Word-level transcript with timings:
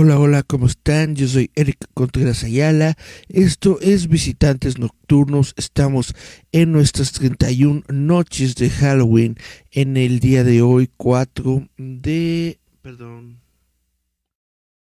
Hola, 0.00 0.16
hola, 0.20 0.44
¿cómo 0.44 0.66
están? 0.66 1.16
Yo 1.16 1.26
soy 1.26 1.50
Eric 1.56 1.84
Contreras 1.92 2.44
Ayala. 2.44 2.96
Esto 3.28 3.80
es 3.80 4.06
Visitantes 4.06 4.78
Nocturnos. 4.78 5.54
Estamos 5.56 6.14
en 6.52 6.70
nuestras 6.70 7.10
31 7.10 7.82
noches 7.88 8.54
de 8.54 8.70
Halloween 8.70 9.34
en 9.72 9.96
el 9.96 10.20
día 10.20 10.44
de 10.44 10.62
hoy, 10.62 10.88
4 10.96 11.68
de... 11.78 12.60
perdón. 12.80 13.40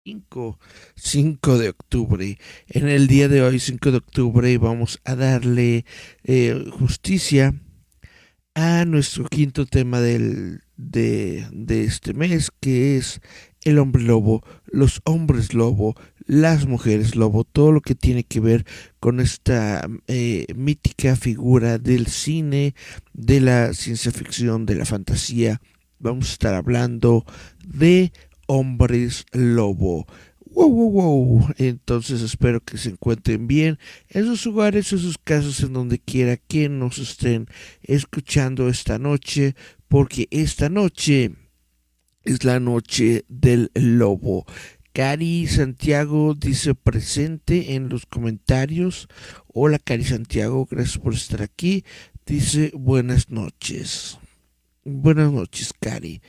5, 0.04 0.60
5 0.96 1.58
de 1.60 1.70
octubre. 1.70 2.40
En 2.70 2.88
el 2.88 3.06
día 3.06 3.28
de 3.28 3.44
hoy, 3.44 3.60
5 3.60 3.92
de 3.92 3.98
octubre, 3.98 4.58
vamos 4.58 5.00
a 5.06 5.14
darle 5.14 5.86
eh, 6.24 6.60
justicia 6.72 7.54
a 8.56 8.86
nuestro 8.86 9.26
quinto 9.26 9.68
tema 9.68 10.02
del, 10.02 10.62
de, 10.76 11.48
de 11.52 11.84
este 11.84 12.16
mes, 12.16 12.50
que 12.60 12.98
es 12.98 13.22
el 13.64 13.80
hombre 13.80 14.04
lobo, 14.04 14.44
los 14.66 15.02
hombres 15.06 15.54
lobo, 15.54 15.96
las 16.26 16.66
mujeres 16.66 17.16
lobo, 17.16 17.44
todo 17.44 17.72
lo 17.72 17.82
que 17.82 17.96
tiene 17.96 18.24
que 18.24 18.40
ver 18.40 18.66
con 19.00 19.20
esta 19.20 19.88
eh, 20.08 20.46
mítica 20.56 21.16
figura 21.16 21.78
del 21.78 22.08
cine, 22.08 22.76
de 23.14 23.42
la 23.42 23.74
ciencia 23.74 24.12
ficción, 24.12 24.66
de 24.66 24.76
la 24.76 24.86
fantasía. 24.86 25.62
Vamos 26.00 26.30
a 26.30 26.34
estar 26.34 26.54
hablando 26.54 27.26
de 27.66 28.12
hombres 28.48 29.26
lobo. 29.32 30.06
Wow, 30.54 30.70
wow, 30.70 30.92
wow. 30.92 31.54
Entonces 31.58 32.22
espero 32.22 32.62
que 32.62 32.78
se 32.78 32.90
encuentren 32.90 33.48
bien 33.48 33.80
en 34.10 34.26
sus 34.26 34.46
hogares, 34.46 34.92
en 34.94 35.00
sus 35.00 35.18
casas, 35.18 35.62
en 35.62 35.74
donde 35.74 35.98
quiera 35.98 36.38
que 36.38 36.70
nos 36.70 37.00
estén 37.00 37.48
escuchando 37.82 38.70
esta 38.70 39.00
noche, 39.00 39.56
porque 39.88 40.28
esta 40.30 40.70
noche 40.70 41.32
es 42.24 42.44
la 42.44 42.60
noche 42.60 43.26
del 43.28 43.72
lobo. 43.74 44.46
Cari 44.94 45.48
Santiago 45.48 46.36
dice 46.36 46.76
presente 46.76 47.74
en 47.74 47.90
los 47.90 48.06
comentarios. 48.06 49.08
Hola 49.48 49.80
Cari 49.80 50.04
Santiago, 50.04 50.68
gracias 50.70 51.00
por 51.00 51.14
estar 51.14 51.42
aquí. 51.42 51.84
Dice 52.26 52.72
buenas 52.76 53.30
noches. 53.30 54.20
Buenas 54.86 55.32
noches, 55.32 55.74
Cari. 55.80 56.22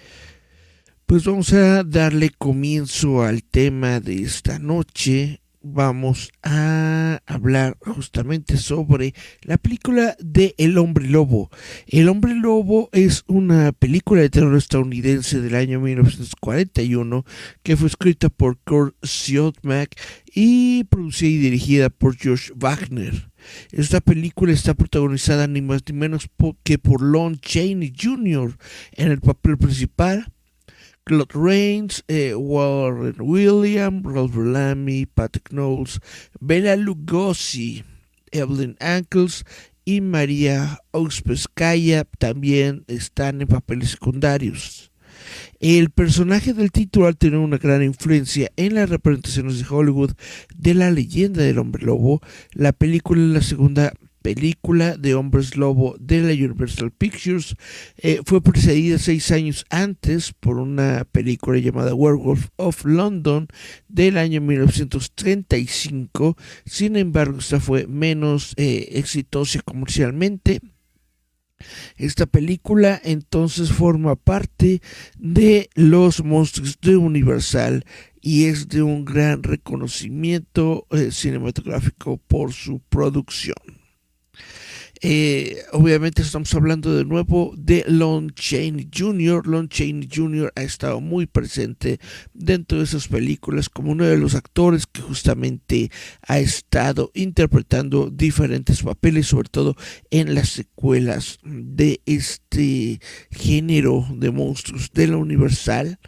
Pues 1.07 1.25
vamos 1.25 1.53
a 1.53 1.85
darle 1.85 2.31
comienzo 2.31 3.23
al 3.23 3.45
tema 3.45 4.01
de 4.01 4.23
esta 4.23 4.59
noche 4.59 5.43
vamos 5.65 6.31
a 6.43 7.21
hablar 7.27 7.77
justamente 7.81 8.59
sobre 8.59 9.15
la 9.43 9.57
película 9.57 10.15
de 10.21 10.55
El 10.59 10.79
hombre 10.79 11.09
lobo. 11.09 11.51
El 11.87 12.09
hombre 12.09 12.35
lobo 12.35 12.91
es 12.93 13.25
una 13.27 13.73
película 13.73 14.21
de 14.21 14.31
terror 14.31 14.57
estadounidense 14.57 15.41
del 15.41 15.55
año 15.55 15.81
1941 15.81 17.25
que 17.63 17.77
fue 17.77 17.89
escrita 17.89 18.29
por 18.29 18.59
Kurt 18.59 18.95
Siodmak 19.03 19.97
y 20.35 20.85
producida 20.85 21.31
y 21.31 21.39
dirigida 21.39 21.91
por 21.91 22.17
George 22.17 22.53
Wagner. 22.55 23.31
Esta 23.73 24.01
película 24.01 24.53
está 24.53 24.75
protagonizada 24.75 25.47
ni 25.47 25.63
más 25.63 25.83
ni 25.89 25.95
menos 25.95 26.29
que 26.63 26.79
por 26.79 27.03
Lon 27.03 27.39
Chaney 27.39 27.93
Jr. 27.99 28.57
en 28.93 29.11
el 29.11 29.21
papel 29.21 29.59
principal 29.59 30.34
Claude 31.05 31.35
Rains, 31.35 32.03
eh, 32.09 32.35
Warren 32.35 33.17
William, 33.21 34.03
Ralph 34.03 34.35
Bellamy, 34.35 35.05
Patrick 35.05 35.51
Knowles, 35.51 36.01
Bela 36.41 36.77
Lugosi, 36.77 37.85
Evelyn 38.33 38.77
Ankles 38.81 39.45
y 39.85 40.01
María 40.01 40.79
Auspeskaya 40.93 42.05
también 42.19 42.85
están 42.89 43.43
en 43.43 43.49
papeles 43.49 43.91
secundarios. 43.91 44.91
El 45.61 45.91
personaje 45.91 46.53
del 46.55 46.71
ha 47.07 47.13
tenido 47.13 47.43
una 47.43 47.59
gran 47.59 47.83
influencia 47.83 48.51
en 48.57 48.75
las 48.75 48.89
representaciones 48.89 49.59
de 49.59 49.67
Hollywood 49.69 50.13
de 50.57 50.75
la 50.75 50.91
leyenda 50.91 51.43
del 51.43 51.59
hombre 51.59 51.85
lobo. 51.85 52.21
La 52.53 52.73
película 52.73 53.23
es 53.23 53.29
la 53.29 53.43
segunda 53.43 53.93
película 54.25 54.97
de 54.97 55.15
hombres 55.15 55.55
lobo 55.55 55.97
de 56.01 56.23
la 56.23 56.33
Universal 56.33 56.91
Pictures. 56.91 57.57
Eh, 57.99 58.21
fue 58.25 58.41
precedida 58.41 58.97
seis 58.97 59.31
años 59.31 59.67
antes 59.69 60.33
por 60.33 60.57
una 60.57 61.05
película 61.05 61.59
llamada 61.59 61.95
Werewolf 61.95 62.49
of 62.57 62.87
London 62.87 63.49
del 63.87 64.17
año 64.17 64.41
1935. 64.41 66.39
Sin 66.65 66.97
embargo, 66.97 67.39
esta 67.39 67.61
fue 67.61 67.87
menos 67.87 68.55
eh, 68.57 68.89
exitosa 68.93 69.61
comercialmente. 69.61 70.61
Esta 71.99 72.25
película 72.25 72.99
entonces 73.05 73.73
forma 73.73 74.17
parte 74.17 74.81
de 75.19 75.69
los 75.75 76.25
monstruos 76.25 76.79
de 76.81 76.97
Universal 76.97 77.85
y 78.23 78.47
es 78.47 78.69
de 78.69 78.83
un 78.83 79.05
gran 79.05 79.43
reconocimiento 79.43 80.87
eh, 80.93 81.11
cinematográfico 81.11 82.17
por 82.27 82.55
su 82.55 82.81
producción. 82.89 83.84
Eh, 85.01 85.63
obviamente 85.73 86.23
estamos 86.23 86.55
hablando 86.55 86.97
de 86.97 87.05
nuevo 87.05 87.53
de 87.57 87.85
Lon 87.89 88.31
Chaney 88.31 88.89
Jr. 88.97 89.47
Lon 89.47 89.69
Chaney 89.69 90.09
Jr. 90.13 90.53
ha 90.55 90.63
estado 90.63 91.01
muy 91.01 91.27
presente 91.27 91.99
dentro 92.33 92.79
de 92.79 92.85
esas 92.85 93.09
películas 93.09 93.69
como 93.69 93.93
uno 93.93 94.05
de 94.05 94.17
los 94.17 94.35
actores 94.35 94.87
que 94.87 95.03
justamente 95.03 95.91
ha 96.27 96.39
estado 96.39 97.11
interpretando 97.15 98.09
diferentes 98.09 98.83
papeles, 98.83 99.27
sobre 99.27 99.49
todo 99.49 99.77
en 100.11 100.35
las 100.35 100.51
secuelas 100.51 101.39
de 101.43 102.01
este 102.07 103.01
género 103.31 104.07
de 104.15 104.31
monstruos 104.31 104.91
de 104.93 105.09
la 105.09 105.17
Universal. 105.17 105.99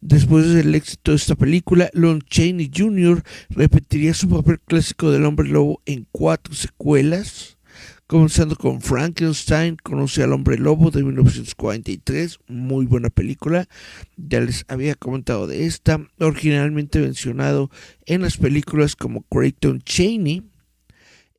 Después 0.00 0.52
del 0.52 0.74
éxito 0.74 1.12
de 1.12 1.16
esta 1.16 1.34
película, 1.34 1.90
Lon 1.94 2.20
Chaney 2.20 2.70
Jr. 2.74 3.22
repetiría 3.48 4.12
su 4.12 4.28
papel 4.28 4.60
clásico 4.60 5.10
del 5.10 5.24
hombre 5.24 5.48
lobo 5.48 5.80
en 5.86 6.06
cuatro 6.12 6.54
secuelas 6.54 7.53
comenzando 8.06 8.54
con 8.56 8.80
Frankenstein, 8.80 9.76
conoce 9.82 10.22
al 10.22 10.32
hombre 10.32 10.58
lobo 10.58 10.90
de 10.90 11.02
1943, 11.02 12.38
muy 12.48 12.86
buena 12.86 13.08
película, 13.10 13.66
ya 14.16 14.40
les 14.40 14.64
había 14.68 14.94
comentado 14.94 15.46
de 15.46 15.64
esta, 15.64 16.06
originalmente 16.18 17.00
mencionado 17.00 17.70
en 18.06 18.22
las 18.22 18.36
películas 18.36 18.94
como 18.96 19.22
Creighton 19.22 19.80
Cheney. 19.80 20.42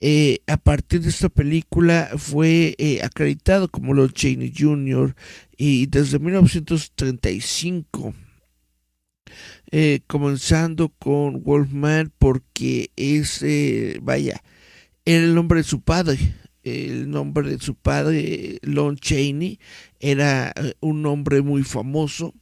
Eh, 0.02 0.40
a 0.48 0.58
partir 0.58 1.02
de 1.02 1.10
esta 1.10 1.30
película 1.30 2.12
fue 2.18 2.76
eh, 2.78 3.00
acreditado 3.02 3.70
como 3.70 3.94
Lord 3.94 4.12
Cheney 4.12 4.54
Jr. 4.56 5.16
y 5.58 5.86
desde 5.86 6.20
1935 6.20 8.14
eh, 9.72 10.02
comenzando 10.06 10.90
con 10.90 11.44
Wolfman 11.44 12.12
porque 12.20 12.92
es, 12.98 13.44
vaya, 14.02 14.44
el 15.06 15.34
nombre 15.34 15.60
de 15.60 15.64
su 15.64 15.82
padre 15.82 16.20
el 16.66 17.12
nombre 17.12 17.50
de 17.52 17.60
su 17.60 17.76
padre, 17.76 18.58
Lon 18.64 18.98
Chaney, 18.98 19.60
era 20.00 20.52
eh, 20.56 20.74
un 20.82 21.04
nombre 21.04 21.42
muy 21.42 21.64
famoso. 21.64 22.34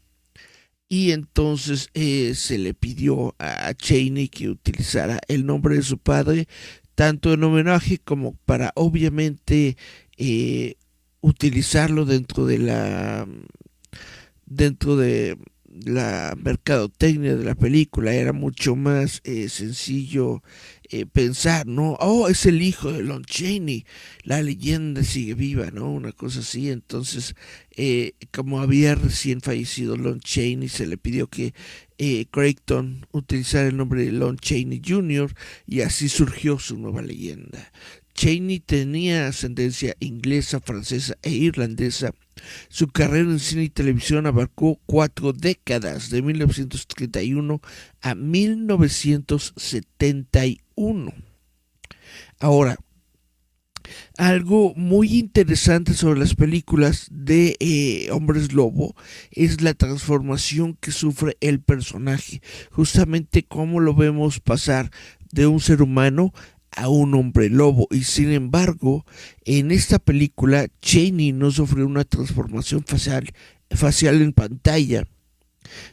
Y 0.87 1.11
entonces 1.11 1.89
eh, 1.93 2.33
se 2.35 2.57
le 2.57 2.73
pidió 2.73 3.35
a 3.39 3.73
Chaney 3.73 4.29
que 4.29 4.49
utilizara 4.49 5.19
el 5.27 5.45
nombre 5.45 5.75
de 5.75 5.81
su 5.81 5.97
padre 5.97 6.47
tanto 6.95 7.33
en 7.33 7.43
homenaje 7.43 7.97
como 7.97 8.35
para 8.45 8.71
obviamente 8.75 9.75
eh, 10.17 10.75
utilizarlo 11.21 12.05
dentro 12.05 12.45
de 12.45 12.59
la 12.59 13.27
dentro 14.45 14.95
de 14.95 15.37
la 15.83 16.37
mercadotecnia 16.37 17.35
de 17.35 17.43
la 17.43 17.55
película. 17.55 18.13
Era 18.13 18.31
mucho 18.31 18.75
más 18.75 19.21
sencillo 19.23 20.43
eh, 20.95 21.07
pensar, 21.07 21.65
¿no? 21.65 21.97
Oh, 21.99 22.27
es 22.27 22.45
el 22.45 22.61
hijo 22.61 22.91
de 22.91 23.01
Lon 23.01 23.25
Chaney, 23.25 23.83
la 24.21 24.43
leyenda 24.43 25.03
sigue 25.03 25.33
viva, 25.33 25.71
¿no? 25.71 25.91
Una 25.91 26.11
cosa 26.11 26.41
así. 26.41 26.69
Entonces, 26.69 27.33
eh, 27.75 28.13
como 28.31 28.61
había 28.61 28.93
recién 28.93 29.41
fallecido 29.41 29.97
Lon 29.97 30.19
Chaney, 30.19 30.69
se 30.69 30.85
le 30.85 30.99
pidió 30.99 31.25
que 31.25 31.55
eh, 31.97 32.27
Creighton 32.29 33.07
utilizara 33.11 33.69
el 33.69 33.77
nombre 33.77 34.05
de 34.05 34.11
Lon 34.11 34.37
Chaney 34.37 34.83
Jr. 34.85 35.33
y 35.65 35.81
así 35.81 36.09
surgió 36.09 36.59
su 36.59 36.77
nueva 36.77 37.01
leyenda. 37.01 37.71
Chaney 38.13 38.59
tenía 38.59 39.25
ascendencia 39.25 39.95
inglesa, 39.99 40.59
francesa 40.59 41.17
e 41.23 41.31
irlandesa. 41.31 42.13
Su 42.69 42.87
carrera 42.87 43.31
en 43.31 43.39
cine 43.39 43.63
y 43.63 43.69
televisión 43.69 44.27
abarcó 44.27 44.79
cuatro 44.85 45.33
décadas, 45.33 46.11
de 46.11 46.21
1931 46.21 47.61
a 48.01 48.13
1971. 48.13 50.62
Ahora, 52.39 52.77
algo 54.17 54.73
muy 54.75 55.19
interesante 55.19 55.93
sobre 55.93 56.19
las 56.19 56.35
películas 56.35 57.07
de 57.11 57.55
eh, 57.59 58.09
Hombres 58.11 58.53
Lobo 58.53 58.95
es 59.31 59.61
la 59.61 59.73
transformación 59.73 60.77
que 60.79 60.91
sufre 60.91 61.37
el 61.41 61.61
personaje, 61.61 62.41
justamente 62.71 63.43
cómo 63.43 63.79
lo 63.79 63.95
vemos 63.95 64.39
pasar 64.39 64.91
de 65.31 65.47
un 65.47 65.59
ser 65.59 65.81
humano 65.81 66.33
a 66.71 66.89
un 66.89 67.13
hombre 67.15 67.49
lobo. 67.49 67.87
Y 67.91 68.03
sin 68.03 68.31
embargo 68.31 69.05
en 69.45 69.71
esta 69.71 69.99
película 69.99 70.67
Cheney 70.81 71.31
no 71.31 71.51
sufrió 71.51 71.85
una 71.85 72.03
transformación 72.03 72.83
facial 72.85 74.21
en 74.21 74.33
pantalla 74.33 75.07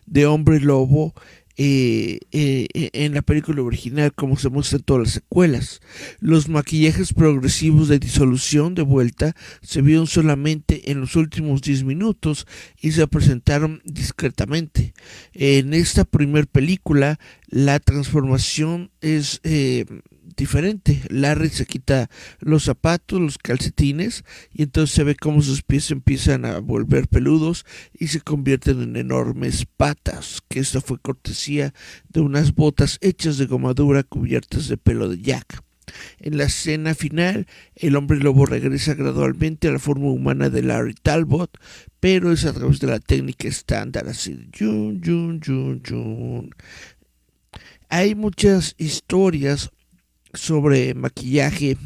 de 0.07 0.27
hombre 0.27 0.61
lobo 0.61 1.15
eh, 1.63 2.21
eh, 2.33 2.89
en 2.95 3.13
la 3.13 3.21
película 3.21 3.61
original 3.61 4.15
como 4.15 4.39
se 4.39 4.49
muestra 4.49 4.79
en 4.79 4.85
todas 4.85 5.03
las 5.03 5.13
secuelas. 5.13 5.83
Los 6.19 6.49
maquillajes 6.49 7.13
progresivos 7.13 7.89
de 7.89 7.99
disolución 7.99 8.75
de 8.75 8.81
vuelta 8.81 9.37
se 9.61 9.83
vieron 9.83 10.07
solamente 10.07 10.91
en 10.91 11.01
los 11.01 11.17
últimos 11.17 11.61
10 11.61 11.85
minutos 11.85 12.47
y 12.81 12.93
se 12.93 13.07
presentaron 13.07 13.83
discretamente. 13.85 14.95
En 15.35 15.75
esta 15.75 16.07
primera 16.07 16.47
película 16.47 17.21
la 17.51 17.79
transformación 17.79 18.91
es 19.03 19.41
eh, 19.43 19.85
diferente. 20.37 21.03
Larry 21.09 21.49
se 21.49 21.67
quita 21.67 22.11
los 22.41 22.65
zapatos, 22.65 23.21
los 23.21 23.39
calcetines 23.39 24.25
y 24.53 24.63
entonces 24.63 24.95
se 24.95 25.05
ve 25.05 25.15
cómo 25.15 25.43
sus 25.43 25.63
pies 25.63 25.91
empiezan 25.91 26.45
a 26.45 26.59
volver 26.59 27.09
peludos 27.09 27.65
y 27.93 28.09
se 28.09 28.21
convierten 28.21 28.83
en 28.83 28.97
enormes 28.97 29.67
patas, 29.77 30.41
que 30.49 30.61
esta 30.61 30.81
fue 30.81 30.99
cortesía 30.99 31.75
de 32.09 32.21
unas 32.21 32.55
botas 32.55 32.99
hechas 33.01 33.39
de 33.39 33.47
gomadura 33.47 34.03
cubiertas 34.03 34.69
de 34.69 34.77
pelo 34.77 35.09
de 35.09 35.21
Jack. 35.21 35.63
En 36.19 36.39
la 36.39 36.45
escena 36.45 36.95
final, 36.95 37.47
el 37.75 37.97
hombre 37.97 38.19
lobo 38.19 38.47
regresa 38.47 38.95
gradualmente 38.95 39.69
a 39.69 39.73
la 39.73 39.79
forma 39.79 40.11
humana 40.11 40.51
de 40.51 40.63
Larry 40.63 40.95
Talbot, 40.95 41.51
pero 41.99 42.33
es 42.33 42.45
a 42.45 42.53
través 42.53 42.81
de 42.81 42.87
la 42.87 43.01
técnica 43.01 43.49
estándar, 43.49 44.09
así 44.09 44.35
de 44.35 44.47
yun, 44.53 45.01
yun, 45.01 45.41
yun, 45.41 45.83
yun. 45.83 46.51
Hay 47.89 48.15
muchas 48.15 48.75
historias 48.79 49.71
sobre 50.35 50.95
maquillaje 50.95 51.77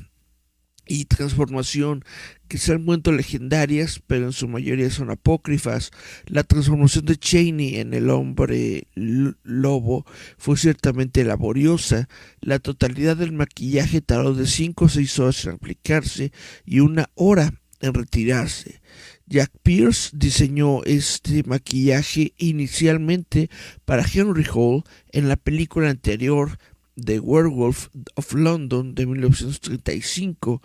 y 0.86 1.06
transformación 1.06 2.04
que 2.48 2.58
se 2.58 2.72
han 2.72 2.84
vuelto 2.84 3.10
legendarias, 3.12 4.00
pero 4.06 4.26
en 4.26 4.32
su 4.32 4.48
mayoría 4.48 4.90
son 4.90 5.10
apócrifas. 5.10 5.90
La 6.26 6.44
transformación 6.44 7.06
de 7.06 7.16
Cheney 7.16 7.76
en 7.76 7.94
el 7.94 8.10
hombre 8.10 8.88
lobo 8.94 10.04
fue 10.36 10.56
ciertamente 10.56 11.24
laboriosa. 11.24 12.08
La 12.40 12.58
totalidad 12.58 13.16
del 13.16 13.32
maquillaje 13.32 14.00
tardó 14.00 14.34
de 14.34 14.46
5 14.46 14.84
o 14.84 14.88
6 14.88 15.18
horas 15.20 15.44
en 15.46 15.52
aplicarse 15.52 16.32
y 16.64 16.80
una 16.80 17.10
hora 17.14 17.54
en 17.80 17.94
retirarse. 17.94 18.80
Jack 19.26 19.50
Pierce 19.62 20.10
diseñó 20.12 20.84
este 20.84 21.42
maquillaje 21.44 22.34
inicialmente 22.36 23.48
para 23.84 24.04
Henry 24.04 24.44
Hall 24.52 24.84
en 25.12 25.28
la 25.28 25.36
película 25.36 25.88
anterior 25.88 26.58
The 26.96 27.20
Werewolf 27.20 27.88
of 28.14 28.32
London 28.34 28.94
de 28.94 29.06
1935, 29.06 30.62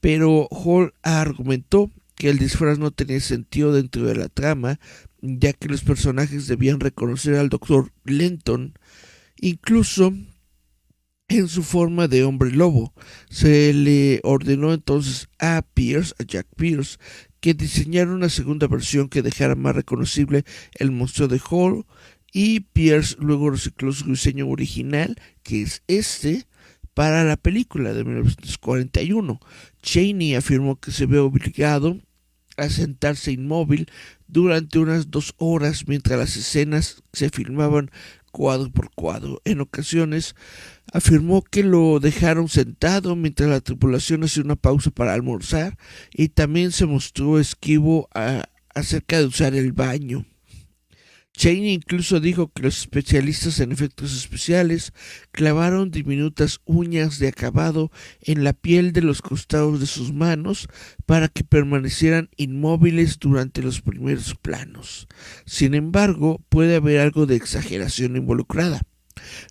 pero 0.00 0.48
Hall 0.50 0.94
argumentó 1.02 1.90
que 2.14 2.30
el 2.30 2.38
disfraz 2.38 2.78
no 2.78 2.90
tenía 2.90 3.20
sentido 3.20 3.72
dentro 3.72 4.06
de 4.06 4.14
la 4.14 4.28
trama, 4.28 4.78
ya 5.20 5.52
que 5.52 5.68
los 5.68 5.82
personajes 5.82 6.46
debían 6.46 6.80
reconocer 6.80 7.34
al 7.34 7.48
Dr. 7.48 7.92
Lenton, 8.04 8.78
incluso 9.40 10.12
en 11.28 11.48
su 11.48 11.62
forma 11.62 12.08
de 12.08 12.24
hombre 12.24 12.50
lobo. 12.50 12.92
Se 13.30 13.72
le 13.72 14.20
ordenó 14.22 14.72
entonces 14.72 15.28
a 15.38 15.62
Pierce, 15.74 16.14
a 16.18 16.24
Jack 16.24 16.46
Pierce, 16.56 16.98
que 17.40 17.54
diseñara 17.54 18.12
una 18.12 18.28
segunda 18.28 18.68
versión 18.68 19.08
que 19.08 19.22
dejara 19.22 19.56
más 19.56 19.74
reconocible 19.74 20.44
el 20.74 20.92
monstruo 20.92 21.26
de 21.26 21.40
Hall 21.50 21.84
y 22.32 22.60
Pierce 22.60 23.16
luego 23.18 23.50
recicló 23.50 23.92
su 23.92 24.06
diseño 24.06 24.48
original, 24.48 25.20
que 25.42 25.62
es 25.62 25.82
este, 25.86 26.46
para 26.94 27.24
la 27.24 27.36
película 27.36 27.92
de 27.92 28.04
1941. 28.04 29.40
Cheney 29.82 30.34
afirmó 30.34 30.80
que 30.80 30.90
se 30.90 31.06
ve 31.06 31.18
obligado 31.18 31.98
a 32.56 32.68
sentarse 32.68 33.32
inmóvil 33.32 33.90
durante 34.26 34.78
unas 34.78 35.10
dos 35.10 35.34
horas 35.38 35.88
mientras 35.88 36.18
las 36.18 36.36
escenas 36.36 37.02
se 37.12 37.30
filmaban 37.30 37.90
cuadro 38.30 38.70
por 38.70 38.90
cuadro. 38.94 39.40
En 39.44 39.60
ocasiones 39.60 40.34
afirmó 40.92 41.42
que 41.42 41.62
lo 41.62 42.00
dejaron 42.00 42.48
sentado 42.48 43.14
mientras 43.14 43.48
la 43.48 43.60
tripulación 43.60 44.24
hacía 44.24 44.42
una 44.42 44.56
pausa 44.56 44.90
para 44.90 45.14
almorzar 45.14 45.78
y 46.12 46.28
también 46.28 46.72
se 46.72 46.86
mostró 46.86 47.38
esquivo 47.38 48.08
acerca 48.74 49.18
de 49.18 49.26
usar 49.26 49.54
el 49.54 49.72
baño. 49.72 50.24
Cheney 51.34 51.72
incluso 51.72 52.20
dijo 52.20 52.52
que 52.52 52.62
los 52.62 52.78
especialistas 52.78 53.58
en 53.60 53.72
efectos 53.72 54.14
especiales 54.14 54.92
clavaron 55.30 55.90
diminutas 55.90 56.60
uñas 56.66 57.18
de 57.18 57.28
acabado 57.28 57.90
en 58.20 58.44
la 58.44 58.52
piel 58.52 58.92
de 58.92 59.00
los 59.00 59.22
costados 59.22 59.80
de 59.80 59.86
sus 59.86 60.12
manos 60.12 60.68
para 61.06 61.28
que 61.28 61.42
permanecieran 61.42 62.28
inmóviles 62.36 63.18
durante 63.18 63.62
los 63.62 63.80
primeros 63.80 64.34
planos. 64.34 65.08
Sin 65.46 65.74
embargo, 65.74 66.40
puede 66.48 66.76
haber 66.76 67.00
algo 67.00 67.26
de 67.26 67.36
exageración 67.36 68.16
involucrada. 68.16 68.82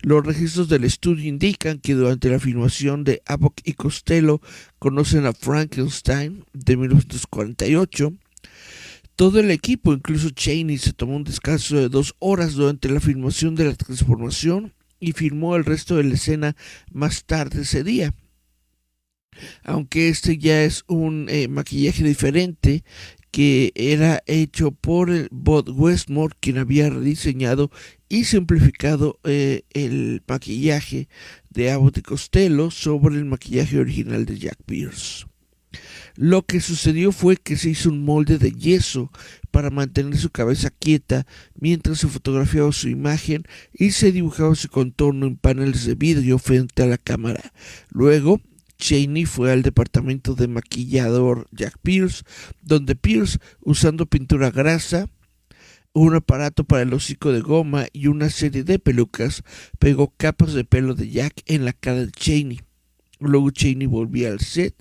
Los 0.02 0.24
registros 0.24 0.68
del 0.68 0.84
estudio 0.84 1.28
indican 1.28 1.78
que 1.78 1.94
durante 1.94 2.28
la 2.28 2.38
filmación 2.38 3.04
de 3.04 3.22
Abbott 3.26 3.60
y 3.64 3.74
Costello 3.74 4.40
conocen 4.78 5.26
a 5.26 5.32
Frankenstein 5.32 6.44
de 6.52 6.76
1948 6.76 8.12
todo 9.22 9.38
el 9.38 9.52
equipo, 9.52 9.92
incluso 9.92 10.30
Cheney, 10.30 10.78
se 10.78 10.92
tomó 10.92 11.14
un 11.14 11.22
descanso 11.22 11.76
de 11.76 11.88
dos 11.88 12.16
horas 12.18 12.54
durante 12.54 12.88
la 12.88 12.98
filmación 12.98 13.54
de 13.54 13.66
la 13.66 13.74
transformación 13.76 14.74
y 14.98 15.12
filmó 15.12 15.54
el 15.54 15.64
resto 15.64 15.94
de 15.94 16.02
la 16.02 16.14
escena 16.14 16.56
más 16.90 17.24
tarde 17.24 17.62
ese 17.62 17.84
día. 17.84 18.12
Aunque 19.62 20.08
este 20.08 20.38
ya 20.38 20.64
es 20.64 20.82
un 20.88 21.28
eh, 21.28 21.46
maquillaje 21.46 22.02
diferente 22.02 22.82
que 23.30 23.70
era 23.76 24.24
hecho 24.26 24.72
por 24.72 25.08
el 25.08 25.28
Bob 25.30 25.68
Westmore, 25.68 26.34
quien 26.40 26.58
había 26.58 26.90
rediseñado 26.90 27.70
y 28.08 28.24
simplificado 28.24 29.20
eh, 29.22 29.62
el 29.72 30.24
maquillaje 30.26 31.08
de 31.48 31.70
Abbott 31.70 31.98
y 31.98 32.02
Costello 32.02 32.72
sobre 32.72 33.18
el 33.18 33.26
maquillaje 33.26 33.78
original 33.78 34.26
de 34.26 34.36
Jack 34.40 34.58
Pierce. 34.66 35.26
Lo 36.16 36.42
que 36.42 36.60
sucedió 36.60 37.12
fue 37.12 37.36
que 37.36 37.56
se 37.56 37.70
hizo 37.70 37.88
un 37.88 38.04
molde 38.04 38.38
de 38.38 38.52
yeso 38.52 39.10
para 39.50 39.70
mantener 39.70 40.16
su 40.16 40.30
cabeza 40.30 40.70
quieta 40.70 41.26
mientras 41.58 41.98
se 41.98 42.08
fotografiaba 42.08 42.72
su 42.72 42.88
imagen 42.88 43.44
y 43.72 43.92
se 43.92 44.12
dibujaba 44.12 44.54
su 44.54 44.68
contorno 44.68 45.26
en 45.26 45.36
paneles 45.36 45.86
de 45.86 45.94
vidrio 45.94 46.38
frente 46.38 46.82
a 46.82 46.86
la 46.86 46.98
cámara. 46.98 47.52
Luego, 47.90 48.40
Cheney 48.78 49.26
fue 49.26 49.52
al 49.52 49.62
departamento 49.62 50.34
de 50.34 50.48
maquillador 50.48 51.46
Jack 51.52 51.78
Pierce, 51.82 52.24
donde 52.62 52.96
Pierce, 52.96 53.38
usando 53.60 54.06
pintura 54.06 54.50
grasa, 54.50 55.06
un 55.92 56.14
aparato 56.14 56.64
para 56.64 56.82
el 56.82 56.92
hocico 56.92 57.32
de 57.32 57.40
goma 57.40 57.86
y 57.92 58.08
una 58.08 58.28
serie 58.30 58.64
de 58.64 58.78
pelucas, 58.78 59.44
pegó 59.78 60.12
capas 60.16 60.52
de 60.54 60.64
pelo 60.64 60.94
de 60.94 61.10
Jack 61.10 61.42
en 61.46 61.64
la 61.64 61.72
cara 61.72 62.06
de 62.06 62.10
Cheney. 62.10 62.60
Luego 63.20 63.50
Cheney 63.50 63.86
volvía 63.86 64.30
al 64.30 64.40
set 64.40 64.74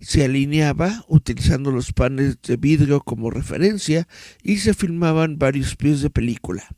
se 0.00 0.24
alineaba 0.24 1.04
utilizando 1.08 1.70
los 1.70 1.92
paneles 1.92 2.38
de 2.42 2.56
vidrio 2.56 3.00
como 3.00 3.30
referencia 3.30 4.08
y 4.42 4.58
se 4.58 4.74
filmaban 4.74 5.38
varios 5.38 5.76
pies 5.76 6.00
de 6.00 6.10
película. 6.10 6.68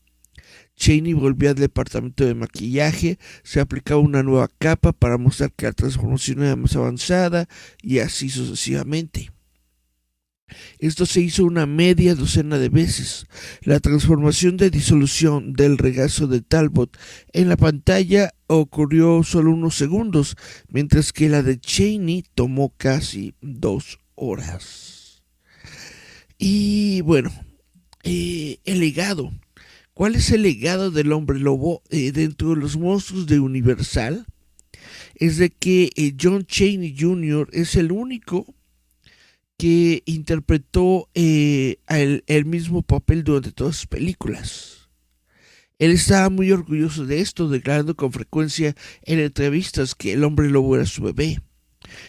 Cheney 0.77 1.13
volvió 1.13 1.51
al 1.51 1.57
departamento 1.57 2.25
de 2.25 2.35
maquillaje, 2.35 3.19
se 3.43 3.61
aplicaba 3.61 4.01
una 4.01 4.23
nueva 4.23 4.49
capa 4.59 4.93
para 4.93 5.19
mostrar 5.19 5.53
que 5.53 5.67
la 5.67 5.73
transformación 5.73 6.43
era 6.43 6.57
más 6.57 6.75
avanzada 6.75 7.49
y 7.83 7.99
así 7.99 8.31
sucesivamente. 8.31 9.31
Esto 10.79 11.07
se 11.07 11.21
hizo 11.21 11.45
una 11.45 11.67
media 11.67 12.15
docena 12.15 12.59
de 12.59 12.69
veces. 12.69 13.27
La 13.63 13.81
transformación 13.81 14.57
de 14.57 14.71
disolución 14.71 15.53
del 15.53 15.79
regazo 15.79 16.27
de 16.27 16.41
Talbot 16.41 16.97
en 17.33 17.49
la 17.49 17.57
pantalla 17.57 18.35
ocurrió 18.47 19.23
solo 19.23 19.53
unos 19.53 19.77
segundos, 19.77 20.37
mientras 20.69 21.13
que 21.13 21.29
la 21.29 21.43
de 21.43 21.59
Cheney 21.61 22.25
tomó 22.35 22.75
casi 22.77 23.35
dos 23.41 23.99
horas. 24.15 25.23
Y 26.39 27.03
bueno, 27.03 27.31
eh, 28.03 28.59
el 28.65 28.81
legado. 28.81 29.31
¿Cuál 29.93 30.15
es 30.15 30.31
el 30.31 30.43
legado 30.43 30.91
del 30.91 31.13
hombre 31.13 31.39
lobo 31.39 31.83
eh, 31.91 32.13
dentro 32.13 32.51
de 32.51 32.57
los 32.57 32.79
monstruos 32.79 33.27
de 33.27 33.39
Universal? 33.39 34.25
Es 35.15 35.37
de 35.37 35.51
que 35.51 35.91
eh, 35.97 36.15
John 36.19 36.47
Cheney 36.47 36.97
Jr. 36.99 37.51
es 37.53 37.77
el 37.77 37.93
único 37.93 38.47
que 39.61 40.03
interpretó 40.07 41.11
eh, 41.13 41.77
el, 41.87 42.47
mismo 42.47 42.81
papel 42.81 43.25
durante 43.25 43.53
todas 43.53 43.77
sus 43.77 43.87
películas. 43.87 44.89
Él 45.79 45.91
estaba 45.91 46.31
muy 46.31 46.51
orgulloso 46.51 47.05
de 47.05 47.21
esto, 47.21 47.47
declarando 47.47 47.95
con 47.95 48.11
frecuencia 48.11 48.75
en 49.03 49.19
entrevistas 49.19 49.95
que 49.95 50.15
el 50.15 50.25
hombre 50.25 50.49
lobo 50.49 50.77
era 50.77 50.87
su 50.87 51.03
bebé. 51.03 51.43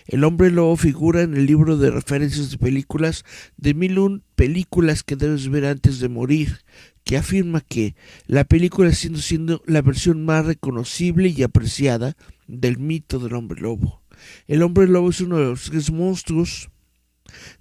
El 0.07 0.23
hombre 0.23 0.49
lobo 0.49 0.77
figura 0.77 1.23
en 1.23 1.35
el 1.35 1.45
libro 1.45 1.75
de 1.75 1.91
referencias 1.91 2.51
de 2.51 2.57
películas 2.57 3.25
de 3.57 3.73
mil 3.73 4.21
películas 4.35 5.03
que 5.03 5.17
debes 5.17 5.49
ver 5.49 5.65
antes 5.65 5.99
de 5.99 6.07
morir, 6.07 6.59
que 7.03 7.17
afirma 7.17 7.59
que 7.59 7.95
la 8.27 8.45
película 8.45 8.93
siendo 8.93 9.19
siendo 9.19 9.61
la 9.65 9.81
versión 9.81 10.23
más 10.23 10.45
reconocible 10.45 11.27
y 11.27 11.43
apreciada 11.43 12.15
del 12.47 12.77
mito 12.77 13.19
del 13.19 13.33
hombre 13.33 13.59
lobo. 13.59 14.01
El 14.47 14.63
hombre 14.63 14.87
lobo 14.87 15.09
es 15.09 15.19
uno 15.19 15.37
de 15.37 15.45
los 15.47 15.63
tres 15.63 15.91
monstruos 15.91 16.70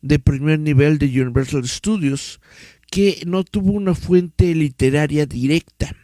de 0.02 0.18
primer 0.18 0.58
nivel 0.58 0.98
de 0.98 1.06
Universal 1.06 1.66
Studios 1.66 2.40
que 2.90 3.22
no 3.26 3.44
tuvo 3.44 3.72
una 3.72 3.94
fuente 3.94 4.54
literaria 4.54 5.26
directa. 5.26 5.94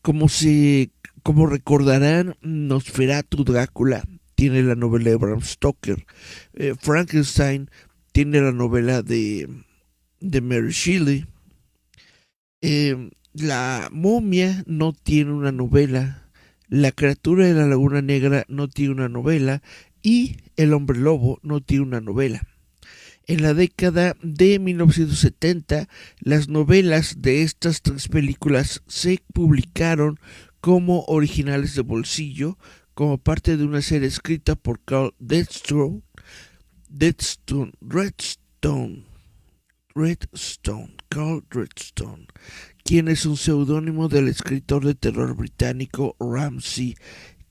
Como, 0.00 0.28
se, 0.28 0.90
como 1.22 1.46
recordarán, 1.46 2.36
Nosferatu 2.40 3.44
Drácula 3.44 4.04
tiene 4.34 4.62
la 4.62 4.74
novela 4.74 5.10
de 5.10 5.16
Bram 5.16 5.40
Stoker. 5.40 6.04
Eh, 6.54 6.74
Frankenstein 6.80 7.70
tiene 8.12 8.40
la 8.40 8.52
novela 8.52 9.02
de, 9.02 9.48
de 10.20 10.40
Mary 10.40 10.72
Shelley. 10.72 11.26
Eh, 12.60 13.10
la 13.34 13.88
momia 13.90 14.62
no 14.66 14.92
tiene 14.92 15.32
una 15.32 15.52
novela. 15.52 16.28
La 16.68 16.92
criatura 16.92 17.46
de 17.46 17.54
la 17.54 17.66
Laguna 17.66 18.02
Negra 18.02 18.44
no 18.48 18.68
tiene 18.68 18.94
una 18.94 19.08
novela. 19.08 19.62
Y 20.02 20.36
El 20.56 20.74
hombre 20.74 20.98
lobo 20.98 21.38
no 21.42 21.60
tiene 21.60 21.84
una 21.84 22.00
novela. 22.00 22.46
En 23.26 23.42
la 23.42 23.54
década 23.54 24.16
de 24.22 24.58
1970, 24.58 25.88
las 26.20 26.48
novelas 26.48 27.22
de 27.22 27.42
estas 27.42 27.80
tres 27.80 28.08
películas 28.08 28.82
se 28.88 29.22
publicaron 29.32 30.18
como 30.60 31.04
originales 31.04 31.76
de 31.76 31.82
bolsillo, 31.82 32.58
como 32.94 33.18
parte 33.18 33.56
de 33.56 33.64
una 33.64 33.80
serie 33.80 34.08
escrita 34.08 34.56
por 34.56 34.80
Carl 34.84 35.14
Deadstone, 35.20 36.02
Redstone, 36.90 37.72
Redstone, 39.94 40.96
Carl 41.08 41.44
Redstone, 41.50 42.26
quien 42.84 43.08
es 43.08 43.24
un 43.24 43.36
seudónimo 43.36 44.08
del 44.08 44.28
escritor 44.28 44.84
de 44.84 44.94
terror 44.94 45.36
británico 45.36 46.16
Ramsey 46.18 46.96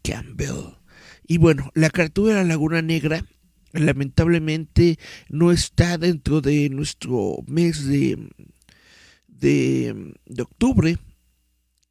Campbell. 0.03 0.80
Y 1.31 1.37
bueno, 1.37 1.71
la 1.75 1.89
criatura 1.89 2.33
de 2.33 2.41
la 2.41 2.47
Laguna 2.49 2.81
Negra 2.81 3.23
lamentablemente 3.71 4.99
no 5.29 5.53
está 5.53 5.97
dentro 5.97 6.41
de 6.41 6.67
nuestro 6.67 7.37
mes 7.47 7.87
de, 7.87 8.17
de, 9.29 10.41
octubre. 10.41 10.97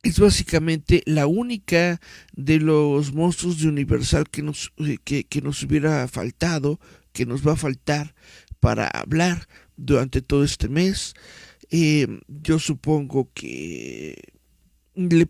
Es 0.03 0.21
básicamente 0.21 1.03
la 1.07 1.27
única 1.27 2.03
de 2.35 2.59
los 2.59 3.15
monstruos 3.15 3.63
de 3.63 3.69
Universal 3.69 4.29
que 4.29 4.43
nos, 4.43 4.75
eh, 4.77 4.99
que 4.99 5.41
nos 5.41 5.63
hubiera 5.63 6.07
faltado, 6.07 6.79
que 7.15 7.25
nos 7.25 7.41
va 7.41 7.53
a 7.55 7.57
faltar 7.57 8.15
para 8.61 8.89
hablar 8.89 9.49
durante 9.75 10.21
todo 10.21 10.45
este 10.45 10.69
mes. 10.69 11.15
Eh, 11.71 12.07
yo 12.29 12.59
supongo 12.59 13.31
que 13.33 14.30
le, 15.09 15.29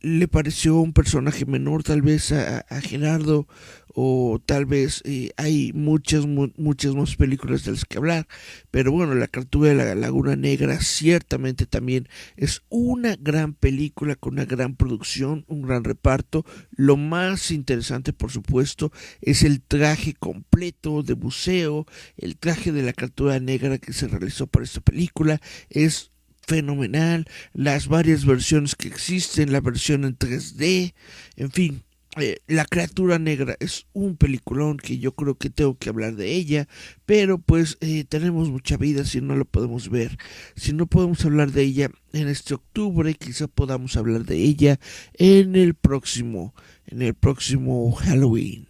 le, 0.00 0.28
pareció 0.28 0.76
un 0.76 0.92
personaje 0.92 1.46
menor 1.46 1.84
tal 1.84 2.02
vez 2.02 2.32
a, 2.32 2.60
a 2.68 2.80
Gerardo 2.80 3.46
o 3.94 4.40
tal 4.44 4.66
vez 4.66 5.02
eh, 5.04 5.30
hay 5.36 5.72
muchas 5.74 6.26
muchas 6.26 6.94
más 6.94 7.16
películas 7.16 7.64
de 7.64 7.72
las 7.72 7.84
que 7.84 7.98
hablar. 7.98 8.26
Pero 8.70 8.92
bueno 8.92 9.14
la 9.14 9.28
criatura 9.28 9.70
de 9.70 9.74
la 9.74 9.94
laguna 9.94 10.36
negra 10.36 10.80
ciertamente 10.80 11.66
también 11.66 12.08
es 12.36 12.62
una 12.68 13.16
gran 13.16 13.54
película 13.54 14.16
con 14.16 14.34
una 14.34 14.44
gran 14.44 14.76
producción 14.76 15.44
un 15.48 15.62
gran 15.62 15.84
reparto. 15.84 16.44
Lo 16.70 16.96
más 16.96 17.50
interesante 17.50 18.12
por 18.12 18.30
supuesto 18.30 18.92
es 19.20 19.42
el 19.42 19.62
traje 19.62 20.14
completo 20.14 21.02
de 21.02 21.14
buceo 21.14 21.86
el 22.16 22.36
traje 22.36 22.72
de 22.72 22.82
la 22.82 22.92
criatura 22.92 23.38
negra 23.40 23.78
que 23.78 23.92
se 23.92 24.08
realizó 24.08 24.46
para 24.46 24.64
esta 24.64 24.80
película. 24.80 25.40
Es 25.70 26.11
fenomenal, 26.52 27.24
las 27.54 27.88
varias 27.88 28.26
versiones 28.26 28.76
que 28.76 28.86
existen, 28.86 29.52
la 29.52 29.62
versión 29.62 30.04
en 30.04 30.18
3D, 30.18 30.92
en 31.36 31.50
fin, 31.50 31.82
eh, 32.20 32.40
la 32.46 32.66
criatura 32.66 33.18
negra 33.18 33.56
es 33.58 33.86
un 33.94 34.18
peliculón 34.18 34.76
que 34.76 34.98
yo 34.98 35.12
creo 35.12 35.36
que 35.38 35.48
tengo 35.48 35.78
que 35.78 35.88
hablar 35.88 36.14
de 36.14 36.34
ella, 36.34 36.68
pero 37.06 37.38
pues 37.38 37.78
eh, 37.80 38.04
tenemos 38.06 38.50
mucha 38.50 38.76
vida 38.76 39.06
si 39.06 39.22
no 39.22 39.34
lo 39.34 39.46
podemos 39.46 39.88
ver. 39.88 40.18
Si 40.54 40.74
no 40.74 40.86
podemos 40.86 41.24
hablar 41.24 41.52
de 41.52 41.62
ella 41.62 41.90
en 42.12 42.28
este 42.28 42.52
octubre, 42.52 43.14
quizá 43.14 43.48
podamos 43.48 43.96
hablar 43.96 44.26
de 44.26 44.36
ella 44.36 44.78
en 45.14 45.56
el 45.56 45.72
próximo, 45.72 46.54
en 46.86 47.00
el 47.00 47.14
próximo 47.14 47.92
Halloween. 47.92 48.68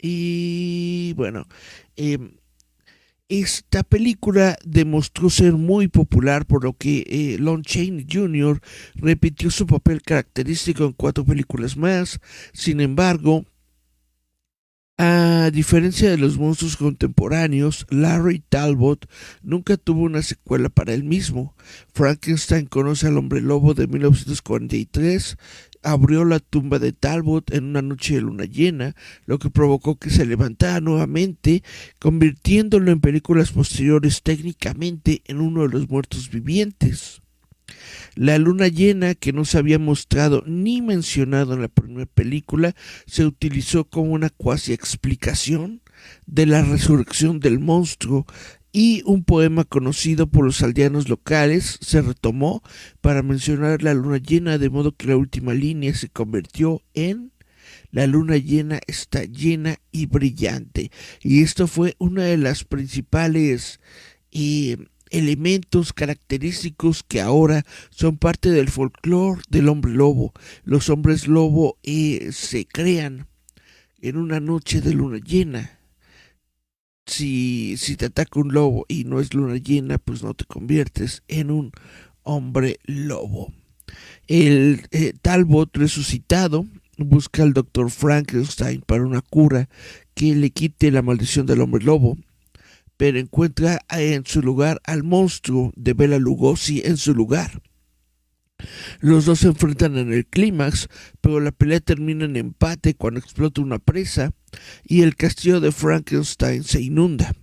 Y 0.00 1.12
bueno, 1.16 1.46
eh, 1.96 2.16
esta 3.30 3.84
película 3.84 4.58
demostró 4.64 5.30
ser 5.30 5.52
muy 5.52 5.86
popular, 5.86 6.46
por 6.46 6.64
lo 6.64 6.72
que 6.74 7.04
eh, 7.06 7.36
Lon 7.38 7.62
Chaney 7.62 8.04
Jr. 8.12 8.60
repitió 8.96 9.50
su 9.52 9.66
papel 9.66 10.02
característico 10.02 10.84
en 10.84 10.92
cuatro 10.92 11.24
películas 11.24 11.76
más. 11.76 12.18
Sin 12.52 12.80
embargo, 12.80 13.44
a 14.98 15.50
diferencia 15.50 16.10
de 16.10 16.18
los 16.18 16.36
monstruos 16.36 16.76
contemporáneos, 16.76 17.86
Larry 17.88 18.42
Talbot 18.46 19.08
nunca 19.42 19.78
tuvo 19.78 20.02
una 20.02 20.20
secuela 20.20 20.68
para 20.68 20.92
él 20.92 21.04
mismo. 21.04 21.54
Frankenstein 21.94 22.66
conoce 22.66 23.06
al 23.06 23.16
hombre 23.16 23.40
lobo 23.40 23.72
de 23.72 23.86
1943 23.86 25.38
abrió 25.82 26.24
la 26.24 26.40
tumba 26.40 26.78
de 26.78 26.92
Talbot 26.92 27.52
en 27.52 27.64
una 27.64 27.82
noche 27.82 28.14
de 28.14 28.20
luna 28.20 28.44
llena, 28.44 28.94
lo 29.26 29.38
que 29.38 29.50
provocó 29.50 29.96
que 29.96 30.10
se 30.10 30.26
levantara 30.26 30.80
nuevamente, 30.80 31.62
convirtiéndolo 31.98 32.90
en 32.90 33.00
películas 33.00 33.52
posteriores 33.52 34.22
técnicamente 34.22 35.22
en 35.26 35.40
uno 35.40 35.62
de 35.62 35.68
los 35.68 35.88
muertos 35.88 36.30
vivientes. 36.30 37.22
La 38.14 38.38
luna 38.38 38.68
llena, 38.68 39.14
que 39.14 39.32
no 39.32 39.44
se 39.44 39.58
había 39.58 39.78
mostrado 39.78 40.42
ni 40.46 40.82
mencionado 40.82 41.54
en 41.54 41.62
la 41.62 41.68
primera 41.68 42.06
película, 42.06 42.74
se 43.06 43.24
utilizó 43.24 43.84
como 43.84 44.12
una 44.12 44.30
cuasi 44.30 44.72
explicación 44.72 45.80
de 46.26 46.46
la 46.46 46.62
resurrección 46.62 47.40
del 47.40 47.60
monstruo 47.60 48.26
y 48.72 49.02
un 49.04 49.24
poema 49.24 49.64
conocido 49.64 50.26
por 50.26 50.44
los 50.44 50.62
aldeanos 50.62 51.08
locales 51.08 51.78
se 51.80 52.02
retomó 52.02 52.62
para 53.00 53.22
mencionar 53.22 53.82
la 53.82 53.94
luna 53.94 54.18
llena 54.18 54.58
de 54.58 54.70
modo 54.70 54.92
que 54.92 55.08
la 55.08 55.16
última 55.16 55.54
línea 55.54 55.94
se 55.94 56.08
convirtió 56.08 56.82
en 56.94 57.32
la 57.90 58.06
luna 58.06 58.36
llena 58.36 58.80
está 58.86 59.24
llena 59.24 59.78
y 59.90 60.06
brillante 60.06 60.90
y 61.20 61.42
esto 61.42 61.66
fue 61.66 61.96
una 61.98 62.24
de 62.24 62.36
las 62.36 62.64
principales 62.64 63.80
eh, 64.30 64.76
elementos 65.10 65.92
característicos 65.92 67.02
que 67.02 67.20
ahora 67.20 67.64
son 67.90 68.16
parte 68.16 68.50
del 68.50 68.68
folclore 68.68 69.42
del 69.48 69.68
hombre 69.68 69.92
lobo. 69.92 70.32
Los 70.64 70.88
hombres 70.88 71.26
lobo 71.26 71.78
eh, 71.82 72.30
se 72.32 72.64
crean 72.64 73.26
en 74.00 74.16
una 74.16 74.40
noche 74.40 74.80
de 74.80 74.94
luna 74.94 75.18
llena 75.18 75.79
si, 77.10 77.76
si 77.76 77.96
te 77.96 78.06
ataca 78.06 78.40
un 78.40 78.52
lobo 78.52 78.86
y 78.88 79.04
no 79.04 79.20
es 79.20 79.34
luna 79.34 79.56
llena, 79.56 79.98
pues 79.98 80.22
no 80.22 80.34
te 80.34 80.44
conviertes 80.44 81.22
en 81.28 81.50
un 81.50 81.72
hombre 82.22 82.78
lobo. 82.84 83.52
El 84.28 84.86
eh, 84.92 85.12
Talbot 85.20 85.76
resucitado 85.76 86.66
busca 86.98 87.42
al 87.42 87.52
doctor 87.52 87.90
Frankenstein 87.90 88.82
para 88.82 89.04
una 89.04 89.22
cura 89.22 89.68
que 90.14 90.34
le 90.34 90.50
quite 90.50 90.90
la 90.90 91.02
maldición 91.02 91.46
del 91.46 91.60
hombre 91.60 91.84
lobo, 91.84 92.16
pero 92.96 93.18
encuentra 93.18 93.80
en 93.88 94.24
su 94.26 94.42
lugar 94.42 94.80
al 94.84 95.02
monstruo 95.02 95.72
de 95.74 95.94
Bela 95.94 96.18
Lugosi 96.18 96.82
en 96.84 96.96
su 96.96 97.14
lugar. 97.14 97.62
Los 99.00 99.24
dos 99.24 99.40
se 99.40 99.48
enfrentan 99.48 99.96
en 99.96 100.12
el 100.12 100.26
clímax, 100.26 100.88
pero 101.22 101.40
la 101.40 101.50
pelea 101.50 101.80
termina 101.80 102.26
en 102.26 102.36
empate 102.36 102.94
cuando 102.94 103.18
explota 103.18 103.62
una 103.62 103.78
presa 103.78 104.32
y 104.84 105.02
el 105.02 105.16
castillo 105.16 105.60
de 105.60 105.72
Frankenstein 105.72 106.64
se 106.64 106.80
inunda. 106.80 107.34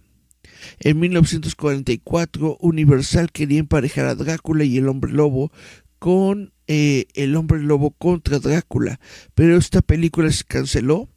En 0.80 1.00
1944, 1.00 2.58
Universal 2.60 3.32
quería 3.32 3.60
emparejar 3.60 4.06
a 4.06 4.16
Drácula 4.16 4.64
y 4.64 4.78
el 4.78 4.88
hombre 4.88 5.12
lobo 5.12 5.52
con 6.00 6.54
eh, 6.68 7.06
el 7.14 7.36
hombre 7.36 7.60
lobo 7.60 7.92
contra 7.92 8.40
Drácula, 8.40 9.00
pero 9.36 9.58
esta 9.58 9.82
película 9.82 10.32
se 10.32 10.44
canceló 10.44 11.10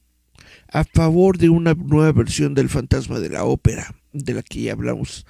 a 0.73 0.85
favor 0.85 1.39
de 1.39 1.49
una 1.49 1.75
nueva 1.75 2.13
versión 2.13 2.55
del 2.55 2.69
fantasma 2.69 3.19
de 3.19 3.31
la 3.31 3.45
ópera, 3.45 3.95
de 4.13 4.35
la 4.35 4.43
que 4.43 4.63
ya 4.63 4.73
hablamos 4.73 5.27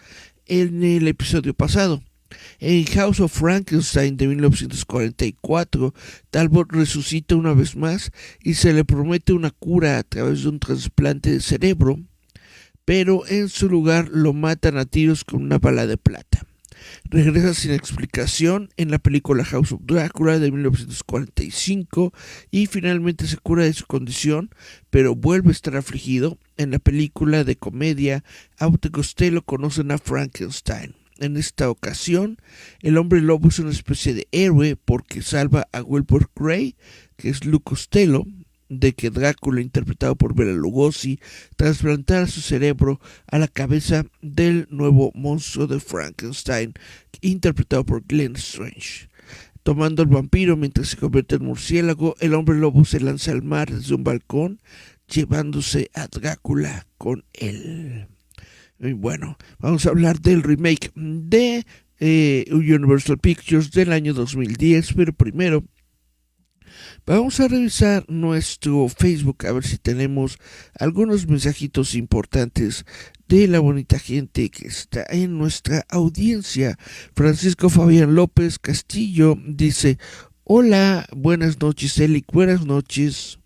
en 0.46 0.82
el 0.82 1.08
episodio 1.08 1.54
pasado. 1.54 2.02
En 2.58 2.84
House 2.84 3.20
of 3.20 3.32
Frankenstein 3.32 4.16
de 4.16 4.26
1944, 4.28 5.94
Talbot 6.30 6.72
resucita 6.72 7.36
una 7.36 7.54
vez 7.54 7.76
más 7.76 8.10
y 8.42 8.54
se 8.54 8.72
le 8.72 8.84
promete 8.84 9.32
una 9.32 9.50
cura 9.50 9.98
a 9.98 10.02
través 10.02 10.42
de 10.42 10.50
un 10.50 10.60
trasplante 10.60 11.30
de 11.30 11.40
cerebro, 11.40 11.98
pero 12.84 13.26
en 13.26 13.48
su 13.48 13.68
lugar 13.68 14.08
lo 14.12 14.32
matan 14.32 14.76
a 14.76 14.84
tiros 14.84 15.24
con 15.24 15.42
una 15.42 15.58
bala 15.58 15.86
de 15.86 15.96
plata. 15.96 16.46
Regresa 17.04 17.54
sin 17.54 17.72
explicación 17.72 18.70
en 18.76 18.90
la 18.90 18.98
película 18.98 19.44
House 19.44 19.72
of 19.72 19.80
Dracula 19.84 20.38
de 20.38 20.50
1945 20.50 22.12
y 22.50 22.66
finalmente 22.66 23.26
se 23.26 23.36
cura 23.36 23.64
de 23.64 23.72
su 23.72 23.86
condición, 23.86 24.50
pero 24.90 25.14
vuelve 25.14 25.48
a 25.48 25.52
estar 25.52 25.76
afligido 25.76 26.38
en 26.56 26.70
la 26.70 26.78
película 26.78 27.44
de 27.44 27.56
comedia 27.56 28.24
Aute 28.58 28.90
Costello 28.90 29.42
conocen 29.42 29.90
a 29.90 29.98
Frankenstein. 29.98 30.99
En 31.20 31.36
esta 31.36 31.68
ocasión, 31.68 32.38
el 32.80 32.96
hombre 32.96 33.20
lobo 33.20 33.48
es 33.48 33.58
una 33.58 33.70
especie 33.70 34.14
de 34.14 34.26
héroe 34.32 34.74
porque 34.76 35.20
salva 35.20 35.68
a 35.70 35.82
Wilbur 35.82 36.30
Gray, 36.34 36.76
que 37.16 37.28
es 37.28 37.44
Luke 37.44 37.64
Costello, 37.64 38.24
de 38.70 38.94
que 38.94 39.10
Drácula, 39.10 39.60
interpretado 39.60 40.16
por 40.16 40.34
Bela 40.34 40.52
Lugosi, 40.52 41.20
trasplantara 41.56 42.26
su 42.26 42.40
cerebro 42.40 43.00
a 43.26 43.38
la 43.38 43.48
cabeza 43.48 44.06
del 44.22 44.66
nuevo 44.70 45.12
monstruo 45.14 45.66
de 45.66 45.78
Frankenstein, 45.78 46.72
interpretado 47.20 47.84
por 47.84 48.02
Glenn 48.06 48.36
Strange. 48.36 49.10
tomando 49.62 50.02
al 50.02 50.08
vampiro 50.08 50.56
mientras 50.56 50.88
se 50.88 50.96
convierte 50.96 51.34
en 51.34 51.44
murciélago, 51.44 52.16
el 52.20 52.32
hombre 52.32 52.56
lobo 52.56 52.86
se 52.86 52.98
lanza 52.98 53.32
al 53.32 53.42
mar 53.42 53.70
desde 53.70 53.94
un 53.94 54.04
balcón, 54.04 54.62
llevándose 55.06 55.90
a 55.92 56.06
Drácula 56.06 56.86
con 56.96 57.24
él. 57.34 58.06
Bueno, 58.80 59.36
vamos 59.58 59.84
a 59.84 59.90
hablar 59.90 60.20
del 60.20 60.42
remake 60.42 60.90
de 60.94 61.66
eh, 61.98 62.46
Universal 62.50 63.18
Pictures 63.18 63.70
del 63.70 63.92
año 63.92 64.14
2010, 64.14 64.94
pero 64.94 65.12
primero 65.12 65.64
Vamos 67.06 67.40
a 67.40 67.48
revisar 67.48 68.04
nuestro 68.08 68.88
Facebook 68.88 69.46
a 69.46 69.52
ver 69.52 69.64
si 69.64 69.78
tenemos 69.78 70.38
algunos 70.78 71.26
mensajitos 71.26 71.94
importantes 71.94 72.84
de 73.26 73.48
la 73.48 73.58
bonita 73.58 73.98
gente 73.98 74.50
que 74.50 74.68
está 74.68 75.04
en 75.08 75.38
nuestra 75.38 75.84
audiencia. 75.88 76.78
Francisco 77.14 77.68
Fabián 77.68 78.14
López 78.14 78.58
Castillo 78.58 79.36
dice, 79.44 79.98
hola, 80.44 81.06
buenas 81.16 81.60
noches, 81.60 81.98
Eli, 81.98 82.24
buenas 82.32 82.64
noches. 82.64 83.38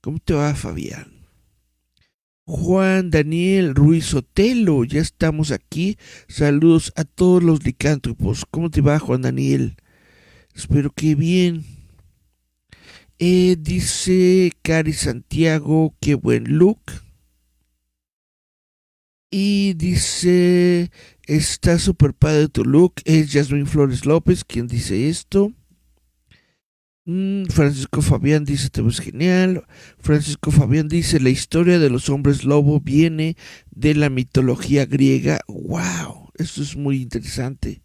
¿Cómo 0.00 0.18
te 0.18 0.34
va, 0.34 0.54
Fabián? 0.54 1.15
Juan 2.48 3.10
Daniel 3.10 3.74
Ruiz 3.74 4.14
Otelo, 4.14 4.84
ya 4.84 5.00
estamos 5.00 5.50
aquí. 5.50 5.98
Saludos 6.28 6.92
a 6.94 7.02
todos 7.02 7.42
los 7.42 7.64
licántropos. 7.64 8.44
¿Cómo 8.48 8.70
te 8.70 8.80
va, 8.80 9.00
Juan 9.00 9.22
Daniel? 9.22 9.74
Espero 10.54 10.92
que 10.92 11.16
bien. 11.16 11.64
Eh, 13.18 13.56
dice 13.58 14.52
Cari 14.62 14.92
Santiago, 14.92 15.96
qué 16.00 16.14
buen 16.14 16.56
look. 16.56 16.80
Y 19.28 19.74
dice, 19.74 20.92
está 21.26 21.80
super 21.80 22.14
padre 22.14 22.46
tu 22.46 22.64
look. 22.64 22.94
Es 23.04 23.32
Jasmine 23.32 23.66
Flores 23.66 24.06
López 24.06 24.44
quien 24.44 24.68
dice 24.68 25.08
esto. 25.08 25.52
Mm, 27.06 27.44
Francisco 27.46 28.02
Fabián 28.02 28.44
dice, 28.44 28.68
te 28.68 28.82
ves 28.82 29.00
genial. 29.00 29.64
Francisco 30.00 30.50
Fabián 30.50 30.88
dice, 30.88 31.20
la 31.20 31.30
historia 31.30 31.78
de 31.78 31.88
los 31.88 32.08
hombres 32.08 32.42
lobo 32.44 32.80
viene 32.80 33.36
de 33.70 33.94
la 33.94 34.10
mitología 34.10 34.86
griega. 34.86 35.40
¡Wow! 35.46 36.32
Esto 36.34 36.62
es 36.62 36.76
muy 36.76 37.00
interesante. 37.00 37.82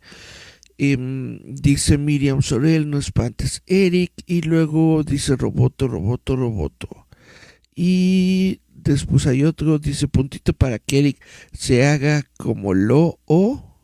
Em, 0.79 1.39
dice 1.45 1.99
Miriam 1.99 2.41
Sorel, 2.41 2.89
no 2.89 2.97
espantes, 2.97 3.61
Eric. 3.67 4.11
Y 4.25 4.41
luego 4.41 5.03
dice 5.03 5.35
Roboto, 5.35 5.87
Roboto, 5.87 6.35
Roboto. 6.35 7.07
Y 7.75 8.61
después 8.73 9.27
hay 9.27 9.43
otro, 9.43 9.77
dice 9.77 10.07
puntito 10.07 10.53
para 10.53 10.79
que 10.79 10.97
Eric 10.99 11.23
se 11.53 11.85
haga 11.85 12.23
como 12.37 12.73
lo 12.73 13.19
o. 13.25 13.77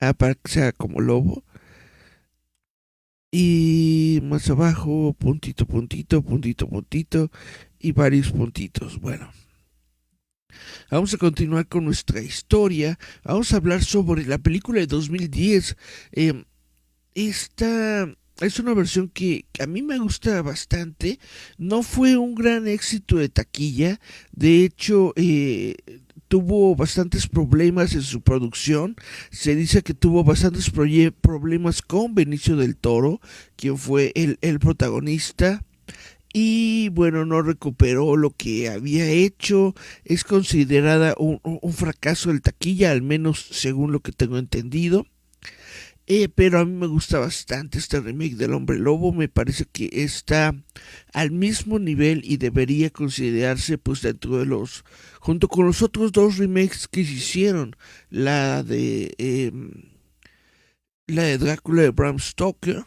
Ah, 0.00 0.12
para 0.12 0.34
que 0.34 0.50
se 0.50 0.60
haga 0.60 0.72
como 0.72 1.00
lobo. 1.00 1.44
Y 3.32 4.20
más 4.22 4.50
abajo, 4.50 5.14
puntito, 5.18 5.66
puntito, 5.66 6.22
puntito, 6.22 6.68
puntito. 6.68 7.30
Y 7.78 7.92
varios 7.92 8.32
puntitos. 8.32 9.00
Bueno. 9.00 9.30
Vamos 10.90 11.14
a 11.14 11.18
continuar 11.18 11.68
con 11.68 11.84
nuestra 11.84 12.20
historia. 12.20 12.98
Vamos 13.22 13.52
a 13.52 13.58
hablar 13.58 13.84
sobre 13.84 14.26
la 14.26 14.38
película 14.38 14.80
de 14.80 14.86
2010. 14.86 15.76
Em, 16.12 16.44
esta 17.14 18.12
es 18.40 18.58
una 18.58 18.74
versión 18.74 19.08
que 19.08 19.44
a 19.60 19.66
mí 19.66 19.82
me 19.82 19.98
gusta 19.98 20.42
bastante. 20.42 21.20
No 21.58 21.82
fue 21.82 22.16
un 22.16 22.34
gran 22.34 22.66
éxito 22.66 23.16
de 23.16 23.28
taquilla. 23.28 24.00
De 24.32 24.64
hecho, 24.64 25.12
eh, 25.16 25.76
tuvo 26.30 26.76
bastantes 26.76 27.26
problemas 27.26 27.92
en 27.94 28.02
su 28.02 28.20
producción. 28.20 28.94
Se 29.32 29.56
dice 29.56 29.82
que 29.82 29.94
tuvo 29.94 30.22
bastantes 30.22 30.70
problemas 30.70 31.82
con 31.82 32.14
Benicio 32.14 32.56
del 32.56 32.76
Toro, 32.76 33.20
quien 33.56 33.76
fue 33.76 34.12
el, 34.14 34.38
el 34.40 34.60
protagonista 34.60 35.64
y 36.32 36.88
bueno, 36.90 37.24
no 37.26 37.42
recuperó 37.42 38.16
lo 38.16 38.30
que 38.30 38.68
había 38.68 39.08
hecho. 39.08 39.74
Es 40.04 40.22
considerada 40.22 41.16
un, 41.18 41.40
fracaso 41.72 42.30
del 42.30 42.42
taquilla, 42.42 42.92
al 42.92 43.02
menos 43.02 43.44
según 43.50 43.90
lo 43.90 43.98
que 43.98 44.12
tengo 44.12 44.38
entendido. 44.38 45.06
Eh, 46.12 46.28
pero 46.28 46.58
a 46.58 46.64
mí 46.64 46.72
me 46.72 46.88
gusta 46.88 47.20
bastante 47.20 47.78
este 47.78 48.00
remake 48.00 48.34
del 48.34 48.52
Hombre 48.54 48.80
Lobo. 48.80 49.12
Me 49.12 49.28
parece 49.28 49.64
que 49.64 49.88
está 49.92 50.56
al 51.12 51.30
mismo 51.30 51.78
nivel 51.78 52.22
y 52.24 52.36
debería 52.36 52.90
considerarse 52.90 53.78
pues 53.78 54.02
dentro 54.02 54.38
de 54.38 54.44
los... 54.44 54.84
junto 55.20 55.46
con 55.46 55.66
los 55.66 55.82
otros 55.82 56.10
dos 56.10 56.36
remakes 56.36 56.88
que 56.88 57.04
se 57.04 57.12
hicieron. 57.12 57.76
La 58.08 58.64
de... 58.64 59.14
Em, 59.18 59.70
la 61.06 61.22
de 61.22 61.38
Drácula 61.38 61.82
de 61.82 61.90
Bram 61.90 62.18
Stoker 62.18 62.84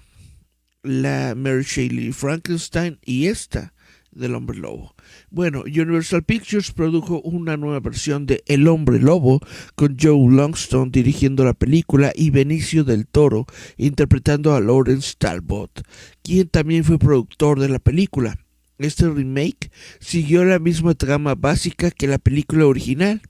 la 0.83 1.33
Mary 1.33 1.63
Shelley 1.63 2.11
Frankenstein 2.11 2.99
y 3.05 3.27
esta 3.27 3.72
del 4.15 4.35
hombre 4.35 4.57
lobo. 4.57 4.95
Bueno, 5.29 5.63
Universal 5.65 6.23
Pictures 6.23 6.71
produjo 6.71 7.21
una 7.21 7.57
nueva 7.57 7.79
versión 7.79 8.25
de 8.25 8.43
El 8.47 8.67
hombre 8.67 8.99
lobo 8.99 9.39
con 9.75 9.97
Joe 9.99 10.31
Longstone 10.31 10.91
dirigiendo 10.91 11.43
la 11.43 11.53
película 11.53 12.11
y 12.15 12.29
Benicio 12.29 12.83
del 12.83 13.07
Toro 13.07 13.45
interpretando 13.77 14.55
a 14.55 14.61
Lawrence 14.61 15.15
Talbot, 15.17 15.85
quien 16.21 16.47
también 16.47 16.83
fue 16.83 16.99
productor 16.99 17.59
de 17.59 17.69
la 17.69 17.79
película. 17.79 18.37
Este 18.79 19.07
remake 19.09 19.71
siguió 19.99 20.43
la 20.43 20.59
misma 20.59 20.93
trama 20.93 21.35
básica 21.35 21.91
que 21.91 22.07
la 22.07 22.17
película 22.17 22.65
original. 22.65 23.21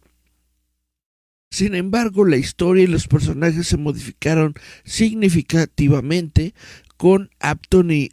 Sin 1.51 1.75
embargo, 1.75 2.25
la 2.25 2.37
historia 2.37 2.83
y 2.83 2.87
los 2.87 3.07
personajes 3.07 3.67
se 3.67 3.77
modificaron 3.77 4.55
significativamente, 4.85 6.55
con 7.03 7.29
Anthony, 7.41 8.11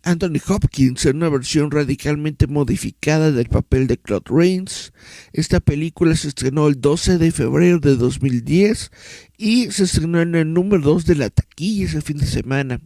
Hopkins 0.48 1.06
en 1.06 1.18
una 1.18 1.28
versión 1.28 1.70
radicalmente 1.70 2.48
modificada 2.48 3.30
del 3.30 3.48
papel 3.48 3.86
de 3.86 3.98
Claude 3.98 4.24
Rains. 4.28 4.92
Esta 5.32 5.60
película 5.60 6.16
se 6.16 6.26
estrenó 6.26 6.66
el 6.66 6.80
12 6.80 7.18
de 7.18 7.30
febrero 7.30 7.78
de 7.78 7.94
2010 7.94 8.90
y 9.38 9.70
se 9.70 9.84
estrenó 9.84 10.20
en 10.20 10.34
el 10.34 10.52
número 10.52 10.82
2 10.82 11.06
de 11.06 11.14
la 11.14 11.30
taquilla 11.30 11.84
ese 11.84 12.00
fin 12.00 12.16
de 12.16 12.26
semana. 12.26 12.80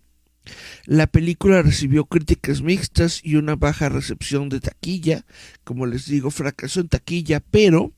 La 0.85 1.07
película 1.07 1.62
recibió 1.62 2.05
críticas 2.05 2.61
mixtas 2.61 3.23
y 3.25 3.37
una 3.37 3.57
baja 3.57 3.88
recepción 3.88 4.51
de 4.51 4.61
taquilla. 4.61 5.25
Como 5.64 5.87
les 5.87 6.05
digo, 6.05 6.31
fracasó 6.31 6.81
en 6.81 6.88
taquilla, 6.88 7.40
pero 7.40 7.95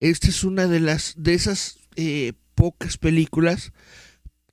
esta 0.00 0.26
es 0.26 0.42
una 0.42 0.66
de 0.66 0.80
las 0.80 1.14
de 1.16 1.34
esas 1.34 1.78
eh, 1.94 2.32
pocas 2.56 2.98
películas 2.98 3.72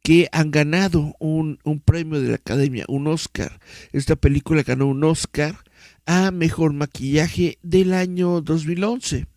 que 0.03 0.27
han 0.31 0.51
ganado 0.51 1.15
un, 1.19 1.60
premio 1.83 2.21
de 2.21 2.29
la 2.29 2.36
Academia, 2.36 2.86
un 2.88 3.07
Oscar. 3.07 3.60
Esta 3.91 4.15
película 4.15 4.63
ganó 4.63 4.88
un 4.88 5.03
Oscar 5.03 5.57
a 6.05 6.31
Mejor 6.31 6.73
Maquillaje 6.73 7.57
del 7.62 7.93
año 7.93 8.41
2011. 8.41 9.27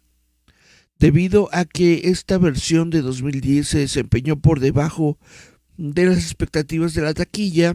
Debido 0.98 1.48
a 1.52 1.64
que 1.64 2.02
esta 2.04 2.38
versión 2.38 2.90
de 2.90 3.00
2010 3.00 3.66
se 3.66 3.78
desempeñó 3.78 4.36
por 4.36 4.60
debajo 4.60 5.18
de 5.76 6.06
las 6.06 6.18
expectativas 6.18 6.92
de 6.94 7.02
la 7.02 7.14
taquilla, 7.14 7.74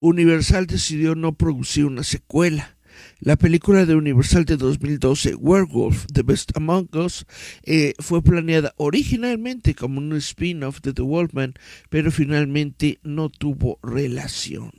Universal 0.00 0.66
decidió 0.66 1.14
no 1.14 1.34
producir 1.34 1.84
una 1.84 2.04
secuela. 2.04 2.77
La 3.20 3.36
película 3.36 3.86
de 3.86 3.94
Universal 3.94 4.44
de 4.44 4.56
2012, 4.56 5.34
Werewolf, 5.34 6.06
The 6.12 6.22
Best 6.22 6.56
Among 6.56 6.88
Us, 6.94 7.26
eh, 7.64 7.94
fue 7.98 8.22
planeada 8.22 8.74
originalmente 8.76 9.74
como 9.74 9.98
un 9.98 10.12
spin-off 10.16 10.80
de 10.80 10.92
The 10.92 11.02
Wolfman, 11.02 11.54
pero 11.88 12.10
finalmente 12.10 12.98
no 13.02 13.28
tuvo 13.28 13.78
relación. 13.82 14.72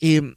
Em, 0.00 0.34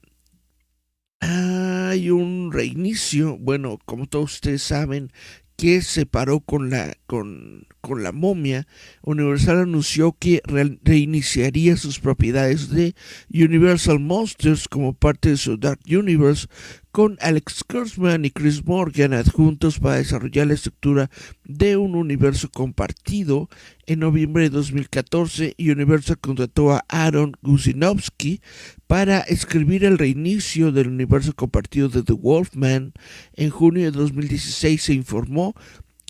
hay 1.20 2.10
un 2.10 2.52
reinicio, 2.52 3.38
bueno, 3.38 3.80
como 3.86 4.08
todos 4.08 4.34
ustedes 4.34 4.64
saben, 4.64 5.12
que 5.56 5.82
se 5.82 6.06
paró 6.06 6.40
con 6.42 6.70
la, 6.70 6.98
con, 7.06 7.68
con 7.80 8.04
la 8.04 8.12
momia, 8.12 8.68
Universal 9.04 9.60
anunció 9.60 10.14
que 10.14 10.42
reiniciaría 10.46 11.78
sus 11.78 12.00
propiedades 12.00 12.70
de 12.70 12.96
Universal 13.30 14.00
Monsters 14.00 14.68
como 14.68 14.94
parte 14.94 15.30
de 15.30 15.38
su 15.38 15.58
Dark 15.58 15.80
Universe 15.88 16.48
con 16.94 17.18
Alex 17.22 17.64
Kurtzman 17.64 18.24
y 18.24 18.30
Chris 18.30 18.64
Morgan 18.64 19.14
adjuntos 19.14 19.80
para 19.80 19.96
desarrollar 19.96 20.46
la 20.46 20.54
estructura 20.54 21.10
de 21.44 21.76
un 21.76 21.96
universo 21.96 22.52
compartido. 22.52 23.50
En 23.88 24.02
noviembre 24.02 24.44
de 24.44 24.52
2014, 24.52 25.56
Universal 25.58 26.20
contrató 26.20 26.72
a 26.72 26.86
Aaron 26.90 27.34
Gusinowski 27.42 28.42
para 28.86 29.22
escribir 29.22 29.86
el 29.86 29.98
reinicio 29.98 30.72
del 30.72 30.88
universo 30.88 31.34
compartido 31.34 31.90
de 31.90 32.04
The 32.04 32.14
Wolfman. 32.14 32.94
En 33.34 33.50
junio 33.50 33.86
de 33.86 33.98
2016 33.98 34.84
se 34.84 34.94
informó 34.94 35.56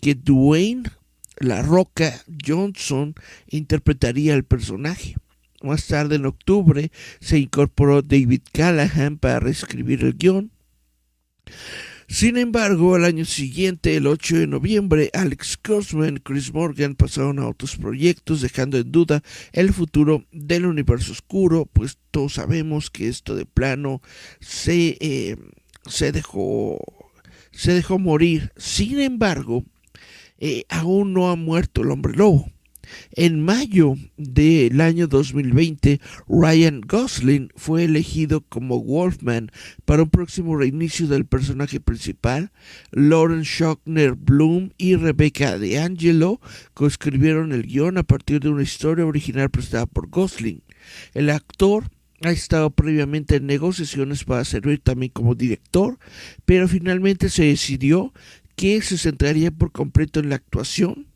que 0.02 0.14
Dwayne 0.14 0.90
La 1.38 1.62
Roca 1.62 2.12
Johnson 2.46 3.14
interpretaría 3.48 4.34
el 4.34 4.44
personaje. 4.44 5.16
Más 5.62 5.86
tarde, 5.86 6.16
en 6.16 6.26
octubre, 6.26 6.92
se 7.20 7.38
incorporó 7.38 8.02
David 8.02 8.42
Callahan 8.52 9.16
para 9.16 9.40
reescribir 9.40 10.04
el 10.04 10.12
guion. 10.12 10.53
Sin 12.06 12.36
embargo, 12.36 12.94
al 12.94 13.04
año 13.04 13.24
siguiente, 13.24 13.96
el 13.96 14.06
8 14.06 14.36
de 14.36 14.46
noviembre, 14.46 15.10
Alex 15.14 15.56
Kurtzman 15.56 16.16
y 16.16 16.20
Chris 16.20 16.52
Morgan 16.52 16.94
pasaron 16.94 17.38
a 17.38 17.48
otros 17.48 17.76
proyectos, 17.76 18.42
dejando 18.42 18.76
en 18.76 18.92
duda 18.92 19.22
el 19.52 19.72
futuro 19.72 20.24
del 20.30 20.66
universo 20.66 21.12
oscuro, 21.12 21.66
pues 21.66 21.98
todos 22.10 22.34
sabemos 22.34 22.90
que 22.90 23.08
esto 23.08 23.34
de 23.34 23.46
plano 23.46 24.02
se, 24.40 24.98
eh, 25.00 25.36
se 25.86 26.12
dejó 26.12 26.78
se 27.54 27.72
dejó 27.72 27.98
morir. 27.98 28.52
Sin 28.56 29.00
embargo, 29.00 29.64
eh, 30.38 30.64
aún 30.68 31.12
no 31.12 31.30
ha 31.30 31.36
muerto 31.36 31.82
el 31.82 31.90
hombre 31.90 32.14
lobo. 32.14 32.50
En 33.12 33.40
mayo 33.42 33.96
del 34.16 34.80
año 34.80 35.06
2020, 35.06 36.00
Ryan 36.28 36.80
Gosling 36.80 37.50
fue 37.56 37.84
elegido 37.84 38.40
como 38.42 38.82
Wolfman 38.82 39.50
para 39.84 40.02
un 40.02 40.10
próximo 40.10 40.56
reinicio 40.56 41.06
del 41.06 41.26
personaje 41.26 41.80
principal. 41.80 42.52
Lauren 42.90 43.44
Schockner 43.44 44.14
Bloom 44.14 44.70
y 44.78 44.96
Rebecca 44.96 45.58
DeAngelo 45.58 46.40
coescribieron 46.74 47.52
el 47.52 47.64
guion 47.64 47.98
a 47.98 48.02
partir 48.02 48.40
de 48.40 48.48
una 48.48 48.62
historia 48.62 49.06
original 49.06 49.50
prestada 49.50 49.86
por 49.86 50.08
Gosling. 50.08 50.62
El 51.14 51.30
actor 51.30 51.90
ha 52.22 52.30
estado 52.30 52.70
previamente 52.70 53.36
en 53.36 53.46
negociaciones 53.46 54.24
para 54.24 54.44
servir 54.44 54.80
también 54.80 55.12
como 55.12 55.34
director, 55.34 55.98
pero 56.44 56.68
finalmente 56.68 57.28
se 57.28 57.44
decidió 57.44 58.12
que 58.56 58.80
se 58.82 58.98
centraría 58.98 59.50
por 59.50 59.72
completo 59.72 60.20
en 60.20 60.28
la 60.28 60.36
actuación 60.36 61.06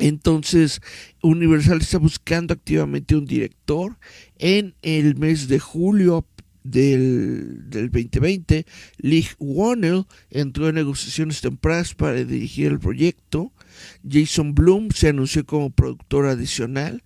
entonces, 0.00 0.80
Universal 1.22 1.80
está 1.80 1.98
buscando 1.98 2.54
activamente 2.54 3.14
un 3.14 3.26
director. 3.26 3.98
En 4.38 4.74
el 4.82 5.16
mes 5.16 5.48
de 5.48 5.58
julio 5.58 6.26
del, 6.64 7.70
del 7.70 7.90
2020, 7.90 8.66
Lee 8.98 9.28
Warner 9.38 10.04
entró 10.30 10.68
en 10.68 10.76
negociaciones 10.76 11.40
tempranas 11.40 11.94
para 11.94 12.24
dirigir 12.24 12.68
el 12.68 12.78
proyecto. 12.78 13.52
Jason 14.08 14.54
Bloom 14.54 14.90
se 14.90 15.08
anunció 15.08 15.44
como 15.44 15.70
productor 15.70 16.26
adicional. 16.26 17.02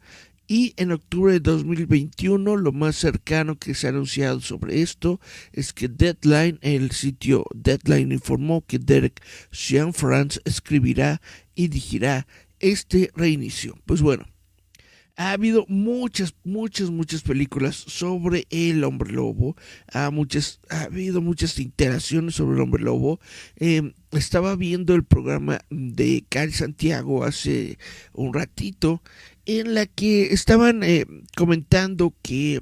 Y 0.46 0.74
en 0.76 0.92
octubre 0.92 1.32
de 1.32 1.40
2021, 1.40 2.56
lo 2.56 2.72
más 2.72 2.96
cercano 2.96 3.58
que 3.58 3.74
se 3.74 3.86
ha 3.86 3.90
anunciado 3.90 4.40
sobre 4.42 4.82
esto 4.82 5.18
es 5.52 5.72
que 5.72 5.88
Deadline, 5.88 6.58
el 6.60 6.90
sitio 6.90 7.46
Deadline 7.54 8.12
informó 8.12 8.62
que 8.66 8.78
Derek 8.78 9.22
Jean-France 9.52 10.40
escribirá 10.44 11.22
y 11.54 11.68
dirigirá 11.68 12.26
este 12.64 13.10
reinicio. 13.14 13.78
Pues 13.84 14.00
bueno, 14.00 14.24
ha 15.16 15.32
habido 15.32 15.64
muchas, 15.68 16.34
muchas, 16.44 16.90
muchas 16.90 17.22
películas 17.22 17.76
sobre 17.76 18.46
el 18.50 18.82
hombre 18.82 19.12
lobo. 19.12 19.54
Ha, 19.92 20.10
muchas, 20.10 20.60
ha 20.70 20.84
habido 20.84 21.20
muchas 21.20 21.58
interacciones 21.58 22.34
sobre 22.34 22.56
el 22.56 22.62
hombre 22.62 22.82
lobo. 22.82 23.20
Em, 23.56 23.92
estaba 24.12 24.56
viendo 24.56 24.94
el 24.94 25.04
programa 25.04 25.60
de 25.70 26.24
Cari 26.28 26.52
Santiago 26.52 27.24
hace 27.24 27.78
un 28.12 28.32
ratito 28.32 29.02
en 29.46 29.74
la 29.74 29.86
que 29.86 30.32
estaban 30.32 30.82
eh, 30.82 31.06
comentando 31.36 32.14
que 32.22 32.60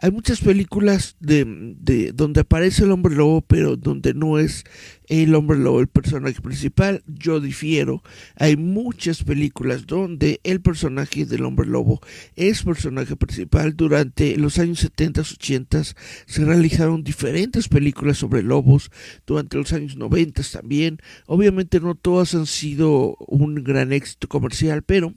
hay 0.00 0.10
muchas 0.10 0.40
películas 0.40 1.16
de, 1.20 1.44
de, 1.78 2.12
donde 2.12 2.42
aparece 2.42 2.84
el 2.84 2.92
hombre 2.92 3.14
lobo, 3.14 3.40
pero 3.42 3.76
donde 3.76 4.14
no 4.14 4.38
es 4.38 4.64
el 5.08 5.34
hombre 5.34 5.58
lobo 5.58 5.80
el 5.80 5.88
personaje 5.88 6.40
principal. 6.40 7.02
Yo 7.06 7.40
difiero. 7.40 8.02
Hay 8.36 8.56
muchas 8.56 9.24
películas 9.24 9.86
donde 9.86 10.40
el 10.44 10.60
personaje 10.60 11.24
del 11.24 11.44
hombre 11.44 11.66
lobo 11.66 12.00
es 12.36 12.62
personaje 12.62 13.16
principal. 13.16 13.74
Durante 13.74 14.36
los 14.36 14.58
años 14.58 14.80
70, 14.80 15.22
80 15.22 15.82
se 16.26 16.44
realizaron 16.44 17.02
diferentes 17.02 17.68
películas 17.68 18.18
sobre 18.18 18.42
lobos. 18.42 18.90
Durante 19.26 19.56
los 19.56 19.72
años 19.72 19.96
90 19.96 20.42
también. 20.52 20.98
Obviamente 21.26 21.80
no 21.80 21.94
todas 21.94 22.34
han 22.34 22.46
sido 22.46 23.16
un 23.26 23.56
gran 23.64 23.92
éxito 23.92 24.28
comercial, 24.28 24.82
pero 24.82 25.14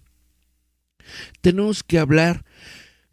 tenemos 1.41 1.83
que 1.83 1.99
hablar 1.99 2.43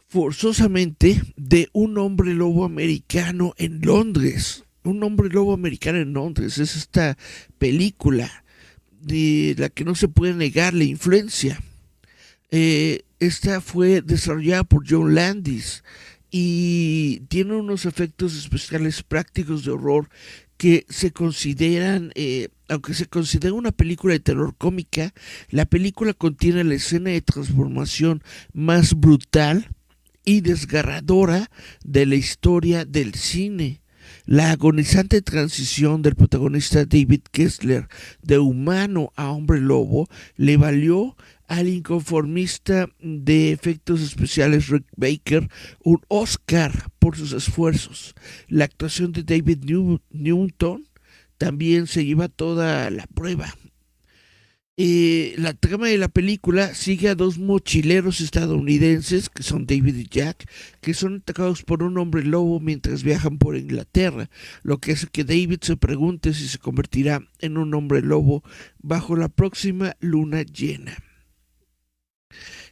forzosamente 0.08 1.22
de 1.36 1.68
un 1.72 1.98
hombre 1.98 2.34
lobo 2.34 2.64
americano 2.64 3.54
en 3.58 3.80
Londres. 3.82 4.64
Un 4.84 5.02
hombre 5.02 5.28
lobo 5.28 5.52
americano 5.52 5.98
en 5.98 6.12
Londres. 6.14 6.58
Es 6.58 6.76
esta 6.76 7.18
película 7.58 8.44
de 9.00 9.54
la 9.58 9.68
que 9.68 9.84
no 9.84 9.94
se 9.94 10.08
puede 10.08 10.34
negar 10.34 10.74
la 10.74 10.84
influencia. 10.84 11.60
Eh, 12.50 13.02
esta 13.20 13.60
fue 13.60 14.00
desarrollada 14.00 14.64
por 14.64 14.84
John 14.88 15.14
Landis 15.14 15.84
y 16.30 17.20
tiene 17.28 17.54
unos 17.56 17.84
efectos 17.84 18.36
especiales 18.36 19.02
prácticos 19.02 19.64
de 19.64 19.72
horror 19.72 20.08
que 20.58 20.84
se 20.88 21.12
consideran, 21.12 22.12
eh, 22.14 22.48
aunque 22.68 22.92
se 22.92 23.06
considera 23.06 23.54
una 23.54 23.72
película 23.72 24.12
de 24.12 24.20
terror 24.20 24.54
cómica, 24.58 25.14
la 25.48 25.64
película 25.64 26.12
contiene 26.12 26.64
la 26.64 26.74
escena 26.74 27.10
de 27.10 27.22
transformación 27.22 28.22
más 28.52 28.94
brutal 28.94 29.70
y 30.24 30.42
desgarradora 30.42 31.50
de 31.84 32.04
la 32.04 32.16
historia 32.16 32.84
del 32.84 33.14
cine. 33.14 33.80
La 34.26 34.50
agonizante 34.50 35.22
transición 35.22 36.02
del 36.02 36.16
protagonista 36.16 36.84
David 36.84 37.22
Kessler 37.30 37.88
de 38.22 38.38
humano 38.38 39.12
a 39.16 39.30
hombre 39.30 39.60
lobo 39.60 40.08
le 40.36 40.56
valió 40.56 41.16
al 41.48 41.66
inconformista 41.66 42.88
de 43.00 43.52
efectos 43.52 44.02
especiales 44.02 44.68
Rick 44.68 44.84
Baker 44.96 45.48
un 45.82 46.00
Oscar 46.08 46.90
por 46.98 47.16
sus 47.16 47.32
esfuerzos. 47.32 48.14
La 48.48 48.66
actuación 48.66 49.12
de 49.12 49.24
David 49.24 49.64
Newton 50.10 50.86
también 51.38 51.86
se 51.86 52.04
lleva 52.04 52.28
toda 52.28 52.90
la 52.90 53.06
prueba. 53.06 53.54
Eh, 54.80 55.34
la 55.38 55.54
trama 55.54 55.88
de 55.88 55.98
la 55.98 56.06
película 56.06 56.72
sigue 56.72 57.08
a 57.08 57.16
dos 57.16 57.36
mochileros 57.36 58.20
estadounidenses, 58.20 59.28
que 59.28 59.42
son 59.42 59.66
David 59.66 59.96
y 59.96 60.06
Jack, 60.06 60.48
que 60.80 60.94
son 60.94 61.16
atacados 61.16 61.64
por 61.64 61.82
un 61.82 61.98
hombre 61.98 62.22
lobo 62.22 62.60
mientras 62.60 63.02
viajan 63.02 63.38
por 63.38 63.56
Inglaterra, 63.56 64.30
lo 64.62 64.78
que 64.78 64.92
hace 64.92 65.08
que 65.08 65.24
David 65.24 65.58
se 65.62 65.76
pregunte 65.76 66.32
si 66.32 66.46
se 66.46 66.58
convertirá 66.58 67.26
en 67.40 67.58
un 67.58 67.74
hombre 67.74 68.02
lobo 68.02 68.44
bajo 68.78 69.16
la 69.16 69.28
próxima 69.28 69.96
luna 69.98 70.42
llena. 70.42 71.07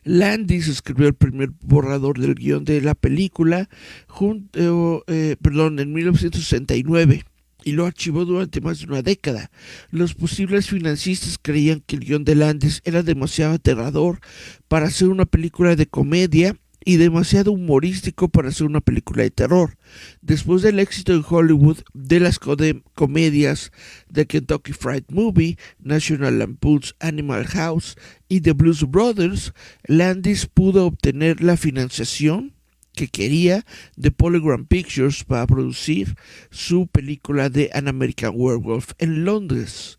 Landis 0.07 0.69
escribió 0.69 1.09
el 1.09 1.14
primer 1.14 1.51
borrador 1.62 2.21
del 2.21 2.37
guion 2.37 2.64
de 2.64 2.81
la 2.81 2.95
película 2.95 3.69
junto, 4.07 5.05
eh, 5.09 5.37
perdón, 5.42 5.81
en 5.81 5.92
1969 5.92 7.25
y 7.64 7.73
lo 7.73 7.85
archivó 7.85 8.25
durante 8.25 8.61
más 8.61 8.79
de 8.79 8.87
una 8.87 9.03
década. 9.03 9.51
Los 9.90 10.14
posibles 10.14 10.69
financistas 10.69 11.37
creían 11.42 11.83
que 11.85 11.97
el 11.97 12.05
guion 12.05 12.25
de 12.25 12.37
Landis 12.37 12.81
era 12.85 13.03
demasiado 13.03 13.55
aterrador 13.55 14.21
para 14.69 14.87
hacer 14.87 15.09
una 15.09 15.25
película 15.25 15.75
de 15.75 15.87
comedia 15.87 16.57
y 16.87 16.99
demasiado 16.99 17.51
humorístico 17.51 18.29
para 18.29 18.49
hacer 18.49 18.64
una 18.64 18.81
película 18.81 19.25
de 19.25 19.33
terror. 19.33 19.77
Después 20.22 20.62
del 20.62 20.79
éxito 20.79 21.12
en 21.12 21.25
Hollywood 21.29 21.79
de 21.92 22.20
las 22.20 22.38
comedias 22.38 23.72
de 24.09 24.27
Kentucky 24.27 24.72
Fried 24.72 25.03
Movie, 25.09 25.59
National 25.81 26.38
Lampoon's 26.38 26.94
Animal 27.01 27.44
House 27.49 27.96
y 28.29 28.40
The 28.40 28.53
Blues 28.53 28.88
Brothers, 28.88 29.53
Landis 29.88 30.46
pudo 30.46 30.87
obtener 30.87 31.42
la 31.42 31.57
financiación 31.57 32.55
que 32.94 33.09
quería 33.09 33.66
de 33.96 34.12
Polygram 34.12 34.64
Pictures 34.66 35.25
para 35.25 35.44
producir 35.49 36.14
su 36.51 36.87
película 36.87 37.51
de 37.51 37.68
An 37.75 37.88
American 37.88 38.33
Werewolf 38.37 38.92
en 38.99 39.25
Londres. 39.25 39.99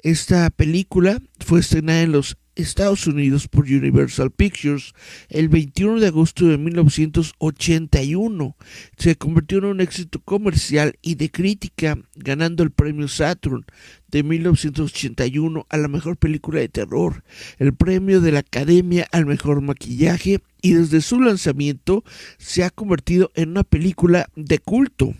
Esta 0.00 0.50
película 0.50 1.22
fue 1.40 1.60
estrenada 1.60 2.02
en 2.02 2.12
los 2.12 2.36
Estados 2.56 3.06
Unidos 3.06 3.46
por 3.48 3.64
Universal 3.64 4.30
Pictures 4.30 4.94
el 5.28 5.48
21 5.48 6.00
de 6.00 6.08
agosto 6.08 6.46
de 6.46 6.58
1981. 6.58 8.56
Se 8.96 9.16
convirtió 9.16 9.58
en 9.58 9.66
un 9.66 9.80
éxito 9.80 10.20
comercial 10.20 10.98
y 11.02 11.14
de 11.14 11.30
crítica, 11.30 11.98
ganando 12.14 12.62
el 12.62 12.70
premio 12.70 13.08
Saturn 13.08 13.64
de 14.08 14.22
1981 14.22 15.66
a 15.68 15.76
la 15.76 15.88
mejor 15.88 16.16
película 16.16 16.60
de 16.60 16.68
terror, 16.68 17.22
el 17.58 17.74
premio 17.74 18.20
de 18.20 18.32
la 18.32 18.40
Academia 18.40 19.06
al 19.12 19.26
mejor 19.26 19.60
maquillaje 19.60 20.40
y 20.62 20.72
desde 20.72 21.00
su 21.00 21.20
lanzamiento 21.20 22.04
se 22.38 22.64
ha 22.64 22.70
convertido 22.70 23.30
en 23.34 23.50
una 23.50 23.64
película 23.64 24.28
de 24.34 24.58
culto. 24.58 25.14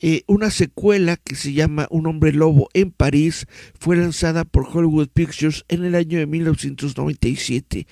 Eh, 0.00 0.22
una 0.26 0.50
secuela 0.50 1.16
que 1.16 1.34
se 1.34 1.52
llama 1.52 1.88
Un 1.90 2.06
hombre 2.06 2.32
lobo 2.32 2.68
en 2.72 2.92
París 2.92 3.46
fue 3.78 3.96
lanzada 3.96 4.44
por 4.44 4.64
Hollywood 4.64 5.08
Pictures 5.08 5.64
en 5.68 5.84
el 5.84 5.94
año 5.94 6.18
de 6.18 6.26
1997. 6.26 7.86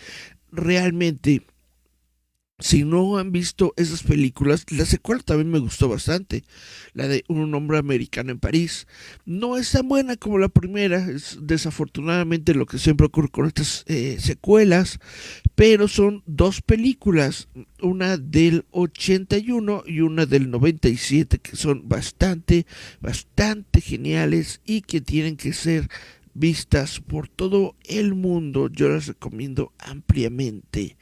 Realmente 0.52 1.42
si 2.58 2.84
no 2.84 3.18
han 3.18 3.32
visto 3.32 3.74
esas 3.76 4.02
películas, 4.02 4.64
la 4.70 4.86
secuela 4.86 5.22
también 5.22 5.50
me 5.50 5.58
gustó 5.58 5.88
bastante, 5.90 6.42
la 6.94 7.06
de 7.06 7.22
Un 7.28 7.54
hombre 7.54 7.76
americano 7.76 8.32
en 8.32 8.38
París. 8.38 8.86
No 9.26 9.58
es 9.58 9.72
tan 9.72 9.88
buena 9.88 10.16
como 10.16 10.38
la 10.38 10.48
primera, 10.48 11.06
es 11.10 11.38
desafortunadamente 11.42 12.54
lo 12.54 12.64
que 12.64 12.78
siempre 12.78 13.06
ocurre 13.06 13.28
con 13.28 13.46
estas 13.46 13.84
eh, 13.88 14.16
secuelas, 14.18 15.00
pero 15.54 15.86
son 15.86 16.22
dos 16.24 16.62
películas, 16.62 17.48
una 17.82 18.16
del 18.16 18.64
81 18.70 19.84
y 19.86 20.00
una 20.00 20.24
del 20.24 20.50
97, 20.50 21.38
que 21.38 21.56
son 21.56 21.86
bastante, 21.88 22.66
bastante 23.00 23.82
geniales 23.82 24.62
y 24.64 24.80
que 24.80 25.02
tienen 25.02 25.36
que 25.36 25.52
ser 25.52 25.90
vistas 26.32 27.00
por 27.00 27.28
todo 27.28 27.76
el 27.84 28.14
mundo. 28.14 28.68
Yo 28.70 28.88
las 28.88 29.08
recomiendo 29.08 29.72
ampliamente. 29.78 30.96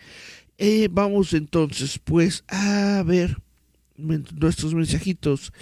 Eh, 0.58 0.88
vamos 0.90 1.34
entonces 1.34 1.98
pues 1.98 2.44
a 2.48 3.02
ver 3.04 3.38
nuestros 3.96 4.74
mensajitos 4.74 5.52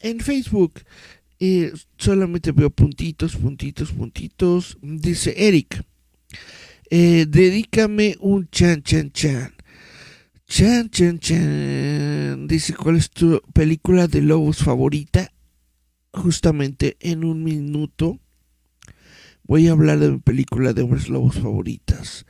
en 0.00 0.20
Facebook. 0.20 0.80
Eh, 1.40 1.72
solamente 1.96 2.52
veo 2.52 2.70
puntitos, 2.70 3.36
puntitos, 3.36 3.92
puntitos. 3.92 4.78
Dice 4.82 5.34
Eric, 5.36 5.84
eh, 6.90 7.26
dedícame 7.28 8.16
un 8.20 8.48
chan, 8.50 8.82
chan, 8.82 9.10
chan. 9.12 9.54
Chan, 10.46 10.88
chan, 10.90 11.18
chan. 11.18 12.46
Dice, 12.48 12.74
¿cuál 12.74 12.96
es 12.96 13.10
tu 13.10 13.40
película 13.52 14.08
de 14.08 14.22
lobos 14.22 14.58
favorita? 14.58 15.30
Justamente 16.12 16.96
en 17.00 17.24
un 17.24 17.44
minuto 17.44 18.18
voy 19.44 19.68
a 19.68 19.72
hablar 19.72 19.98
de 19.98 20.10
mi 20.10 20.18
película 20.18 20.72
de 20.72 20.82
hombres 20.82 21.08
lobos 21.08 21.36
favoritas. 21.36 22.26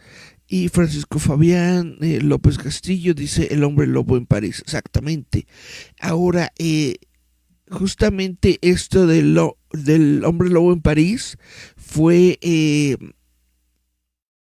Y 0.51 0.71
Francisco 0.71 1.19
Fabián 1.19 1.99
eh, 2.01 2.21
López 2.23 2.57
Castillo 2.57 3.13
dice 3.13 3.49
El 3.51 3.63
hombre 3.65 3.87
lobo 3.87 4.17
en 4.17 4.25
París. 4.25 4.61
Exactamente. 4.61 5.47
Ahora, 6.01 6.53
eh, 6.59 6.97
justamente 7.71 8.59
esto 8.63 9.07
del, 9.07 9.39
del 9.73 10.25
hombre 10.25 10.49
lobo 10.49 10.73
en 10.73 10.81
París 10.81 11.37
fue, 11.77 12.39
eh, 12.41 12.97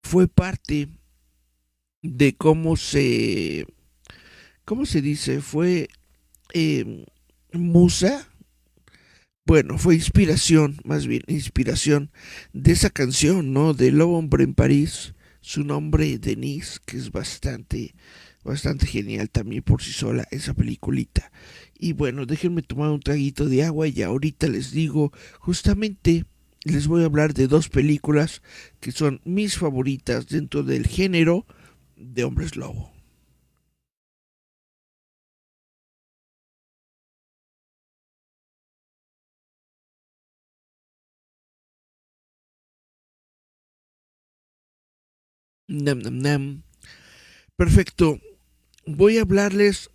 fue 0.03 0.27
parte 0.27 0.89
de 2.01 2.36
cómo 2.36 2.75
se, 2.75 3.65
¿cómo 4.65 4.86
se 4.86 5.01
dice? 5.01 5.39
Fue 5.39 5.88
musa. 7.53 8.27
Bueno, 9.45 9.77
fue 9.77 9.95
inspiración, 9.95 10.77
más 10.84 11.08
bien, 11.08 11.21
inspiración 11.27 12.12
de 12.51 12.73
esa 12.73 12.89
canción, 12.89 13.53
¿no? 13.53 13.73
Del 13.73 13.99
lobo 13.99 14.17
hombre 14.17 14.43
en 14.43 14.55
París 14.55 15.14
su 15.45 15.63
nombre 15.63 16.17
Denise, 16.17 16.79
que 16.88 16.97
es 16.97 17.12
bastante, 17.12 17.93
bastante 18.43 18.88
genial 18.88 19.29
también 19.29 19.62
por 19.62 19.84
sí 19.84 19.91
sola 19.91 20.27
esa 20.31 20.55
peliculita. 20.55 21.31
Y 21.77 21.93
bueno, 21.93 22.25
déjenme 22.25 22.63
tomar 22.63 22.89
un 22.89 22.99
traguito 22.99 23.45
de 23.45 23.63
agua 23.63 23.88
y 23.88 24.01
ahorita 24.01 24.47
les 24.47 24.71
digo, 24.71 25.13
justamente 25.38 26.25
les 26.63 26.88
voy 26.88 27.03
a 27.03 27.05
hablar 27.05 27.36
de 27.36 27.47
dos 27.47 27.69
películas 27.69 28.41
que 28.79 28.91
son 28.91 29.21
mis 29.23 29.55
favoritas 29.55 30.27
dentro 30.27 30.63
del 30.63 30.88
género 30.88 31.45
de 31.95 32.23
hombres 32.23 32.55
lobo. 32.55 32.94
Nam, 45.84 46.00
nam, 46.00 46.20
nam. 46.20 46.64
Perfecto. 47.58 48.20
Voy 48.86 49.18
a 49.18 49.22
hablarles 49.22 49.90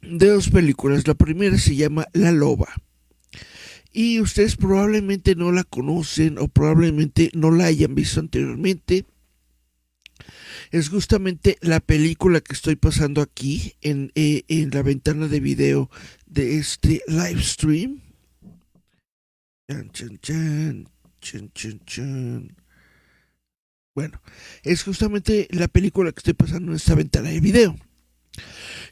de 0.00 0.28
dos 0.28 0.48
películas. 0.48 1.06
La 1.06 1.14
primera 1.14 1.58
se 1.58 1.76
llama 1.76 2.06
La 2.12 2.32
Loba. 2.32 2.68
Y 3.92 4.20
ustedes 4.20 4.56
probablemente 4.56 5.34
no 5.34 5.52
la 5.52 5.64
conocen 5.64 6.38
o 6.38 6.48
probablemente 6.48 7.30
no 7.34 7.50
la 7.50 7.66
hayan 7.66 7.94
visto 7.94 8.20
anteriormente. 8.20 9.04
Es 10.70 10.88
justamente 10.88 11.58
la 11.60 11.80
película 11.80 12.40
que 12.40 12.54
estoy 12.54 12.76
pasando 12.76 13.20
aquí 13.20 13.74
en, 13.82 14.10
eh, 14.14 14.44
en 14.48 14.70
la 14.70 14.82
ventana 14.82 15.28
de 15.28 15.40
video 15.40 15.90
de 16.26 16.56
este 16.56 17.02
live 17.06 17.42
stream. 17.42 18.00
Chan, 19.68 19.90
chan, 19.92 20.18
chan, 20.22 20.88
chan, 21.20 21.50
chan, 21.52 21.80
chan. 21.84 22.61
Bueno, 23.94 24.20
es 24.62 24.84
justamente 24.84 25.48
la 25.50 25.68
película 25.68 26.12
que 26.12 26.20
estoy 26.20 26.32
pasando 26.32 26.72
en 26.72 26.76
esta 26.76 26.94
ventana 26.94 27.28
de 27.28 27.40
video. 27.40 27.76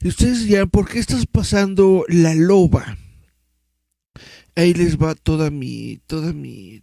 Y 0.03 0.09
ustedes 0.09 0.45
dirán, 0.45 0.69
¿por 0.69 0.89
qué 0.89 0.99
estás 0.99 1.27
pasando 1.27 2.05
La 2.09 2.35
Loba? 2.35 2.99
Ahí 4.57 4.75
les 4.75 4.99
va 4.99 5.15
toda 5.15 5.51
mi, 5.51 6.01
toda 6.07 6.35
mi, 6.35 6.83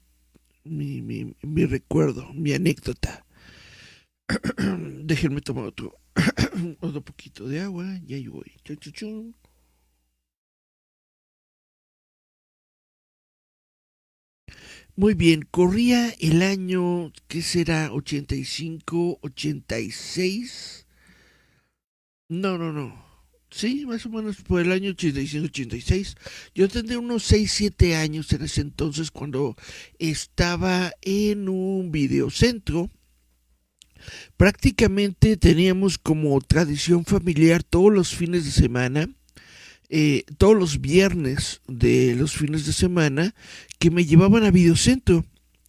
mi, 0.63 1.01
mi, 1.41 1.65
recuerdo, 1.65 2.33
mi 2.33 2.53
anécdota. 2.53 3.23
Déjenme 5.03 5.41
tomar 5.41 5.65
otro, 5.65 5.95
otro 6.79 7.01
poquito 7.01 7.47
de 7.47 7.61
agua 7.61 7.85
y 8.07 8.15
ahí 8.15 8.27
voy. 8.27 8.51
Muy 14.99 15.13
bien, 15.13 15.47
corría 15.51 16.09
el 16.19 16.41
año, 16.41 17.13
¿qué 17.27 17.43
será? 17.43 17.91
¿85, 17.91 19.19
86? 19.21 20.87
No, 22.29 22.57
no, 22.57 22.73
no. 22.73 23.05
Sí, 23.51 23.85
más 23.85 24.07
o 24.07 24.09
menos 24.09 24.37
por 24.37 24.59
el 24.59 24.71
año 24.71 24.89
85, 24.89 25.45
86. 25.45 26.15
Yo 26.55 26.67
tendría 26.67 26.97
unos 26.97 27.21
6, 27.25 27.51
7 27.51 27.95
años 27.95 28.33
en 28.33 28.41
ese 28.41 28.61
entonces 28.61 29.11
cuando 29.11 29.55
estaba 29.99 30.91
en 31.03 31.47
un 31.47 31.91
videocentro. 31.91 32.89
Prácticamente 34.35 35.37
teníamos 35.37 35.99
como 35.99 36.41
tradición 36.41 37.05
familiar 37.05 37.61
todos 37.61 37.93
los 37.93 38.15
fines 38.15 38.45
de 38.45 38.51
semana 38.51 39.16
eh, 39.89 40.23
todos 40.37 40.55
los 40.55 40.81
viernes 40.81 41.61
de 41.67 42.15
los 42.15 42.35
fines 42.35 42.65
de 42.65 42.73
semana 42.73 43.33
que 43.79 43.91
me 43.91 44.05
llevaban 44.05 44.43
a 44.43 44.51
videocentro 44.51 45.25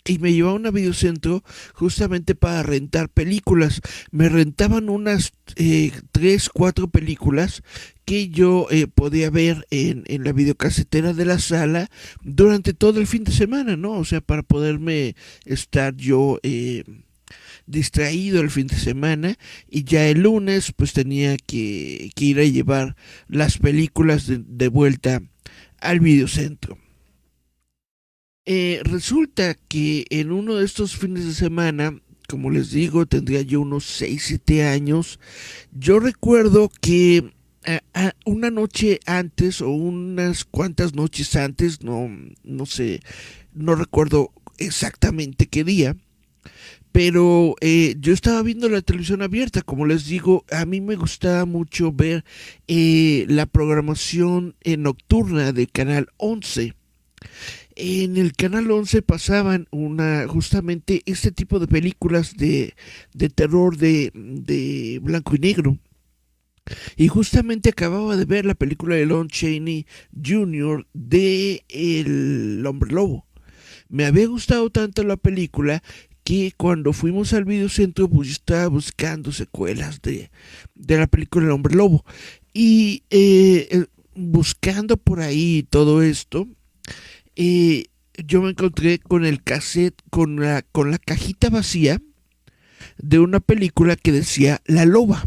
y 0.08 0.18
me 0.18 0.32
llevaban 0.32 0.66
a 0.66 0.70
videocentro 0.70 1.44
justamente 1.74 2.34
para 2.34 2.62
rentar 2.62 3.08
películas. 3.08 3.80
Me 4.10 4.28
rentaban 4.28 4.88
unas 4.88 5.32
eh, 5.56 5.92
tres, 6.12 6.48
cuatro 6.48 6.88
películas 6.88 7.62
que 8.04 8.28
yo 8.28 8.66
eh, 8.70 8.86
podía 8.86 9.30
ver 9.30 9.66
en, 9.70 10.04
en, 10.06 10.24
la 10.24 10.32
videocasetera 10.32 11.12
de 11.12 11.26
la 11.26 11.38
sala 11.38 11.90
durante 12.22 12.72
todo 12.72 13.00
el 13.00 13.06
fin 13.06 13.24
de 13.24 13.32
semana, 13.32 13.76
¿no? 13.76 13.92
O 13.92 14.04
sea, 14.04 14.22
para 14.22 14.42
poderme 14.42 15.14
estar 15.44 15.94
yo 15.94 16.40
eh, 16.42 16.84
distraído 17.68 18.40
el 18.40 18.50
fin 18.50 18.66
de 18.66 18.76
semana 18.76 19.38
y 19.68 19.84
ya 19.84 20.08
el 20.08 20.22
lunes 20.22 20.72
pues 20.74 20.92
tenía 20.92 21.36
que, 21.36 22.10
ir 22.18 22.38
a 22.40 22.44
llevar 22.44 22.96
las 23.28 23.58
películas 23.58 24.26
de, 24.28 24.68
vuelta 24.68 25.22
al 25.80 26.00
videocentro. 26.00 26.78
Eh, 28.46 28.80
resulta 28.82 29.54
que 29.54 30.06
en 30.08 30.32
uno 30.32 30.54
de 30.56 30.64
estos 30.64 30.96
fines 30.96 31.26
de 31.26 31.34
semana, 31.34 32.00
como 32.28 32.50
les 32.50 32.70
digo, 32.70 33.06
tendría 33.06 33.42
yo 33.42 33.60
unos 33.60 33.84
6, 33.84 34.22
7 34.26 34.64
años, 34.64 35.20
yo 35.70 36.00
recuerdo 36.00 36.70
que 36.80 37.30
una 38.24 38.50
noche 38.50 39.00
antes 39.06 39.60
o 39.60 39.68
unas 39.68 40.44
cuantas 40.44 40.94
noches 40.94 41.36
antes, 41.36 41.82
no, 41.82 42.08
no 42.42 42.66
sé, 42.66 43.00
no 43.52 43.74
recuerdo 43.74 44.32
exactamente 44.58 45.46
qué 45.46 45.64
día, 45.64 45.96
pero 46.98 47.54
eh, 47.60 47.94
yo 48.00 48.12
estaba 48.12 48.42
viendo 48.42 48.68
la 48.68 48.82
televisión 48.82 49.22
abierta, 49.22 49.62
como 49.62 49.86
les 49.86 50.06
digo, 50.06 50.44
a 50.50 50.66
mí 50.66 50.80
me 50.80 50.96
gustaba 50.96 51.44
mucho 51.44 51.92
ver 51.92 52.24
eh, 52.66 53.24
la 53.28 53.46
programación 53.46 54.56
eh, 54.62 54.76
nocturna 54.76 55.52
del 55.52 55.70
Canal 55.70 56.08
11. 56.16 56.74
En 57.76 58.16
el 58.16 58.32
Canal 58.32 58.68
11 58.68 59.02
pasaban 59.02 59.68
una 59.70 60.26
justamente 60.26 61.02
este 61.06 61.30
tipo 61.30 61.60
de 61.60 61.68
películas 61.68 62.36
de, 62.36 62.74
de 63.14 63.28
terror 63.28 63.76
de, 63.76 64.10
de 64.12 64.98
blanco 65.00 65.36
y 65.36 65.38
negro. 65.38 65.78
Y 66.96 67.06
justamente 67.06 67.68
acababa 67.68 68.16
de 68.16 68.24
ver 68.24 68.44
la 68.44 68.56
película 68.56 68.96
de 68.96 69.06
Lon 69.06 69.28
Chaney 69.28 69.86
Jr. 70.20 70.84
de 70.94 71.62
El 71.68 72.66
Hombre 72.66 72.90
Lobo. 72.90 73.28
Me 73.88 74.04
había 74.04 74.26
gustado 74.26 74.68
tanto 74.68 75.02
la 75.02 75.16
película 75.16 75.82
cuando 76.56 76.92
fuimos 76.92 77.32
al 77.32 77.44
videocentro, 77.44 78.08
pues 78.08 78.28
yo 78.28 78.32
estaba 78.32 78.68
buscando 78.68 79.32
secuelas 79.32 80.02
de, 80.02 80.30
la 80.74 81.06
película 81.06 81.46
El 81.46 81.52
Hombre 81.52 81.74
Lobo. 81.74 82.04
Y 82.52 83.02
eh, 83.10 83.86
buscando 84.14 84.96
por 84.96 85.20
ahí 85.20 85.66
todo 85.70 86.02
esto, 86.02 86.46
eh, 87.36 87.86
yo 88.26 88.42
me 88.42 88.50
encontré 88.50 88.98
con 88.98 89.24
el 89.24 89.42
cassette, 89.42 90.00
con 90.10 90.40
la, 90.40 90.62
con 90.62 90.90
la 90.90 90.98
cajita 90.98 91.50
vacía 91.50 92.00
de 92.98 93.18
una 93.20 93.40
película 93.40 93.96
que 93.96 94.12
decía 94.12 94.60
La 94.66 94.84
Loba. 94.84 95.24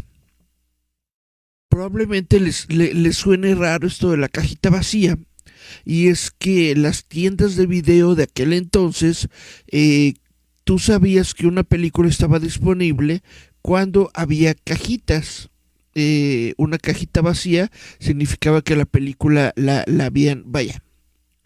probablemente 1.68 2.38
les, 2.38 2.70
les, 2.70 3.16
suene 3.16 3.54
raro 3.54 3.88
esto 3.88 4.10
de 4.10 4.18
la 4.18 4.28
cajita 4.28 4.70
vacía. 4.70 5.18
Y 5.84 6.08
es 6.08 6.30
que 6.30 6.76
las 6.76 7.06
tiendas 7.06 7.56
de 7.56 7.66
video 7.66 8.14
de 8.14 8.24
aquel 8.24 8.52
entonces, 8.52 9.28
eh, 9.68 10.14
tú 10.64 10.78
sabías 10.78 11.34
que 11.34 11.46
una 11.46 11.62
película 11.62 12.08
estaba 12.08 12.38
disponible 12.38 13.22
cuando 13.60 14.10
había 14.14 14.54
cajitas. 14.54 15.50
Eh, 15.94 16.54
una 16.56 16.78
cajita 16.78 17.20
vacía 17.20 17.70
significaba 17.98 18.62
que 18.62 18.76
la 18.76 18.86
película 18.86 19.52
la, 19.56 19.84
la 19.86 20.06
habían, 20.06 20.44
vaya, 20.46 20.82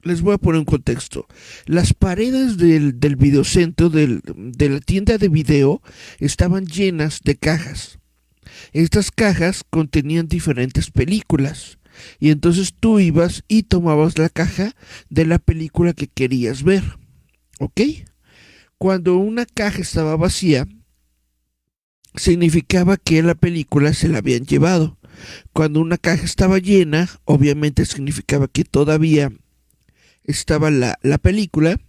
les 0.02 0.22
voy 0.22 0.35
a 0.35 0.38
poner 0.38 0.61
un 0.61 0.64
contexto. 0.64 1.26
Las 1.66 1.92
paredes 1.92 2.57
del, 2.57 3.00
del 3.00 3.16
videocentro, 3.16 3.90
del, 3.90 4.20
de 4.24 4.68
la 4.68 4.81
tienda 4.81 5.18
de 5.18 5.29
video, 5.29 5.83
estaban 6.20 6.66
llenas 6.66 7.20
de 7.24 7.37
cajas. 7.37 7.98
Estas 8.72 9.11
cajas 9.11 9.64
contenían 9.68 10.29
diferentes 10.29 10.90
películas. 10.90 11.79
Y 12.20 12.31
entonces 12.31 12.74
tú 12.79 13.00
ibas 13.00 13.42
y 13.48 13.64
tomabas 13.64 14.18
la 14.18 14.29
caja 14.29 14.72
de 15.09 15.26
la 15.26 15.38
película 15.38 15.92
que 15.92 16.07
querías 16.07 16.62
ver. 16.62 16.85
¿Ok? 17.59 17.81
Cuando 18.78 19.16
una 19.16 19.46
caja 19.46 19.80
estaba 19.80 20.16
vacía, 20.16 20.66
significaba 22.14 22.96
que 22.96 23.22
la 23.22 23.34
película 23.34 23.94
se 23.94 24.08
la 24.08 24.18
habían 24.18 24.44
llevado. 24.44 24.98
Cuando 25.52 25.80
una 25.80 25.96
caja 25.96 26.24
estaba 26.24 26.58
llena, 26.58 27.08
obviamente 27.24 27.86
significaba 27.86 28.48
que 28.48 28.64
todavía 28.64 29.32
estaba 30.24 30.70
la, 30.70 30.98
la 31.02 31.18
película 31.18 31.80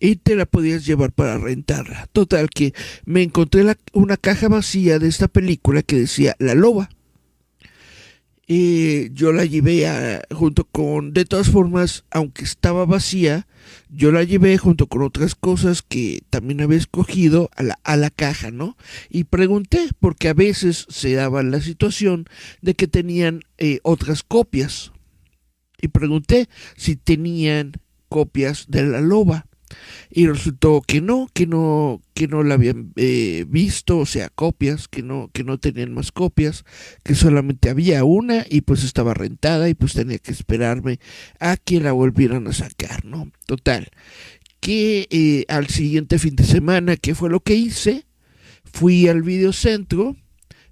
y 0.00 0.16
te 0.16 0.36
la 0.36 0.46
podías 0.46 0.84
llevar 0.86 1.12
para 1.12 1.38
rentarla. 1.38 2.06
Total 2.12 2.48
que 2.50 2.74
me 3.04 3.22
encontré 3.22 3.64
una 3.92 4.16
caja 4.16 4.48
vacía 4.48 4.98
de 4.98 5.08
esta 5.08 5.28
película 5.28 5.82
que 5.82 5.96
decía 5.96 6.34
La 6.38 6.54
Loba. 6.54 6.88
Y 8.48 9.12
yo 9.12 9.32
la 9.32 9.44
llevé 9.44 10.22
junto 10.30 10.64
con, 10.64 11.12
de 11.12 11.24
todas 11.24 11.50
formas, 11.50 12.04
aunque 12.10 12.44
estaba 12.44 12.86
vacía, 12.86 13.48
yo 13.88 14.12
la 14.12 14.22
llevé 14.22 14.56
junto 14.56 14.86
con 14.86 15.02
otras 15.02 15.34
cosas 15.34 15.82
que 15.82 16.22
también 16.30 16.60
había 16.60 16.78
escogido 16.78 17.50
a 17.56 17.64
la, 17.64 17.78
a 17.82 17.96
la 17.96 18.10
caja, 18.10 18.52
¿no? 18.52 18.76
Y 19.10 19.24
pregunté, 19.24 19.88
porque 19.98 20.28
a 20.28 20.34
veces 20.34 20.86
se 20.88 21.14
daba 21.14 21.42
la 21.42 21.60
situación 21.60 22.26
de 22.62 22.74
que 22.74 22.86
tenían 22.86 23.42
eh, 23.58 23.80
otras 23.82 24.22
copias. 24.22 24.92
Y 25.82 25.88
pregunté 25.88 26.48
si 26.76 26.94
tenían 26.94 27.72
copias 28.08 28.66
de 28.68 28.84
la 28.84 29.00
loba 29.00 29.46
y 30.10 30.26
resultó 30.26 30.82
que 30.86 31.00
no, 31.00 31.28
que 31.32 31.46
no, 31.46 32.00
que 32.14 32.28
no 32.28 32.42
la 32.42 32.54
habían 32.54 32.92
eh, 32.96 33.44
visto, 33.48 33.98
o 33.98 34.06
sea, 34.06 34.28
copias, 34.28 34.88
que 34.88 35.02
no, 35.02 35.30
que 35.32 35.44
no 35.44 35.58
tenían 35.58 35.92
más 35.94 36.12
copias, 36.12 36.64
que 37.02 37.14
solamente 37.14 37.70
había 37.70 38.04
una 38.04 38.44
y 38.48 38.62
pues 38.62 38.84
estaba 38.84 39.14
rentada 39.14 39.68
y 39.68 39.74
pues 39.74 39.94
tenía 39.94 40.18
que 40.18 40.32
esperarme 40.32 41.00
a 41.40 41.56
que 41.56 41.80
la 41.80 41.92
volvieran 41.92 42.46
a 42.46 42.52
sacar, 42.52 43.04
¿no? 43.04 43.30
Total, 43.46 43.90
que 44.60 45.06
eh, 45.10 45.44
al 45.48 45.68
siguiente 45.68 46.18
fin 46.18 46.36
de 46.36 46.44
semana, 46.44 46.96
¿qué 46.96 47.14
fue 47.14 47.30
lo 47.30 47.40
que 47.40 47.54
hice? 47.54 48.06
Fui 48.64 49.08
al 49.08 49.22
videocentro, 49.22 50.16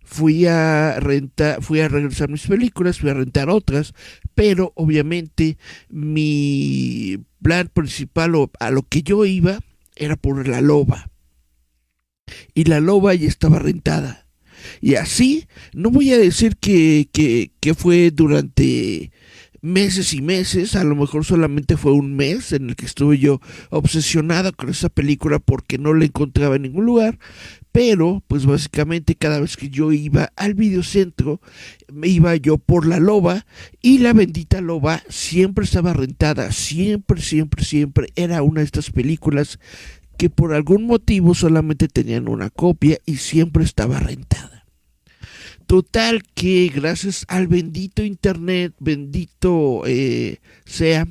fui 0.03 0.47
a 0.47 0.99
rentar, 1.01 1.63
fui 1.63 1.81
a 1.81 1.89
regresar 1.89 2.29
mis 2.29 2.47
películas, 2.47 2.99
fui 3.01 3.11
a 3.11 3.15
rentar 3.15 3.49
otras, 3.49 3.95
pero 4.35 4.73
obviamente 4.77 5.59
mi 5.89 7.19
plan 7.45 7.69
principal 7.69 8.35
o 8.37 8.51
a 8.59 8.71
lo 8.71 8.83
que 8.89 9.03
yo 9.03 9.27
iba 9.27 9.61
era 9.97 10.17
por 10.17 10.49
la 10.49 10.63
loba. 10.63 11.11
Y 12.55 12.65
la 12.65 12.81
loba 12.81 13.15
ya 13.15 13.29
estaba 13.29 13.59
rentada. 13.59 14.27
Y 14.81 14.95
así, 14.95 15.47
no 15.75 15.91
voy 15.91 16.11
a 16.15 16.19
decir 16.19 16.57
que, 16.57 17.11
que, 17.13 17.53
que 17.61 17.75
fue 17.75 18.11
durante 18.11 19.13
meses 19.65 20.13
y 20.13 20.21
meses, 20.21 20.77
a 20.77 20.85
lo 20.85 20.95
mejor 20.95 21.25
solamente 21.25 21.79
fue 21.79 21.93
un 21.93 22.15
mes 22.15 22.53
en 22.53 22.69
el 22.69 22.77
que 22.77 22.85
estuve 22.85 23.19
yo 23.19 23.41
obsesionada 23.71 24.53
con 24.53 24.69
esa 24.69 24.91
película 24.91 25.39
porque 25.39 25.79
no 25.79 25.95
la 25.95 26.05
encontraba 26.05 26.57
en 26.57 26.63
ningún 26.63 26.85
lugar, 26.85 27.19
pero 27.73 28.23
pues 28.29 28.45
básicamente 28.45 29.15
cada 29.15 29.41
vez 29.41 29.57
que 29.57 29.71
yo 29.71 29.91
iba 29.91 30.31
al 30.37 30.53
videocentro, 30.53 31.41
me 31.91 32.09
iba 32.09 32.37
yo 32.37 32.59
por 32.59 32.87
la 32.87 32.99
loba 32.99 33.47
y 33.81 33.99
la 33.99 34.13
bendita 34.13 34.61
loba 34.61 35.03
siempre 35.09 35.65
estaba 35.65 35.95
rentada, 35.95 36.53
siempre, 36.53 37.23
siempre, 37.23 37.65
siempre 37.65 38.09
era 38.17 38.43
una 38.43 38.61
de 38.61 38.67
estas 38.67 38.91
películas 38.91 39.59
que 40.19 40.29
por 40.29 40.53
algún 40.53 40.85
motivo 40.87 41.35
solamente 41.35 41.89
tenían 41.89 42.29
una 42.29 42.51
copia 42.51 42.99
y 43.07 43.17
siempre 43.17 43.65
estaba 43.65 43.99
rentada. 43.99 44.54
Total 45.67 46.23
que 46.35 46.71
gracias 46.75 47.25
al 47.29 47.49
bendito 47.49 48.03
Internet, 48.03 48.75
bendito 48.79 49.83
eh, 49.87 50.41
sea, 50.65 51.07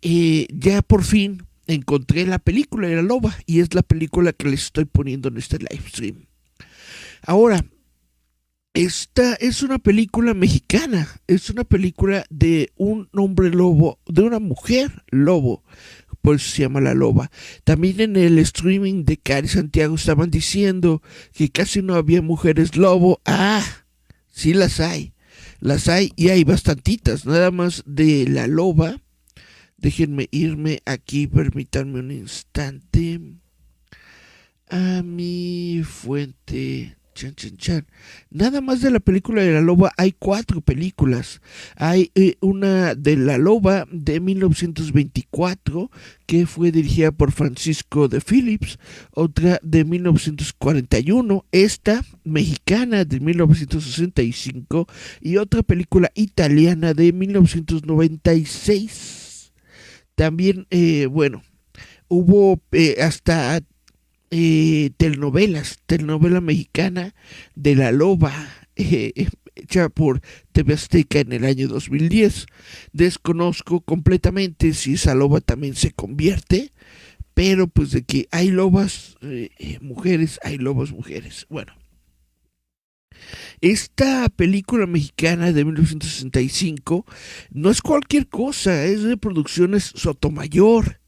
eh, 0.00 0.46
ya 0.52 0.82
por 0.82 1.04
fin 1.04 1.44
encontré 1.66 2.26
la 2.26 2.38
película 2.38 2.88
de 2.88 2.96
la 2.96 3.02
loba 3.02 3.36
y 3.46 3.60
es 3.60 3.74
la 3.74 3.82
película 3.82 4.32
que 4.32 4.48
les 4.48 4.64
estoy 4.64 4.84
poniendo 4.84 5.28
en 5.28 5.38
este 5.38 5.58
live 5.58 5.88
stream. 5.88 6.26
Ahora, 7.24 7.64
esta 8.74 9.34
es 9.34 9.62
una 9.62 9.78
película 9.78 10.32
mexicana, 10.32 11.06
es 11.26 11.50
una 11.50 11.64
película 11.64 12.24
de 12.30 12.72
un 12.76 13.08
hombre 13.12 13.50
lobo, 13.50 13.98
de 14.06 14.22
una 14.22 14.38
mujer 14.38 15.04
lobo, 15.10 15.62
por 16.22 16.36
eso 16.36 16.50
se 16.50 16.62
llama 16.62 16.80
La 16.80 16.94
Loba. 16.94 17.30
También 17.64 18.00
en 18.00 18.16
el 18.16 18.38
streaming 18.38 19.04
de 19.04 19.16
Cari 19.16 19.48
Santiago 19.48 19.96
estaban 19.96 20.30
diciendo 20.30 21.02
que 21.34 21.50
casi 21.50 21.82
no 21.82 21.94
había 21.96 22.22
mujeres 22.22 22.76
lobo. 22.76 23.20
Ah, 23.26 23.64
sí 24.30 24.54
las 24.54 24.80
hay. 24.80 25.12
Las 25.60 25.88
hay 25.88 26.12
y 26.16 26.28
hay 26.30 26.44
bastantitas, 26.44 27.26
nada 27.26 27.50
más 27.50 27.82
de 27.86 28.26
La 28.28 28.46
Loba. 28.46 29.00
Déjenme 29.76 30.28
irme 30.30 30.80
aquí, 30.86 31.26
permítanme 31.26 31.98
un 32.00 32.12
instante. 32.12 33.20
A 34.70 35.02
mi 35.02 35.82
fuente 35.84 36.96
Chan, 37.14 37.34
chan, 37.34 37.56
chan. 37.58 37.86
Nada 38.30 38.62
más 38.62 38.80
de 38.80 38.90
la 38.90 38.98
película 38.98 39.42
de 39.42 39.52
la 39.52 39.60
loba 39.60 39.92
hay 39.98 40.12
cuatro 40.12 40.62
películas. 40.62 41.42
Hay 41.76 42.10
eh, 42.14 42.36
una 42.40 42.94
de 42.94 43.16
la 43.16 43.36
loba 43.36 43.86
de 43.90 44.18
1924 44.20 45.90
que 46.26 46.46
fue 46.46 46.72
dirigida 46.72 47.12
por 47.12 47.32
Francisco 47.32 48.08
de 48.08 48.22
Phillips, 48.22 48.78
otra 49.10 49.60
de 49.62 49.84
1941, 49.84 51.44
esta 51.52 52.02
mexicana 52.24 53.04
de 53.04 53.20
1965 53.20 54.88
y 55.20 55.36
otra 55.36 55.62
película 55.62 56.10
italiana 56.14 56.94
de 56.94 57.12
1996. 57.12 59.52
También, 60.14 60.66
eh, 60.70 61.04
bueno, 61.06 61.42
hubo 62.08 62.62
eh, 62.72 62.96
hasta 63.02 63.60
eh, 64.34 64.92
telenovelas, 64.96 65.78
telenovela 65.84 66.40
mexicana 66.40 67.14
de 67.54 67.76
La 67.76 67.92
Loba, 67.92 68.32
eh, 68.76 69.28
hecha 69.54 69.90
por 69.90 70.22
TV 70.52 70.72
Azteca 70.72 71.20
en 71.20 71.34
el 71.34 71.44
año 71.44 71.68
2010. 71.68 72.46
Desconozco 72.94 73.82
completamente 73.82 74.72
si 74.72 74.94
esa 74.94 75.14
loba 75.14 75.42
también 75.42 75.74
se 75.74 75.92
convierte, 75.92 76.72
pero 77.34 77.68
pues 77.68 77.90
de 77.90 78.04
que 78.04 78.26
hay 78.30 78.48
lobas 78.48 79.18
eh, 79.20 79.50
mujeres, 79.82 80.40
hay 80.42 80.56
lobas 80.56 80.92
mujeres. 80.92 81.46
Bueno. 81.50 81.74
Esta 83.60 84.30
película 84.30 84.86
mexicana 84.86 85.52
de 85.52 85.64
1965 85.66 87.04
no 87.50 87.70
es 87.70 87.82
cualquier 87.82 88.28
cosa, 88.28 88.86
es 88.86 89.02
de 89.02 89.18
producciones 89.18 89.92
Sotomayor 89.94 91.01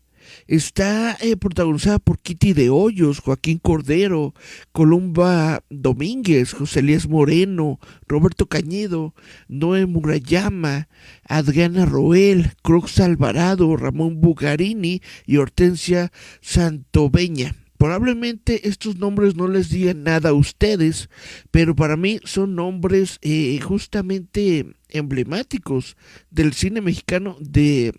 Está 0.47 1.17
eh, 1.21 1.37
protagonizada 1.37 1.99
por 1.99 2.19
Kitty 2.19 2.53
de 2.53 2.69
Hoyos, 2.69 3.21
Joaquín 3.21 3.59
Cordero, 3.59 4.35
Columba 4.73 5.63
Domínguez, 5.71 6.53
José 6.53 6.81
Elías 6.81 7.09
Moreno, 7.09 7.81
Roberto 8.07 8.47
Cañedo, 8.47 9.15
Noé 9.49 9.87
Murayama, 9.87 10.89
Adriana 11.27 11.87
Roel, 11.87 12.53
Cruz 12.63 13.01
Alvarado, 13.01 13.75
Ramón 13.77 14.21
Bugarini 14.21 15.01
y 15.27 15.39
Hortensia 15.39 16.13
Santoveña. 16.43 17.55
Probablemente 17.79 18.69
estos 18.69 18.97
nombres 18.97 19.37
no 19.37 19.49
les 19.49 19.69
digan 19.69 20.05
nada 20.05 20.31
a 20.31 20.35
ustedes, 20.35 21.11
pero 21.51 21.75
para 21.75 21.97
mí 21.97 22.21
son 22.25 22.55
nombres 22.55 23.19
eh, 23.21 23.59
justamente 23.61 24.75
emblemáticos 24.89 25.97
del 26.31 26.53
cine 26.55 26.81
mexicano 26.81 27.37
de 27.41 27.93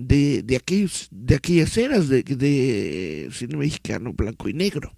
de, 0.00 0.42
de, 0.42 0.56
aquellos, 0.56 1.08
de 1.10 1.34
aquellas 1.34 1.76
eras 1.76 2.08
de, 2.08 2.22
de 2.22 3.28
cine 3.32 3.56
mexicano 3.56 4.12
blanco 4.12 4.48
y 4.48 4.54
negro. 4.54 4.96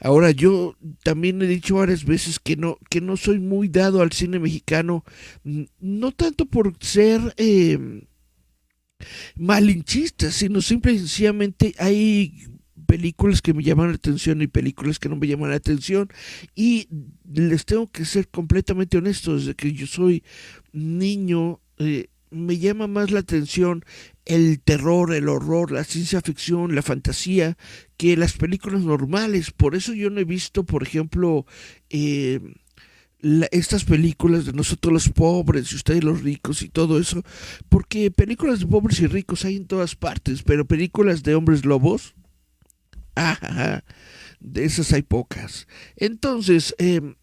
Ahora 0.00 0.32
yo 0.32 0.76
también 1.02 1.40
he 1.40 1.46
dicho 1.46 1.76
varias 1.76 2.04
veces 2.04 2.38
que 2.38 2.56
no, 2.56 2.78
que 2.90 3.00
no 3.00 3.16
soy 3.16 3.38
muy 3.38 3.68
dado 3.68 4.02
al 4.02 4.12
cine 4.12 4.38
mexicano, 4.38 5.04
no 5.80 6.12
tanto 6.12 6.46
por 6.46 6.74
ser 6.80 7.20
eh, 7.36 7.78
malinchista, 9.36 10.30
sino 10.30 10.60
simple 10.60 10.92
y 10.92 10.98
sencillamente 10.98 11.74
hay 11.78 12.48
películas 12.86 13.40
que 13.40 13.54
me 13.54 13.62
llaman 13.62 13.88
la 13.88 13.94
atención 13.94 14.42
y 14.42 14.46
películas 14.46 14.98
que 14.98 15.08
no 15.08 15.16
me 15.16 15.26
llaman 15.26 15.50
la 15.50 15.56
atención. 15.56 16.08
Y 16.54 16.88
les 17.32 17.64
tengo 17.64 17.90
que 17.90 18.04
ser 18.04 18.28
completamente 18.28 18.98
honesto, 18.98 19.36
desde 19.36 19.54
que 19.54 19.72
yo 19.72 19.86
soy 19.86 20.22
niño, 20.72 21.60
eh, 21.78 22.08
me 22.34 22.58
llama 22.58 22.86
más 22.86 23.10
la 23.10 23.20
atención 23.20 23.84
el 24.24 24.60
terror, 24.60 25.12
el 25.14 25.28
horror, 25.28 25.70
la 25.70 25.84
ciencia 25.84 26.20
ficción, 26.20 26.74
la 26.74 26.82
fantasía, 26.82 27.56
que 27.96 28.16
las 28.16 28.34
películas 28.34 28.82
normales. 28.82 29.50
Por 29.50 29.74
eso 29.74 29.92
yo 29.92 30.10
no 30.10 30.20
he 30.20 30.24
visto, 30.24 30.64
por 30.64 30.82
ejemplo, 30.82 31.46
eh, 31.90 32.40
estas 33.50 33.84
películas 33.84 34.44
de 34.44 34.52
nosotros 34.52 34.92
los 34.92 35.08
pobres 35.08 35.72
y 35.72 35.76
ustedes 35.76 36.04
los 36.04 36.22
ricos 36.22 36.62
y 36.62 36.68
todo 36.68 36.98
eso, 36.98 37.22
porque 37.68 38.10
películas 38.10 38.60
de 38.60 38.66
pobres 38.66 39.00
y 39.00 39.06
ricos 39.06 39.44
hay 39.44 39.56
en 39.56 39.66
todas 39.66 39.96
partes, 39.96 40.42
pero 40.42 40.66
películas 40.66 41.22
de 41.22 41.34
hombres 41.34 41.64
lobos, 41.64 42.14
de 44.40 44.64
esas 44.64 44.92
hay 44.92 45.02
pocas. 45.02 45.66
Entonces, 45.96 46.74
em, 46.78 47.14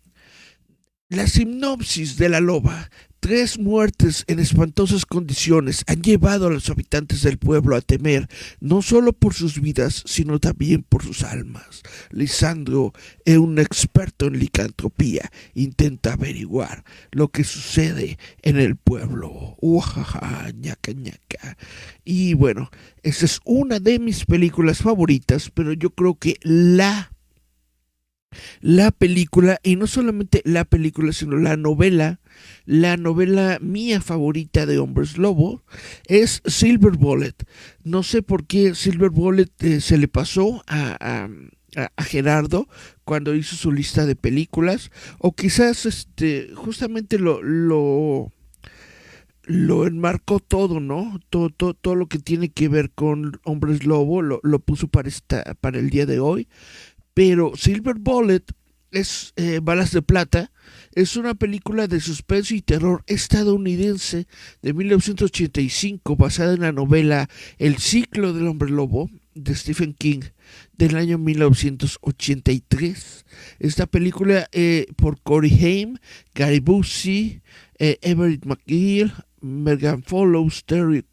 la 1.10 1.28
sinopsis 1.28 2.18
de 2.18 2.30
la 2.30 2.40
loba 2.40 2.90
Tres 3.22 3.60
muertes 3.60 4.24
en 4.26 4.40
espantosas 4.40 5.06
condiciones 5.06 5.84
han 5.86 6.02
llevado 6.02 6.48
a 6.48 6.50
los 6.50 6.72
habitantes 6.72 7.22
del 7.22 7.38
pueblo 7.38 7.76
a 7.76 7.82
temer 7.82 8.28
no 8.60 8.82
solo 8.82 9.14
por 9.14 9.36
sus 9.36 9.62
vidas, 9.62 10.02
sino 10.08 10.40
también 10.40 10.82
por 10.82 11.04
sus 11.04 11.22
almas. 11.22 11.84
Lisandro, 12.10 12.94
un 13.28 13.60
experto 13.60 14.26
en 14.26 14.40
licantropía, 14.40 15.32
intenta 15.54 16.14
averiguar 16.14 16.84
lo 17.12 17.28
que 17.28 17.44
sucede 17.44 18.18
en 18.42 18.58
el 18.58 18.76
pueblo. 18.76 19.56
Ujaja, 19.62 20.52
ñaca, 20.56 20.92
ñaca. 20.92 21.58
Y 22.04 22.34
bueno, 22.34 22.72
esa 23.04 23.26
es 23.26 23.40
una 23.46 23.80
de 23.80 24.00
mis 24.00 24.26
películas 24.26 24.80
favoritas, 24.80 25.52
pero 25.54 25.74
yo 25.74 25.92
creo 25.92 26.16
que 26.16 26.38
la 26.42 27.12
la 28.62 28.92
película, 28.92 29.60
y 29.64 29.76
no 29.76 29.88
solamente 29.88 30.42
la 30.46 30.66
película, 30.66 31.14
sino 31.14 31.38
la 31.38 31.58
novela, 31.58 32.20
la 32.66 32.98
novela 32.98 33.60
mía 33.62 34.02
favorita 34.02 34.66
de 34.66 34.80
Hombres 34.80 35.18
Lobo 35.18 35.64
es 36.08 36.42
Silver 36.46 36.94
Bullet. 36.94 37.36
No 37.84 38.04
sé 38.04 38.22
por 38.22 38.46
qué 38.46 38.76
Silver 38.76 39.10
Bullet 39.10 39.52
eh, 39.60 39.82
se 39.82 39.98
le 39.98 40.08
pasó 40.08 40.64
a, 40.68 41.28
a, 41.76 42.04
Gerardo 42.04 42.68
cuando 43.06 43.34
hizo 43.34 43.56
su 43.56 43.72
lista 43.72 44.06
de 44.06 44.16
películas, 44.16 44.92
o 45.20 45.34
quizás 45.34 45.86
este, 45.86 46.52
justamente 46.54 47.18
lo, 47.18 47.42
lo, 47.42 48.32
lo 49.44 49.88
enmarcó 49.88 50.40
todo, 50.40 50.80
¿no? 50.80 51.20
Todo, 51.30 51.50
todo, 51.50 51.74
todo, 51.74 51.96
lo 51.96 52.08
que 52.08 52.20
tiene 52.20 52.50
que 52.50 52.68
ver 52.68 52.92
con 52.92 53.40
Hombres 53.44 53.86
Lobo 53.86 54.22
lo, 54.22 54.40
lo 54.44 54.60
puso 54.60 54.88
para, 54.88 55.08
esta, 55.08 55.56
para 55.62 55.80
el 55.80 55.90
día 55.90 56.06
de 56.06 56.20
hoy. 56.20 56.48
Pero 57.14 57.52
Silver 57.56 57.96
Bullet 58.00 58.44
es 58.92 59.34
eh, 59.36 59.60
Balas 59.62 59.92
de 59.92 60.02
Plata, 60.02 60.52
es 60.94 61.16
una 61.16 61.34
película 61.34 61.88
de 61.88 62.02
suspenso 62.02 62.54
y 62.54 62.62
terror 62.62 63.04
estadounidense 63.08 64.28
de 64.62 64.74
1985 64.74 66.18
basada 66.18 66.54
en 66.54 66.62
la 66.62 66.74
novela 66.74 67.30
El 67.58 67.78
ciclo 67.78 68.34
del 68.34 68.48
hombre 68.48 68.70
lobo 68.70 69.10
de 69.34 69.56
Stephen 69.56 69.94
King 69.94 70.20
del 70.78 70.98
año 70.98 71.18
1983. 71.18 73.26
Esta 73.60 73.88
película 73.88 74.50
eh, 74.52 74.88
por 74.98 75.22
Corey 75.22 75.58
Haim, 75.64 75.98
Gary 76.36 76.60
Busey, 76.60 77.42
eh, 77.80 77.98
Everett 78.02 78.46
McGill, 78.46 79.14
Megan 79.40 80.04
Follows, 80.04 80.66
Terry 80.66 81.06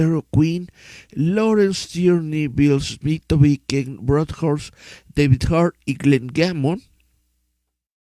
Terror 0.00 0.24
Queen, 0.32 0.68
Lawrence 1.12 1.86
Tierney, 1.86 2.46
Bill 2.46 2.80
Toby 3.26 3.60
Ken 3.66 3.98
Broadhurst, 4.00 4.72
David 5.14 5.42
Hart 5.50 5.76
y 5.84 5.92
Glenn 5.92 6.28
Gammon. 6.28 6.80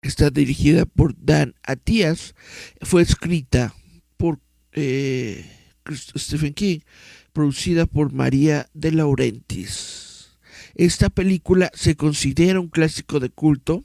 Está 0.03 0.29
dirigida 0.29 0.85
por 0.85 1.15
Dan 1.19 1.55
Atias. 1.63 2.35
Fue 2.83 3.01
escrita 3.01 3.75
por 4.19 4.41
eh, 4.73 5.51
Stephen 6.19 6.53
King, 6.53 6.81
producida 7.33 7.87
por 7.87 8.13
María 8.13 8.69
de 8.75 8.93
Laurentiis. 8.93 10.37
Esta 10.75 11.09
película 11.09 11.71
se 11.73 11.97
considera 11.97 12.61
un 12.61 12.69
clásico 12.69 13.21
de 13.21 13.31
culto 13.31 13.85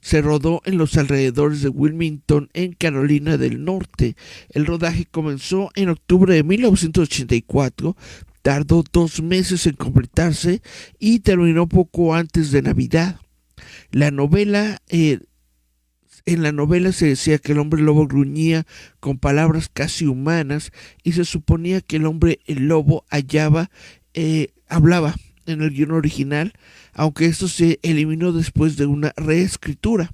se 0.00 0.22
rodó 0.22 0.62
en 0.64 0.78
los 0.78 0.96
alrededores 0.96 1.62
de 1.62 1.68
Wilmington, 1.68 2.48
en 2.52 2.72
Carolina 2.72 3.36
del 3.36 3.64
Norte. 3.64 4.16
El 4.50 4.66
rodaje 4.66 5.06
comenzó 5.10 5.70
en 5.74 5.88
octubre 5.88 6.34
de 6.34 6.42
1984, 6.42 7.96
tardó 8.42 8.84
dos 8.92 9.22
meses 9.22 9.66
en 9.66 9.76
completarse 9.76 10.62
y 10.98 11.20
terminó 11.20 11.68
poco 11.68 12.14
antes 12.14 12.50
de 12.50 12.62
Navidad. 12.62 13.20
La 13.90 14.10
novela 14.10 14.80
eh, 14.88 15.20
en 16.26 16.42
la 16.42 16.52
novela 16.52 16.92
se 16.92 17.06
decía 17.06 17.38
que 17.38 17.52
el 17.52 17.58
hombre 17.58 17.82
lobo 17.82 18.06
gruñía 18.06 18.66
con 19.00 19.18
palabras 19.18 19.68
casi 19.72 20.06
humanas 20.06 20.70
y 21.02 21.12
se 21.12 21.24
suponía 21.24 21.80
que 21.80 21.96
el 21.96 22.06
hombre 22.06 22.40
lobo 22.46 23.04
hallaba, 23.10 23.70
eh, 24.14 24.52
hablaba 24.68 25.14
en 25.50 25.62
el 25.62 25.70
guion 25.70 25.92
original, 25.92 26.52
aunque 26.92 27.26
esto 27.26 27.48
se 27.48 27.78
eliminó 27.82 28.32
después 28.32 28.76
de 28.76 28.86
una 28.86 29.12
reescritura. 29.16 30.10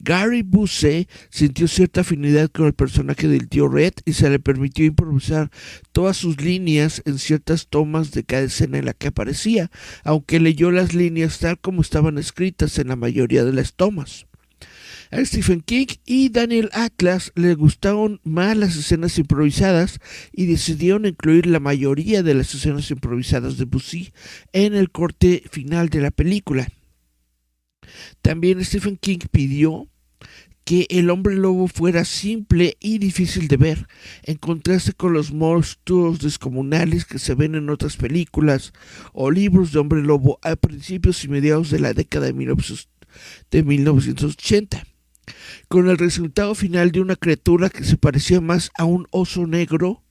Gary 0.00 0.42
Busey 0.42 1.08
sintió 1.30 1.68
cierta 1.68 2.00
afinidad 2.00 2.50
con 2.50 2.66
el 2.66 2.72
personaje 2.72 3.28
del 3.28 3.48
tío 3.48 3.68
Red 3.68 3.92
y 4.04 4.14
se 4.14 4.30
le 4.30 4.38
permitió 4.38 4.84
improvisar 4.84 5.50
todas 5.92 6.16
sus 6.16 6.40
líneas 6.40 7.02
en 7.04 7.18
ciertas 7.18 7.68
tomas 7.68 8.10
de 8.10 8.24
cada 8.24 8.42
escena 8.42 8.78
en 8.78 8.86
la 8.86 8.94
que 8.94 9.08
aparecía, 9.08 9.70
aunque 10.04 10.40
leyó 10.40 10.70
las 10.70 10.94
líneas 10.94 11.38
tal 11.38 11.58
como 11.58 11.82
estaban 11.82 12.18
escritas 12.18 12.78
en 12.78 12.88
la 12.88 12.96
mayoría 12.96 13.44
de 13.44 13.52
las 13.52 13.74
tomas. 13.74 14.26
A 15.12 15.24
Stephen 15.26 15.60
King 15.60 15.86
y 16.06 16.30
Daniel 16.30 16.70
Atlas 16.72 17.32
le 17.34 17.54
gustaron 17.54 18.22
más 18.24 18.56
las 18.56 18.74
escenas 18.76 19.18
improvisadas 19.18 19.98
y 20.32 20.46
decidieron 20.46 21.04
incluir 21.04 21.46
la 21.46 21.60
mayoría 21.60 22.22
de 22.22 22.32
las 22.32 22.54
escenas 22.54 22.90
improvisadas 22.90 23.58
de 23.58 23.66
Bussy 23.66 24.14
en 24.54 24.72
el 24.72 24.90
corte 24.90 25.42
final 25.50 25.90
de 25.90 26.00
la 26.00 26.12
película. 26.12 26.66
También 28.22 28.64
Stephen 28.64 28.96
King 28.96 29.18
pidió 29.30 29.86
que 30.64 30.86
el 30.88 31.10
hombre 31.10 31.34
lobo 31.34 31.68
fuera 31.68 32.06
simple 32.06 32.78
y 32.80 32.96
difícil 32.96 33.48
de 33.48 33.58
ver, 33.58 33.88
en 34.22 34.38
contraste 34.38 34.94
con 34.94 35.12
los 35.12 35.30
monstruos 35.30 36.20
descomunales 36.20 37.04
que 37.04 37.18
se 37.18 37.34
ven 37.34 37.54
en 37.54 37.68
otras 37.68 37.98
películas 37.98 38.72
o 39.12 39.30
libros 39.30 39.72
de 39.72 39.78
hombre 39.78 40.00
lobo 40.00 40.38
a 40.40 40.56
principios 40.56 41.22
y 41.22 41.28
mediados 41.28 41.68
de 41.68 41.80
la 41.80 41.92
década 41.92 42.28
de, 42.28 42.32
1980 42.32 44.86
con 45.72 45.88
el 45.88 45.96
resultado 45.96 46.54
final 46.54 46.92
de 46.92 47.00
una 47.00 47.16
criatura 47.16 47.70
que 47.70 47.82
se 47.82 47.96
parecía 47.96 48.42
más 48.42 48.70
a 48.76 48.84
un 48.84 49.06
oso 49.10 49.46
negro 49.46 50.02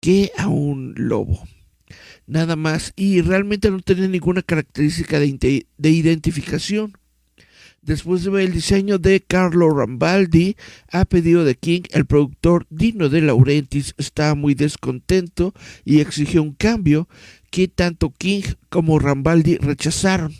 que 0.00 0.30
a 0.38 0.46
un 0.46 0.94
lobo. 0.96 1.42
Nada 2.28 2.54
más, 2.54 2.92
y 2.94 3.20
realmente 3.20 3.68
no 3.68 3.80
tenía 3.80 4.06
ninguna 4.06 4.42
característica 4.42 5.18
de, 5.18 5.66
identificación. 5.82 6.92
Después 7.82 8.22
de 8.22 8.30
ver 8.30 8.44
el 8.44 8.52
diseño 8.52 8.98
de 8.98 9.20
Carlo 9.22 9.70
Rambaldi, 9.70 10.54
a 10.92 11.04
pedido 11.04 11.42
de 11.42 11.56
King, 11.56 11.82
el 11.90 12.06
productor 12.06 12.64
Dino 12.70 13.08
de 13.08 13.22
Laurentiis 13.22 13.96
estaba 13.98 14.36
muy 14.36 14.54
descontento 14.54 15.52
y 15.84 15.98
exigió 15.98 16.44
un 16.44 16.54
cambio 16.54 17.08
que 17.50 17.66
tanto 17.66 18.12
King 18.16 18.42
como 18.68 19.00
Rambaldi 19.00 19.56
rechazaron. 19.56 20.32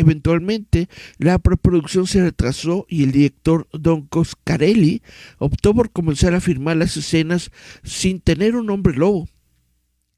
Eventualmente, 0.00 0.88
la 1.18 1.38
preproducción 1.38 2.06
se 2.06 2.22
retrasó 2.22 2.86
y 2.88 3.02
el 3.02 3.12
director 3.12 3.68
Don 3.70 4.06
Coscarelli 4.06 5.02
optó 5.36 5.74
por 5.74 5.90
comenzar 5.90 6.32
a 6.32 6.40
filmar 6.40 6.78
las 6.78 6.96
escenas 6.96 7.50
sin 7.82 8.18
tener 8.18 8.56
un 8.56 8.70
hombre 8.70 8.94
lobo, 8.96 9.28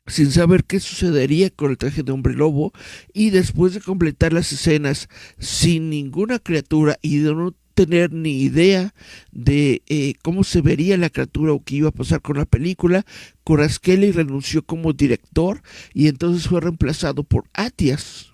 sin 0.07 0.30
saber 0.30 0.62
qué 0.62 0.78
sucedería 0.78 1.51
con 1.51 1.72
el 1.72 1.78
traje 1.78 2.05
de 2.05 2.12
hombre 2.12 2.35
lobo, 2.35 2.72
y 3.12 3.30
después 3.30 3.74
de 3.74 3.80
completar 3.80 4.33
las 4.33 4.53
escenas 4.53 5.09
sin 5.41 5.91
ninguna 5.91 6.39
criatura 6.39 6.97
y 7.03 7.18
de 7.18 7.35
no 7.35 7.53
tener 7.74 8.12
ni 8.12 8.41
idea 8.41 8.95
de 9.33 9.83
eh, 9.89 10.14
cómo 10.22 10.45
se 10.45 10.61
vería 10.61 10.97
la 10.97 11.11
criatura 11.11 11.55
o 11.55 11.64
qué 11.64 11.74
iba 11.74 11.89
a 11.89 11.93
pasar 11.93 12.22
con 12.22 12.37
la 12.37 12.45
película, 12.45 13.05
Corasquelli 13.43 14.12
renunció 14.12 14.62
como 14.64 14.93
director 14.93 15.61
y 15.93 16.07
entonces 16.07 16.47
fue 16.47 16.61
reemplazado 16.61 17.24
por 17.24 17.47
Atias 17.53 18.32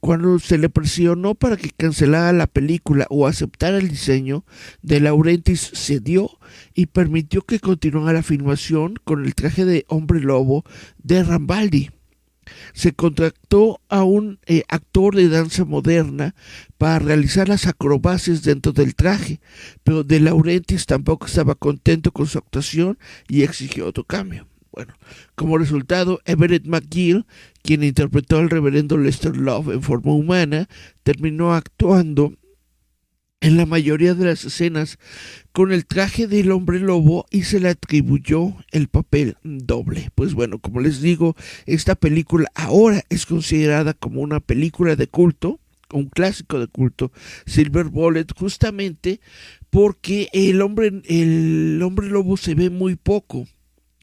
cuando 0.00 0.38
se 0.38 0.58
le 0.58 0.68
presionó 0.68 1.34
para 1.34 1.56
que 1.56 1.70
cancelara 1.70 2.32
la 2.32 2.46
película 2.46 3.06
o 3.10 3.26
aceptara 3.26 3.78
el 3.78 3.88
diseño, 3.88 4.44
De 4.82 5.00
Laurentiis 5.00 5.70
cedió 5.74 6.38
y 6.74 6.86
permitió 6.86 7.42
que 7.42 7.60
continuara 7.60 8.12
la 8.12 8.22
filmación 8.22 8.94
con 9.04 9.24
el 9.24 9.34
traje 9.34 9.64
de 9.64 9.84
hombre 9.88 10.20
lobo 10.20 10.64
de 11.02 11.22
Rambaldi. 11.22 11.90
Se 12.74 12.92
contrató 12.92 13.80
a 13.88 14.02
un 14.02 14.40
eh, 14.46 14.64
actor 14.68 15.14
de 15.14 15.28
danza 15.28 15.64
moderna 15.64 16.34
para 16.76 16.98
realizar 16.98 17.48
las 17.48 17.66
acrobacias 17.66 18.42
dentro 18.42 18.72
del 18.72 18.94
traje, 18.94 19.40
pero 19.84 20.02
De 20.02 20.18
Laurentiis 20.20 20.86
tampoco 20.86 21.26
estaba 21.26 21.54
contento 21.54 22.10
con 22.12 22.26
su 22.26 22.38
actuación 22.38 22.98
y 23.28 23.42
exigió 23.42 23.86
otro 23.86 24.04
cambio. 24.04 24.48
Bueno, 24.72 24.94
como 25.34 25.58
resultado, 25.58 26.20
Everett 26.24 26.66
McGill, 26.66 27.26
quien 27.62 27.84
interpretó 27.84 28.38
al 28.38 28.48
reverendo 28.48 28.96
Lester 28.96 29.36
Love 29.36 29.68
en 29.68 29.82
forma 29.82 30.14
humana, 30.14 30.66
terminó 31.02 31.52
actuando 31.52 32.32
en 33.42 33.56
la 33.56 33.66
mayoría 33.66 34.14
de 34.14 34.24
las 34.24 34.44
escenas 34.44 34.98
con 35.52 35.72
el 35.72 35.84
traje 35.84 36.26
del 36.26 36.52
hombre 36.52 36.78
lobo 36.78 37.26
y 37.30 37.42
se 37.42 37.60
le 37.60 37.68
atribuyó 37.68 38.54
el 38.70 38.88
papel 38.88 39.36
doble. 39.42 40.10
Pues 40.14 40.32
bueno, 40.32 40.58
como 40.58 40.80
les 40.80 41.02
digo, 41.02 41.36
esta 41.66 41.94
película 41.94 42.48
ahora 42.54 43.02
es 43.10 43.26
considerada 43.26 43.92
como 43.92 44.22
una 44.22 44.40
película 44.40 44.96
de 44.96 45.08
culto, 45.08 45.60
un 45.92 46.06
clásico 46.06 46.58
de 46.58 46.68
culto, 46.68 47.12
Silver 47.44 47.86
Bullet, 47.86 48.26
justamente 48.34 49.20
porque 49.68 50.28
el 50.32 50.62
hombre, 50.62 51.02
el 51.04 51.80
hombre 51.82 52.08
lobo 52.08 52.38
se 52.38 52.54
ve 52.54 52.70
muy 52.70 52.96
poco 52.96 53.46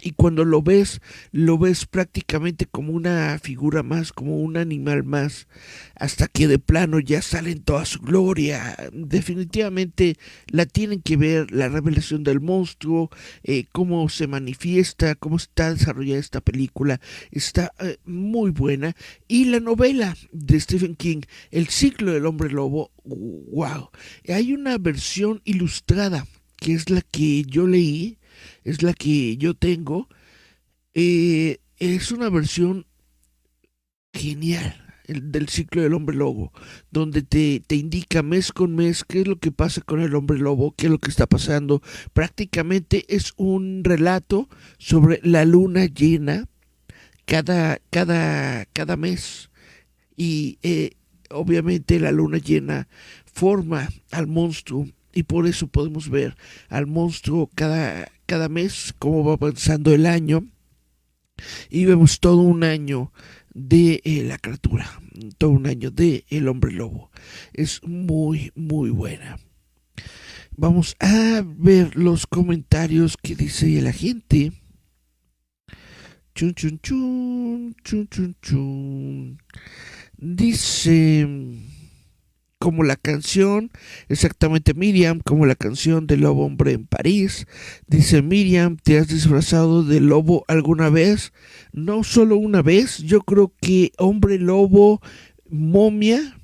y 0.02 0.12
cuando 0.12 0.45
lo 0.45 0.62
ves, 0.62 1.02
lo 1.32 1.58
ves 1.58 1.86
prácticamente 1.86 2.66
como 2.66 2.93
una 2.93 3.38
figura 3.39 3.84
más, 3.84 4.14
como 4.14 4.38
un 4.38 4.58
animal 4.58 5.04
más, 5.04 5.47
hasta 5.95 6.28
que 6.28 6.47
de 6.47 6.60
plano 6.60 7.00
ya 7.00 7.22
sale 7.22 7.52
en 7.52 7.64
toda 7.64 7.86
su 7.86 8.00
gloria. 8.00 8.78
Definitivamente 8.93 10.16
la 10.47 10.66
tienen 10.66 11.02
que 11.02 11.18
ver, 11.18 11.52
la 11.52 11.68
revelación 11.68 12.24
del 12.24 12.39
monstruo, 12.39 13.10
eh, 13.43 13.66
cómo 13.72 14.08
se 14.10 14.28
manifiesta, 14.28 15.16
cómo 15.16 15.38
está 15.38 15.74
desarrollada 15.74 16.20
esta 16.20 16.41
película, 16.41 17.02
está 17.32 17.72
eh, 17.80 17.97
muy 18.06 18.52
buena. 18.52 18.95
Y 19.28 19.45
la 19.45 19.60
novela 19.60 20.16
de 20.32 20.60
Stephen 20.60 20.95
King, 20.95 21.22
El 21.52 21.68
ciclo 21.68 22.14
del 22.14 22.26
hombre 22.26 22.50
lobo, 22.50 22.91
wow. 23.04 23.89
Hay 24.28 24.54
una 24.54 24.78
versión 24.78 25.41
ilustrada, 25.43 26.26
que 26.58 26.74
es 26.74 26.89
la 26.89 27.02
que 27.02 27.43
yo 27.43 27.68
leí, 27.68 28.18
es 28.70 28.84
la 28.84 28.93
que 28.93 29.38
yo 29.38 29.53
tengo. 29.53 30.07
Eh, 30.93 31.57
es 31.78 32.11
una 32.11 32.30
versión 32.30 32.86
genial 34.13 34.86
del 35.07 35.49
ciclo 35.49 35.82
del 35.82 35.95
hombre 35.95 36.15
lobo, 36.15 36.51
donde 36.91 37.24
te, 37.24 37.61
te, 37.65 37.76
indica 37.76 38.22
mes 38.22 38.51
con 38.51 38.76
mes 38.76 39.03
qué 39.03 39.22
es 39.22 39.28
lo 39.28 39.39
que 39.39 39.51
pasa 39.51 39.82
con 39.82 40.01
el 40.01 40.13
hombre 40.13 40.38
lobo, 40.38 40.74
qué 40.78 40.86
es 40.86 40.91
lo 40.91 40.99
que 40.99 41.09
está 41.09 41.26
pasando. 41.26 41.82
Prácticamente 42.13 43.05
es 43.07 43.34
un 43.38 43.84
relato 43.84 44.49
sobre 44.78 45.20
la 45.24 45.45
luna 45.45 45.86
llena 45.86 46.47
cada, 47.26 47.80
cada, 47.89 48.65
cada 48.65 48.97
mes. 48.97 49.49
Y 50.15 50.59
eh, 50.61 50.91
obviamente 51.30 51.99
la 51.99 52.11
luna 52.11 52.38
llena 52.38 52.88
forma 53.34 53.89
al 54.11 54.28
monstruo 54.28 54.88
y 55.13 55.24
por 55.24 55.47
eso 55.47 55.67
podemos 55.67 56.09
ver 56.09 56.36
al 56.70 56.88
monstruo 56.88 57.49
cada, 57.55 58.11
cada 58.30 58.47
mes, 58.47 58.93
cómo 58.99 59.23
va 59.23 59.34
avanzando 59.34 59.91
el 59.91 60.05
año. 60.05 60.45
Y 61.71 61.86
vemos 61.86 62.19
todo 62.19 62.43
un 62.43 62.63
año 62.63 63.11
de 63.55 64.01
eh, 64.03 64.23
la 64.23 64.38
criatura, 64.38 65.01
todo 65.39 65.49
un 65.49 65.65
año 65.65 65.89
de 65.89 66.25
el 66.30 66.47
hombre 66.47 66.71
lobo. 66.71 67.09
Es 67.53 67.82
muy, 67.84 68.51
muy 68.53 68.91
buena. 68.91 69.39
Vamos 70.55 70.95
a 70.99 71.41
ver 71.43 71.95
los 71.95 72.27
comentarios 72.27 73.17
que 73.17 73.36
dice 73.36 73.82
la 73.82 73.93
gente. 73.93 74.51
Chun, 76.36 76.53
chun, 76.53 76.80
chun, 76.84 77.75
chun, 77.84 78.07
chun, 78.09 78.36
chun. 78.43 79.41
Dice 80.17 81.27
como 82.60 82.84
la 82.84 82.97
canción, 82.97 83.72
exactamente 84.10 84.74
Miriam, 84.74 85.22
como 85.22 85.45
la 85.45 85.55
canción 85.55 86.05
del 86.07 86.22
lobo 86.22 86.45
hombre 86.45 86.74
en 86.74 86.86
París. 86.86 87.47
Dice 87.88 88.22
Miriam, 88.22 88.78
¿te 88.78 88.99
has 88.99 89.07
disfrazado 89.07 89.84
de 89.84 90.01
lobo 90.01 90.43
alguna 90.47 90.89
vez? 90.89 91.32
No 91.72 92.03
solo 92.03 92.36
una 92.36 92.62
vez, 92.62 92.97
yo 92.97 93.22
creo 93.22 93.53
que 93.62 93.93
hombre 93.97 94.38
lobo, 94.38 95.01
momia. 95.49 96.36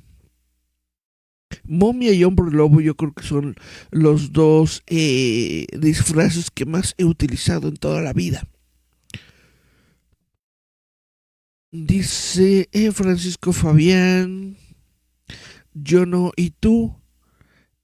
Momia 1.64 2.14
y 2.14 2.24
hombre 2.24 2.52
lobo 2.52 2.82
yo 2.82 2.96
creo 2.96 3.14
que 3.14 3.24
son 3.24 3.56
los 3.92 4.32
dos 4.32 4.84
eh, 4.88 5.68
disfraces 5.78 6.50
que 6.52 6.66
más 6.66 6.96
he 6.98 7.06
utilizado 7.06 7.68
en 7.68 7.76
toda 7.76 8.02
la 8.02 8.14
vida. 8.14 8.48
Dice 11.72 12.70
eh, 12.72 12.92
Francisco 12.92 13.52
Fabián, 13.52 14.58
yo 15.76 16.08
no 16.08 16.32
y 16.36 16.52
tú. 16.52 17.00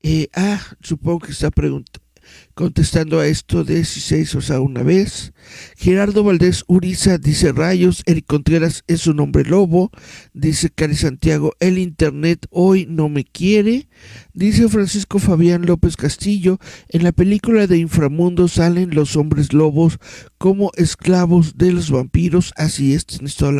Eh, 0.01 0.29
ah, 0.33 0.59
supongo 0.81 1.19
que 1.19 1.31
está 1.31 1.51
contestando 2.53 3.19
a 3.19 3.27
esto 3.27 3.63
de 3.63 3.85
si 3.85 3.99
se 3.99 4.19
hizo 4.19 4.41
sea, 4.41 4.59
una 4.59 4.83
vez. 4.83 5.33
Gerardo 5.77 6.23
Valdés 6.23 6.63
Uriza 6.67 7.17
dice 7.17 7.51
rayos, 7.51 8.03
Eric 8.05 8.25
Contreras 8.27 8.83
es 8.87 9.07
un 9.07 9.19
hombre 9.19 9.43
lobo, 9.43 9.91
dice 10.33 10.69
Cari 10.69 10.95
Santiago, 10.95 11.53
el 11.59 11.77
internet 11.77 12.47
hoy 12.49 12.85
no 12.89 13.09
me 13.09 13.23
quiere, 13.23 13.87
dice 14.33 14.69
Francisco 14.69 15.19
Fabián 15.19 15.65
López 15.65 15.95
Castillo, 15.97 16.59
en 16.89 17.03
la 17.03 17.11
película 17.11 17.67
de 17.67 17.77
Inframundo 17.77 18.47
salen 18.47 18.93
los 18.93 19.15
hombres 19.15 19.53
lobos 19.53 19.97
como 20.37 20.71
esclavos 20.75 21.57
de 21.57 21.71
los 21.71 21.91
vampiros, 21.91 22.53
así 22.57 22.93
es, 22.93 23.05
tienes 23.05 23.35
toda 23.35 23.51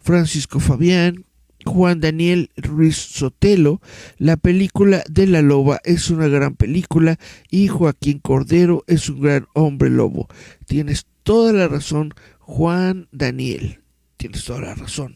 Francisco 0.00 0.60
Fabián, 0.60 1.24
Juan 1.64 2.00
Daniel 2.00 2.50
Ruiz 2.56 2.96
Sotelo, 2.96 3.80
la 4.18 4.36
película 4.36 5.02
de 5.08 5.26
la 5.26 5.42
loba 5.42 5.80
es 5.84 6.10
una 6.10 6.28
gran 6.28 6.54
película 6.56 7.18
y 7.50 7.68
Joaquín 7.68 8.18
Cordero 8.18 8.84
es 8.86 9.08
un 9.08 9.20
gran 9.20 9.46
hombre 9.54 9.90
lobo. 9.90 10.28
Tienes 10.66 11.06
toda 11.22 11.52
la 11.52 11.68
razón, 11.68 12.14
Juan 12.38 13.08
Daniel. 13.12 13.80
Tienes 14.16 14.44
toda 14.44 14.60
la 14.60 14.74
razón. 14.74 15.14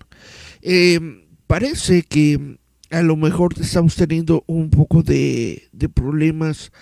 Em, 0.63 1.25
parece 1.47 2.03
que 2.03 2.59
a 2.91 3.03
lo 3.03 3.17
mejor 3.17 3.55
estamos 3.61 3.95
teniendo 3.97 4.45
un 4.47 4.71
poco 4.71 5.03
de, 5.03 5.69
de 5.73 5.89
problemas 5.89 6.73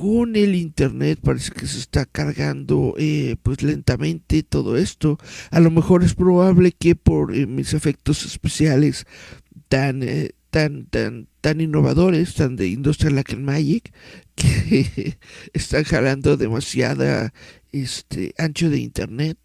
con 0.00 0.34
el 0.34 0.54
internet 0.54 1.18
parece 1.22 1.50
que 1.52 1.66
se 1.66 1.78
está 1.78 2.06
cargando 2.06 2.94
eh, 2.96 3.36
pues 3.42 3.62
lentamente 3.62 4.42
todo 4.42 4.78
esto. 4.78 5.18
A 5.50 5.60
lo 5.60 5.70
mejor 5.70 6.02
es 6.02 6.14
probable 6.14 6.72
que 6.72 6.94
por 6.96 7.34
eh, 7.34 7.46
mis 7.46 7.74
efectos 7.74 8.24
especiales 8.24 9.04
tan 9.68 10.02
eh, 10.02 10.30
tan 10.48 10.86
tan 10.86 11.28
tan 11.42 11.60
innovadores 11.60 12.32
tan 12.34 12.56
de 12.56 12.68
Industrial 12.68 13.14
Like 13.14 13.36
Magic 13.36 13.92
que 14.36 15.18
están 15.52 15.84
jalando 15.84 16.38
demasiada 16.38 17.34
este 17.70 18.32
ancho 18.38 18.70
de 18.70 18.78
internet. 18.78 19.36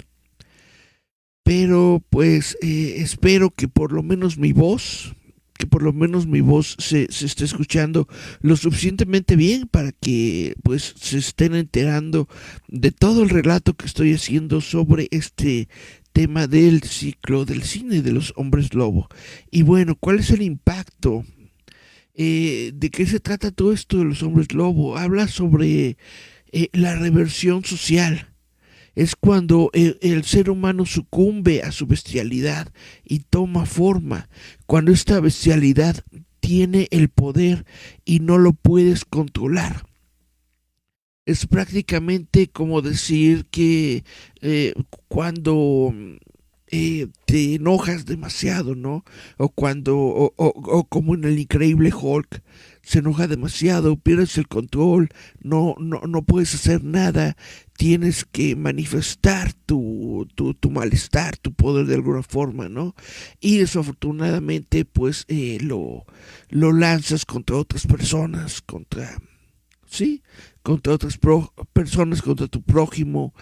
Pero 1.43 2.01
pues 2.09 2.57
espero 2.61 3.51
que 3.51 3.67
por 3.67 3.91
lo 3.91 4.03
menos 4.03 4.37
mi 4.37 4.53
voz 4.53 5.15
que 5.57 5.67
por 5.67 5.83
lo 5.83 5.93
menos 5.93 6.27
mi 6.27 6.41
voz 6.41 6.75
se, 6.79 7.07
se 7.11 7.25
esté 7.25 7.45
escuchando 7.45 8.07
lo 8.41 8.57
suficientemente 8.57 9.35
bien 9.35 9.67
para 9.67 9.91
que 9.91 10.55
pues 10.63 10.93
se 10.99 11.17
estén 11.17 11.55
enterando 11.55 12.27
de 12.67 12.91
todo 12.91 13.23
el 13.23 13.29
relato 13.29 13.73
que 13.73 13.85
estoy 13.85 14.13
haciendo 14.13 14.61
sobre 14.61 15.07
este 15.11 15.69
tema 16.11 16.47
del 16.47 16.83
ciclo 16.83 17.43
del 17.43 17.63
cine 17.63 18.01
de 18.01 18.11
los 18.11 18.33
hombres 18.37 18.73
lobo. 18.73 19.09
Y 19.51 19.63
bueno, 19.63 19.95
¿cuál 19.95 20.19
es 20.19 20.29
el 20.29 20.41
impacto? 20.41 21.25
Eh, 22.13 22.71
¿De 22.73 22.89
qué 22.89 23.05
se 23.05 23.19
trata 23.19 23.51
todo 23.51 23.73
esto 23.73 23.97
de 23.97 24.05
los 24.05 24.23
hombres 24.23 24.53
lobo? 24.53 24.97
Habla 24.97 25.27
sobre 25.27 25.97
eh, 26.51 26.69
la 26.71 26.95
reversión 26.95 27.65
social 27.65 28.34
es 28.95 29.15
cuando 29.15 29.69
el, 29.73 30.23
ser 30.23 30.49
humano 30.49 30.85
sucumbe 30.85 31.61
a 31.61 31.71
su 31.71 31.85
bestialidad 31.85 32.71
y 33.03 33.19
toma 33.19 33.65
forma, 33.65 34.29
cuando 34.65 34.91
esta 34.91 35.19
bestialidad 35.19 36.03
tiene 36.39 36.87
el 36.91 37.09
poder 37.09 37.65
y 38.05 38.19
no 38.19 38.37
lo 38.37 38.53
puedes 38.53 39.03
controlar. 39.03 39.85
Es 41.25 41.47
prácticamente 41.47 42.47
como 42.47 42.81
decir 42.81 43.45
que 43.49 44.03
eh, 44.41 44.73
cuando 45.07 45.91
eh, 46.67 47.07
te 47.25 47.55
enojas 47.55 48.05
demasiado, 48.05 48.75
¿no? 48.75 49.05
O 49.37 49.49
cuando, 49.49 49.97
o, 49.97 50.87
como 50.89 51.15
en 51.15 51.23
el 51.23 51.39
increíble 51.39 51.91
Hulk, 51.93 52.41
se 52.85 52.99
enoja 52.99 53.27
demasiado, 53.27 53.97
pierdes 53.97 54.37
el 54.37 54.47
control, 54.47 55.09
no, 55.41 55.75
no, 55.79 56.01
no 56.07 56.21
puedes 56.21 56.53
hacer 56.53 56.83
nada, 56.83 57.35
tienes 57.75 58.25
que 58.25 58.55
manifestar 58.55 59.53
tu, 59.53 60.27
tu, 60.35 60.69
malestar, 60.69 61.35
tu 61.37 61.51
poder 61.51 61.87
de 61.87 61.95
alguna 61.95 62.21
forma, 62.21 62.69
¿no? 62.69 62.95
Y 63.39 63.57
desafortunadamente, 63.57 64.85
pues 64.85 65.25
eh, 65.29 65.57
lo, 65.61 66.05
lo 66.49 66.71
lanzas 66.73 67.25
contra 67.25 67.57
otras 67.57 67.87
personas, 67.87 68.61
contra, 68.61 69.19
¿sí? 69.87 70.21
Contra 70.61 70.93
otras 70.93 71.19
personas, 71.73 72.21
contra 72.21 72.47
tu 72.47 72.61
prójimo, 72.61 73.33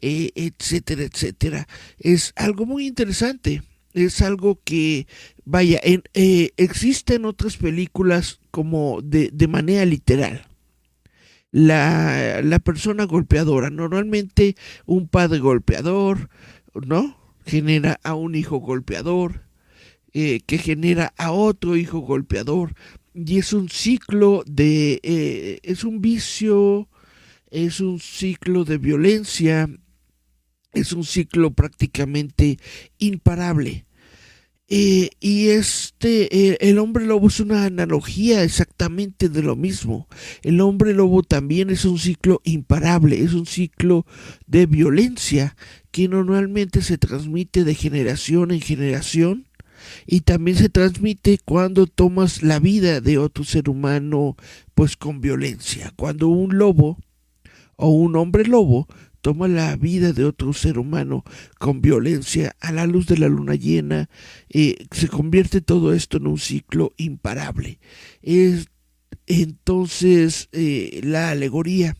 eh, 0.00 0.30
etcétera, 0.36 1.02
etcétera. 1.02 1.66
Es 1.98 2.32
algo 2.36 2.66
muy 2.66 2.86
interesante 2.86 3.62
es 3.94 4.22
algo 4.22 4.60
que, 4.64 5.06
vaya, 5.44 5.80
en, 5.82 6.02
eh, 6.14 6.52
existen 6.56 7.24
otras 7.24 7.56
películas 7.56 8.40
como 8.50 9.00
de, 9.02 9.30
de 9.32 9.48
manera 9.48 9.84
literal. 9.84 10.46
la, 11.50 12.40
la 12.42 12.58
persona 12.58 13.04
golpeadora. 13.04 13.70
Normalmente 13.70 14.56
un 14.86 15.08
padre 15.08 15.38
golpeador, 15.38 16.30
¿no? 16.74 17.16
Genera 17.46 18.00
a 18.02 18.14
un 18.14 18.34
hijo 18.34 18.58
golpeador, 18.58 19.42
eh, 20.14 20.40
que 20.46 20.58
genera 20.58 21.12
a 21.16 21.32
otro 21.32 21.76
hijo 21.76 22.00
golpeador. 22.00 22.74
Y 23.14 23.38
es 23.38 23.52
un 23.52 23.68
ciclo 23.68 24.42
de, 24.46 25.00
eh, 25.02 25.60
es 25.62 25.84
un 25.84 26.00
vicio, 26.00 26.88
es 27.50 27.80
un 27.80 28.00
ciclo 28.00 28.64
de 28.64 28.78
violencia, 28.78 29.68
es 30.72 30.92
un 30.92 31.04
ciclo 31.04 31.52
prácticamente 31.52 32.58
imparable. 32.98 33.86
Eh, 34.74 35.10
y 35.20 35.48
este, 35.48 36.66
el 36.66 36.78
hombre 36.78 37.04
lobo 37.04 37.28
es 37.28 37.40
una 37.40 37.66
analogía 37.66 38.42
exactamente 38.42 39.28
de 39.28 39.42
lo 39.42 39.54
mismo. 39.54 40.08
El 40.42 40.62
hombre 40.62 40.94
lobo 40.94 41.22
también 41.22 41.68
es 41.68 41.84
un 41.84 41.98
ciclo 41.98 42.40
imparable, 42.44 43.22
es 43.22 43.34
un 43.34 43.44
ciclo 43.44 44.06
de 44.46 44.64
violencia 44.64 45.56
que 45.90 46.08
normalmente 46.08 46.80
se 46.80 46.96
transmite 46.96 47.64
de 47.64 47.74
generación 47.74 48.50
en 48.50 48.62
generación 48.62 49.46
y 50.06 50.20
también 50.20 50.56
se 50.56 50.70
transmite 50.70 51.38
cuando 51.44 51.86
tomas 51.86 52.42
la 52.42 52.58
vida 52.58 53.00
de 53.02 53.18
otro 53.18 53.44
ser 53.44 53.68
humano 53.68 54.36
pues 54.74 54.96
con 54.96 55.20
violencia. 55.20 55.92
Cuando 55.96 56.28
un 56.28 56.56
lobo 56.56 56.98
o 57.76 57.90
un 57.90 58.16
hombre 58.16 58.44
lobo 58.44 58.88
toma 59.22 59.48
la 59.48 59.76
vida 59.76 60.12
de 60.12 60.24
otro 60.24 60.52
ser 60.52 60.78
humano 60.78 61.24
con 61.58 61.80
violencia 61.80 62.54
a 62.60 62.72
la 62.72 62.86
luz 62.86 63.06
de 63.06 63.16
la 63.16 63.28
luna 63.28 63.54
llena, 63.54 64.10
eh, 64.50 64.86
se 64.90 65.08
convierte 65.08 65.60
todo 65.60 65.94
esto 65.94 66.18
en 66.18 66.26
un 66.26 66.38
ciclo 66.38 66.92
imparable. 66.96 67.78
Es 68.20 68.66
entonces 69.26 70.48
eh, 70.52 71.00
la 71.04 71.30
alegoría 71.30 71.96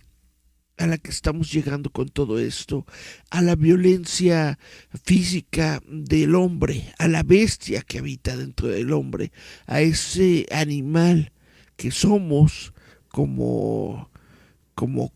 a 0.78 0.86
la 0.86 0.98
que 0.98 1.10
estamos 1.10 1.52
llegando 1.52 1.90
con 1.90 2.08
todo 2.08 2.40
esto, 2.40 2.86
a 3.30 3.40
la 3.40 3.54
violencia 3.54 4.58
física 5.04 5.80
del 5.86 6.34
hombre, 6.34 6.92
a 6.98 7.06
la 7.06 7.22
bestia 7.22 7.82
que 7.82 7.98
habita 7.98 8.36
dentro 8.36 8.68
del 8.68 8.92
hombre, 8.92 9.30
a 9.66 9.80
ese 9.80 10.46
animal 10.50 11.32
que 11.76 11.92
somos 11.92 12.74
como 13.08 14.10
como, 14.74 15.12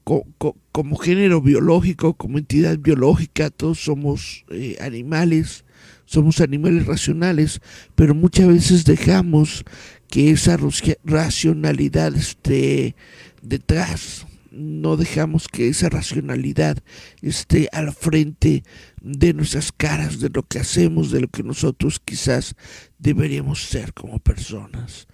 como, 0.73 0.97
género 0.97 1.41
biológico, 1.41 2.15
como 2.15 2.39
entidad 2.39 2.79
biológica, 2.79 3.51
todos 3.51 3.83
somos 3.83 4.45
eh, 4.51 4.77
animales, 4.81 5.65
somos 6.05 6.41
animales 6.41 6.87
racionales, 6.87 7.61
pero 7.95 8.15
muchas 8.15 8.49
veces 8.49 8.85
dejamos 8.85 9.65
que 10.09 10.31
esa 10.31 10.59
racionalidad 11.05 12.15
esté 12.15 12.95
detrás, 13.43 14.27
no 14.51 14.97
dejamos 14.97 15.49
que 15.49 15.69
esa 15.69 15.89
racionalidad 15.89 16.79
esté 17.21 17.69
al 17.73 17.93
frente 17.93 18.65
de 19.03 19.35
nuestras 19.35 19.71
caras, 19.73 20.21
de 20.21 20.31
lo 20.31 20.43
que 20.43 20.59
hacemos, 20.59 21.11
de 21.11 21.21
lo 21.21 21.29
que 21.29 21.43
nosotros 21.43 22.01
quizás 22.03 22.55
deberíamos 22.99 23.65
ser 23.65 23.93
como 23.93 24.19
personas. 24.19 25.09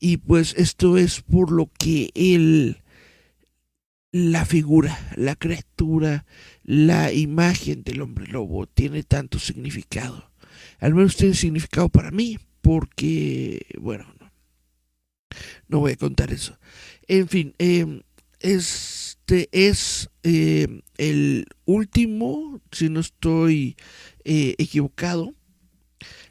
Y 0.00 0.18
pues 0.18 0.54
esto 0.56 0.96
es 0.96 1.20
por 1.20 1.50
lo 1.50 1.70
que 1.78 2.10
él 2.14 2.78
la 4.12 4.44
figura, 4.44 4.98
la 5.16 5.36
criatura, 5.36 6.24
la 6.62 7.12
imagen 7.12 7.82
del 7.82 8.00
hombre 8.00 8.26
lobo 8.26 8.66
tiene 8.66 9.02
tanto 9.02 9.38
significado. 9.38 10.30
Al 10.78 10.94
menos 10.94 11.16
tiene 11.16 11.34
significado 11.34 11.88
para 11.88 12.10
mí, 12.10 12.38
porque, 12.60 13.66
bueno, 13.80 14.06
no, 15.68 15.80
voy 15.80 15.92
a 15.92 15.96
contar 15.96 16.32
eso. 16.32 16.58
En 17.06 17.28
fin, 17.28 17.54
em, 17.58 18.02
este 18.40 19.48
es 19.52 20.08
em, 20.22 20.80
el 20.96 21.46
último, 21.64 22.60
si 22.72 22.88
no 22.88 23.00
estoy 23.00 23.76
eh, 24.24 24.54
equivocado, 24.58 25.34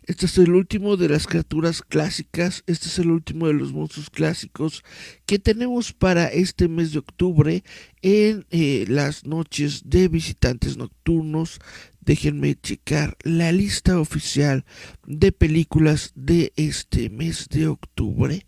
este 0.08 0.26
es 0.26 0.38
el 0.38 0.54
último 0.54 0.96
de 0.96 1.10
las 1.10 1.28
criaturas 1.28 1.82
clásicas, 1.82 2.64
este 2.66 2.88
es 2.88 2.98
el 2.98 3.12
último 3.12 3.48
de 3.48 3.54
los 3.54 3.74
monstruos 3.74 4.10
clásicos 4.10 4.82
que 5.26 5.38
tenemos 5.38 5.92
para 5.92 6.28
este 6.28 6.70
mes 6.70 6.94
de 6.94 7.00
octubre 7.00 7.64
en 8.02 8.46
eh, 8.50 8.86
las 8.88 9.26
noches 9.26 9.82
de 9.90 10.08
visitantes 10.08 10.78
nocturnos. 10.78 11.60
Déjenme 12.00 12.56
checar 12.56 13.18
la 13.24 13.52
lista 13.52 14.00
oficial 14.00 14.64
de 15.06 15.34
películas 15.34 16.14
de 16.16 16.54
este 16.56 17.10
mes 17.10 17.50
de 17.50 17.68
octubre. 17.68 18.46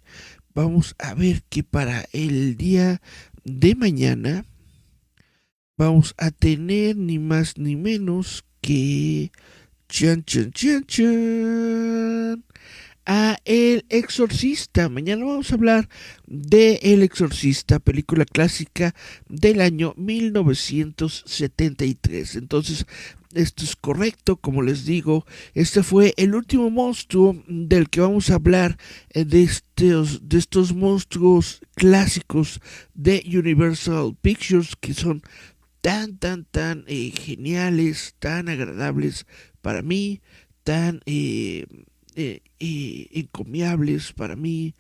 Vamos 0.56 0.96
a 0.98 1.14
ver 1.14 1.44
que 1.50 1.64
para 1.64 2.06
el 2.14 2.56
día 2.56 3.02
de 3.44 3.76
mañana 3.76 4.46
vamos 5.78 6.16
a 6.18 6.32
tener 6.32 6.96
ni 6.96 7.20
más 7.20 7.58
ni 7.58 7.76
menos 7.76 8.46
que 8.62 9.32
Chan, 9.90 10.24
chan, 10.24 10.52
chan, 10.52 10.86
chan. 10.86 12.46
A 13.08 13.38
El 13.44 13.86
Exorcista. 13.90 14.88
Mañana 14.88 15.26
vamos 15.26 15.52
a 15.52 15.56
hablar 15.56 15.90
de 16.28 16.80
El 16.84 17.02
Exorcista, 17.02 17.80
película 17.80 18.26
clásica 18.26 18.94
del 19.28 19.62
año 19.62 19.96
1973. 19.98 22.36
Entonces, 22.36 22.86
esto 23.34 23.64
es 23.64 23.76
correcto, 23.76 24.38
como 24.38 24.62
les 24.62 24.86
digo, 24.86 25.26
este 25.56 25.82
fue 25.82 26.14
el 26.18 26.36
último 26.36 26.70
monstruo 26.70 27.44
del 27.48 27.90
que 27.90 28.02
vamos 28.02 28.30
a 28.30 28.36
hablar 28.36 28.78
eh, 29.10 29.26
de 29.26 29.42
estos, 29.42 30.30
de 30.30 30.38
estos 30.38 30.76
monstruos 30.76 31.62
clásicos 31.74 32.62
de 32.94 33.24
Universal 33.26 34.16
Pictures 34.22 34.76
que 34.80 34.94
son 34.94 35.24
tan, 35.82 36.18
tan, 36.18 36.46
tan 36.46 36.84
eh, 36.88 37.12
geniales, 37.12 38.16
tan 38.20 38.50
agradables 38.50 39.26
para 39.62 39.82
mí, 39.82 40.22
tan 40.64 41.02
eh, 41.06 41.66
eh, 42.16 42.42
eh, 42.60 43.08
encomiables 43.12 44.14
para 44.14 44.36
mí. 44.36 44.76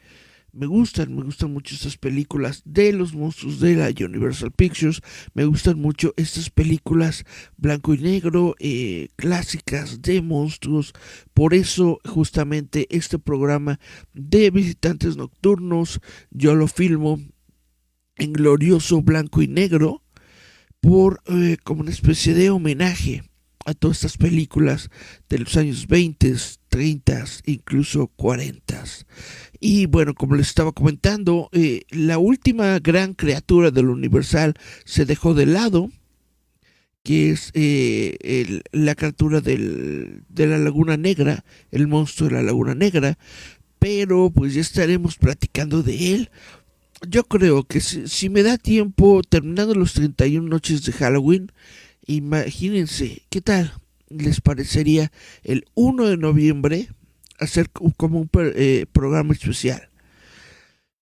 Me 0.52 0.66
gustan, 0.66 1.16
me 1.16 1.22
gustan 1.22 1.54
mucho 1.54 1.76
estas 1.76 1.95
películas 1.95 2.64
de 2.66 2.91
los 2.91 3.14
monstruos 3.14 3.60
de 3.60 3.76
la 3.76 3.89
Universal 3.89 4.52
Pictures. 4.52 5.02
Me 5.36 5.45
gustan 5.45 5.80
mucho 5.80 6.14
estas 6.18 6.50
películas 6.50 7.24
blanco 7.56 7.93
y 7.93 8.00
negro, 8.00 8.56
clásicas 9.16 10.02
de 10.02 10.24
monstruos. 10.24 10.93
Por 11.36 11.54
eso 11.54 12.00
justamente 12.04 12.88
este 12.89 13.20
programa 13.20 13.80
de 14.14 14.50
visitantes 14.50 15.18
nocturnos 15.18 16.02
yo 16.32 16.56
lo 16.56 16.68
filmo 16.68 17.20
en 18.16 18.34
glorioso 18.34 19.04
blanco 19.04 19.43
y 19.43 19.47
negro 19.47 20.04
por 20.82 21.21
como 21.63 21.82
una 21.82 21.91
especie 21.91 22.34
de 22.34 22.49
homenaje 22.49 23.23
a 23.65 23.73
todas 23.73 23.97
estas 23.97 24.17
películas 24.17 24.89
de 25.30 25.39
los 25.39 25.55
años 25.57 25.88
20, 25.88 26.36
30, 26.69 27.25
incluso 27.45 28.07
40. 28.07 28.84
Y 29.59 29.86
bueno, 29.86 30.13
como 30.13 30.36
les 30.36 30.47
estaba 30.47 30.71
comentando, 30.71 31.49
eh, 31.51 31.84
la 31.91 32.17
última 32.17 32.80
gran 32.80 33.13
criatura 33.13 33.71
del 33.71 33.89
Universal 33.89 34.55
se 34.86 35.05
dejó 35.05 35.34
de 35.34 35.45
lado, 35.45 35.91
que 37.03 37.32
es 37.32 37.51
eh, 37.53 38.61
la 38.71 38.95
criatura 38.95 39.41
de 39.41 40.21
la 40.36 40.57
Laguna 40.57 40.97
Negra, 40.97 41.43
el 41.71 41.88
monstruo 41.88 42.30
de 42.30 42.36
la 42.36 42.43
Laguna 42.43 42.75
Negra, 42.75 43.17
pero 43.80 44.30
pues 44.30 44.53
ya 44.53 44.61
estaremos 44.61 45.17
platicando 45.17 45.84
de 45.84 46.13
él. 46.15 46.32
Yo 47.08 47.24
creo 47.24 47.64
que 47.64 47.80
si, 47.80 48.08
si 48.08 48.30
me 48.30 48.43
da 48.43 48.58
tiempo, 48.58 49.22
terminando 49.28 49.74
los 49.74 49.93
31 49.93 50.47
noches 50.47 50.84
de 50.84 50.91
Halloween, 50.91 51.52
Imagínense, 52.10 53.22
¿qué 53.30 53.39
tal 53.39 53.72
les 54.10 54.41
parecería 54.41 55.12
el 55.43 55.66
1 55.76 56.08
de 56.08 56.18
noviembre 56.18 56.89
hacer 57.38 57.70
como 57.70 58.20
un 58.20 58.30
eh, 58.34 58.88
programa 58.91 59.34
especial? 59.34 59.89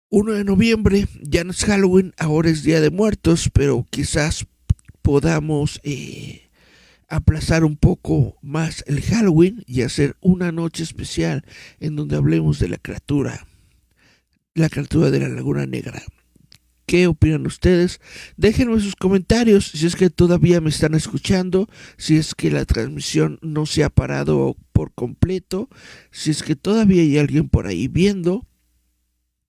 1 0.09 0.33
de 0.33 0.43
noviembre, 0.43 1.07
ya 1.21 1.45
no 1.45 1.51
es 1.51 1.63
Halloween, 1.63 2.13
ahora 2.17 2.49
es 2.49 2.63
Día 2.63 2.81
de 2.81 2.89
Muertos, 2.89 3.49
pero 3.53 3.85
quizás 3.89 4.47
podamos 5.01 5.79
eh, 5.83 6.49
aplazar 7.07 7.63
un 7.63 7.77
poco 7.77 8.35
más 8.41 8.83
el 8.85 9.01
Halloween 9.01 9.63
y 9.65 9.83
hacer 9.83 10.17
una 10.19 10.51
noche 10.51 10.83
especial 10.83 11.45
en 11.79 11.95
donde 11.95 12.17
hablemos 12.17 12.59
de 12.59 12.67
la 12.67 12.77
criatura, 12.79 13.47
la 14.57 14.69
criatura 14.69 15.11
de 15.11 15.19
la 15.19 15.29
Laguna 15.29 15.65
Negra. 15.65 16.01
¿Qué 16.87 17.07
opinan 17.07 17.45
ustedes? 17.45 17.99
Déjenme 18.37 18.79
sus 18.79 18.95
comentarios 18.95 19.67
si 19.67 19.85
es 19.85 19.95
que 19.95 20.09
todavía 20.09 20.61
me 20.61 20.69
están 20.69 20.95
escuchando, 20.95 21.69
si 21.97 22.17
es 22.17 22.33
que 22.33 22.49
la 22.49 22.65
transmisión 22.65 23.39
no 23.41 23.65
se 23.65 23.83
ha 23.83 23.89
parado 23.89 24.55
por 24.71 24.93
completo, 24.93 25.69
si 26.11 26.31
es 26.31 26.43
que 26.43 26.55
todavía 26.55 27.01
hay 27.01 27.17
alguien 27.17 27.49
por 27.49 27.67
ahí 27.67 27.87
viendo. 27.87 28.47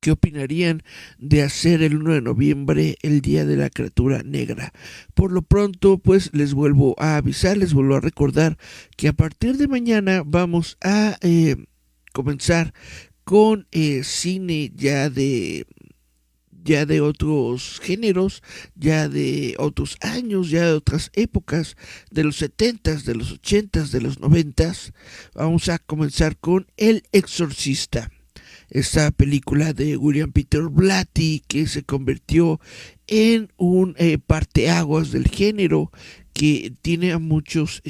¿Qué 0.00 0.12
opinarían 0.12 0.82
de 1.18 1.42
hacer 1.42 1.82
el 1.82 1.96
1 1.96 2.14
de 2.14 2.22
noviembre 2.22 2.96
el 3.02 3.20
Día 3.20 3.44
de 3.44 3.56
la 3.56 3.70
Criatura 3.70 4.22
Negra? 4.24 4.72
Por 5.14 5.32
lo 5.32 5.42
pronto, 5.42 5.98
pues 5.98 6.30
les 6.32 6.54
vuelvo 6.54 6.94
a 6.98 7.16
avisar, 7.16 7.56
les 7.56 7.72
vuelvo 7.72 7.96
a 7.96 8.00
recordar 8.00 8.58
que 8.96 9.08
a 9.08 9.12
partir 9.12 9.56
de 9.56 9.68
mañana 9.68 10.22
vamos 10.24 10.76
a 10.82 11.16
eh, 11.20 11.56
comenzar 12.12 12.74
con 13.28 13.66
cine 14.04 14.72
ya 14.74 15.10
de 15.10 15.66
ya 16.64 16.86
de 16.86 17.02
otros 17.02 17.78
géneros, 17.78 18.42
ya 18.74 19.10
de 19.10 19.54
otros 19.58 19.98
años, 20.00 20.48
ya 20.48 20.64
de 20.64 20.72
otras 20.72 21.10
épocas, 21.12 21.76
de 22.10 22.24
los 22.24 22.40
70s, 22.40 23.02
de 23.02 23.14
los 23.14 23.38
80s, 23.42 23.90
de 23.90 24.00
los 24.00 24.18
90s. 24.18 24.94
Vamos 25.34 25.68
a 25.68 25.78
comenzar 25.78 26.38
con 26.38 26.68
El 26.78 27.02
Exorcista. 27.12 28.10
Esta 28.70 29.10
película 29.10 29.74
de 29.74 29.98
William 29.98 30.32
Peter 30.32 30.62
Blatty 30.62 31.42
que 31.46 31.66
se 31.66 31.82
convirtió 31.82 32.60
en 33.08 33.52
un 33.58 33.94
eh, 33.98 34.16
parteaguas 34.16 35.12
del 35.12 35.28
género 35.28 35.92
que 36.32 36.72
tiene 36.80 37.12
a 37.12 37.18
muchos 37.18 37.82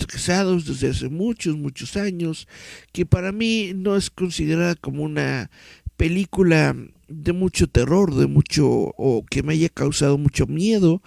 estresados 0.00 0.66
desde 0.66 0.88
hace 0.88 1.08
muchos, 1.08 1.56
muchos 1.56 1.96
años, 1.96 2.48
que 2.92 3.06
para 3.06 3.32
mí 3.32 3.72
no 3.74 3.96
es 3.96 4.10
considerada 4.10 4.74
como 4.74 5.02
una 5.02 5.50
película 5.96 6.74
de 7.08 7.32
mucho 7.32 7.66
terror, 7.66 8.14
de 8.14 8.26
mucho, 8.26 8.66
o 8.68 9.24
que 9.28 9.42
me 9.42 9.52
haya 9.52 9.68
causado 9.68 10.16
mucho 10.16 10.46
miedo, 10.46 11.02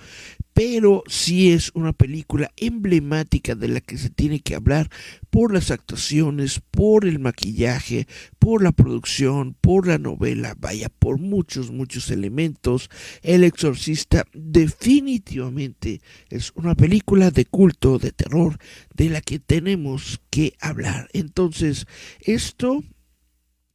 pero 0.53 1.03
sí 1.07 1.51
es 1.51 1.71
una 1.73 1.93
película 1.93 2.51
emblemática 2.57 3.55
de 3.55 3.67
la 3.67 3.81
que 3.81 3.97
se 3.97 4.09
tiene 4.09 4.39
que 4.39 4.55
hablar 4.55 4.89
por 5.29 5.53
las 5.53 5.71
actuaciones, 5.71 6.61
por 6.71 7.05
el 7.05 7.19
maquillaje, 7.19 8.07
por 8.39 8.63
la 8.63 8.71
producción, 8.71 9.55
por 9.59 9.87
la 9.87 9.97
novela, 9.97 10.55
vaya, 10.57 10.89
por 10.89 11.19
muchos, 11.19 11.71
muchos 11.71 12.11
elementos. 12.11 12.89
El 13.21 13.43
exorcista 13.43 14.25
definitivamente 14.33 16.01
es 16.29 16.51
una 16.55 16.75
película 16.75 17.31
de 17.31 17.45
culto, 17.45 17.97
de 17.97 18.11
terror, 18.11 18.57
de 18.93 19.09
la 19.09 19.21
que 19.21 19.39
tenemos 19.39 20.21
que 20.29 20.53
hablar. 20.59 21.09
Entonces, 21.13 21.87
esto 22.21 22.83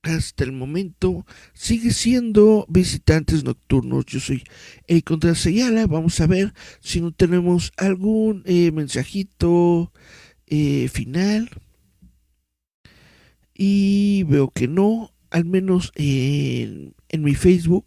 hasta 0.09 0.45
el 0.45 0.53
momento 0.53 1.27
sigue 1.55 1.93
siendo 1.93 2.67
visitantes 2.69 3.45
nocturnos. 3.45 4.07
Yo 4.07 4.21
soy 4.21 4.43
el 4.87 5.05
Contreras 5.05 5.47
Vamos 5.89 6.21
a 6.21 6.27
ver 6.27 6.55
si 6.81 7.01
no 7.01 7.13
tenemos 7.13 7.73
algún 7.77 8.43
eh, 8.47 8.73
mensajito 8.73 9.93
eh, 10.47 10.89
final. 10.89 11.51
Y 13.55 14.23
veo 14.25 14.51
que 14.51 14.69
no, 14.69 15.13
al 15.31 15.45
menos 15.45 15.93
en, 15.97 16.95
en 17.09 17.23
mi 17.23 17.35
Facebook, 17.35 17.87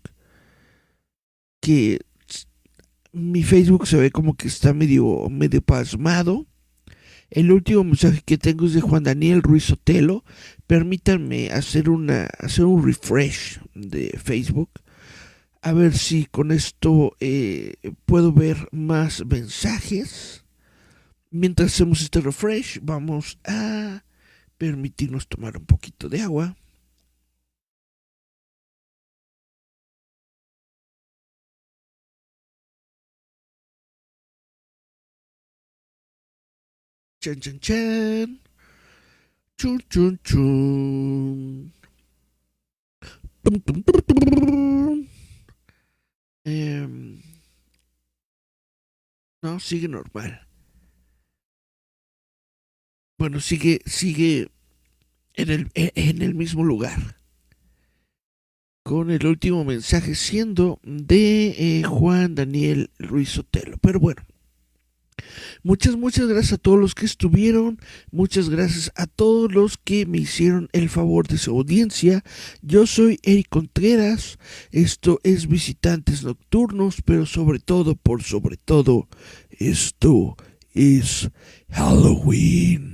que 1.61 1.99
mi 3.13 3.43
Facebook 3.43 3.87
se 3.87 3.97
ve 3.97 4.11
como 4.11 4.35
que 4.35 4.47
está 4.47 4.73
medio, 4.73 5.29
medio 5.29 5.61
pasmado. 5.61 6.45
El 7.31 7.49
último 7.53 7.85
mensaje 7.85 8.21
que 8.25 8.37
tengo 8.37 8.65
es 8.65 8.73
de 8.73 8.81
Juan 8.81 9.03
Daniel 9.03 9.41
Ruiz 9.41 9.71
Otelo. 9.71 10.25
Permítanme 10.67 11.49
hacer, 11.49 11.85
hacer 12.39 12.65
un 12.65 12.85
refresh 12.85 13.61
de 13.73 14.19
Facebook. 14.21 14.69
A 15.61 15.71
ver 15.71 15.97
si 15.97 16.25
con 16.25 16.51
esto 16.51 17.15
eh, 17.21 17.75
puedo 18.05 18.33
ver 18.33 18.67
más 18.73 19.25
mensajes. 19.25 20.43
Mientras 21.29 21.73
hacemos 21.73 22.01
este 22.01 22.19
refresh, 22.19 22.79
vamos 22.81 23.39
a 23.45 24.03
permitirnos 24.57 25.29
tomar 25.29 25.55
un 25.55 25.65
poquito 25.65 26.09
de 26.09 26.21
agua. 26.21 26.57
Chan, 37.21 37.39
chan, 37.39 37.59
chan. 37.59 38.39
Chun, 39.55 39.79
chun, 39.89 40.19
chun. 40.23 41.71
Em, 46.43 47.21
no, 49.43 49.59
sigue 49.59 49.87
normal. 49.87 50.47
Bueno, 53.19 53.39
sigue, 53.39 53.81
sigue 53.85 54.49
en 55.35 55.51
el, 55.51 55.71
en 55.75 56.23
el 56.23 56.33
mismo 56.33 56.63
lugar. 56.63 57.17
Con 58.81 59.11
el 59.11 59.27
último 59.27 59.63
mensaje 59.63 60.15
siendo 60.15 60.79
de 60.81 61.49
eh, 61.49 61.83
Juan 61.83 62.33
Daniel 62.33 62.89
Ruiz 62.97 63.37
Otelo. 63.37 63.77
Pero 63.77 63.99
bueno, 63.99 64.23
Muchas, 65.63 65.95
muchas 65.95 66.27
gracias 66.27 66.53
a 66.53 66.57
todos 66.57 66.79
los 66.79 66.95
que 66.95 67.05
estuvieron. 67.05 67.79
Muchas 68.11 68.49
gracias 68.49 68.91
a 68.95 69.07
todos 69.07 69.51
los 69.51 69.77
que 69.77 70.05
me 70.05 70.17
hicieron 70.17 70.69
el 70.73 70.89
favor 70.89 71.27
de 71.27 71.37
su 71.37 71.51
audiencia. 71.51 72.23
Yo 72.61 72.87
soy 72.87 73.19
Eric 73.23 73.47
Contreras. 73.49 74.37
Esto 74.71 75.19
es 75.23 75.47
Visitantes 75.47 76.23
Nocturnos, 76.23 77.01
pero 77.03 77.25
sobre 77.25 77.59
todo, 77.59 77.95
por 77.95 78.23
sobre 78.23 78.57
todo, 78.57 79.07
esto 79.51 80.35
es 80.73 81.29
Halloween. 81.69 82.90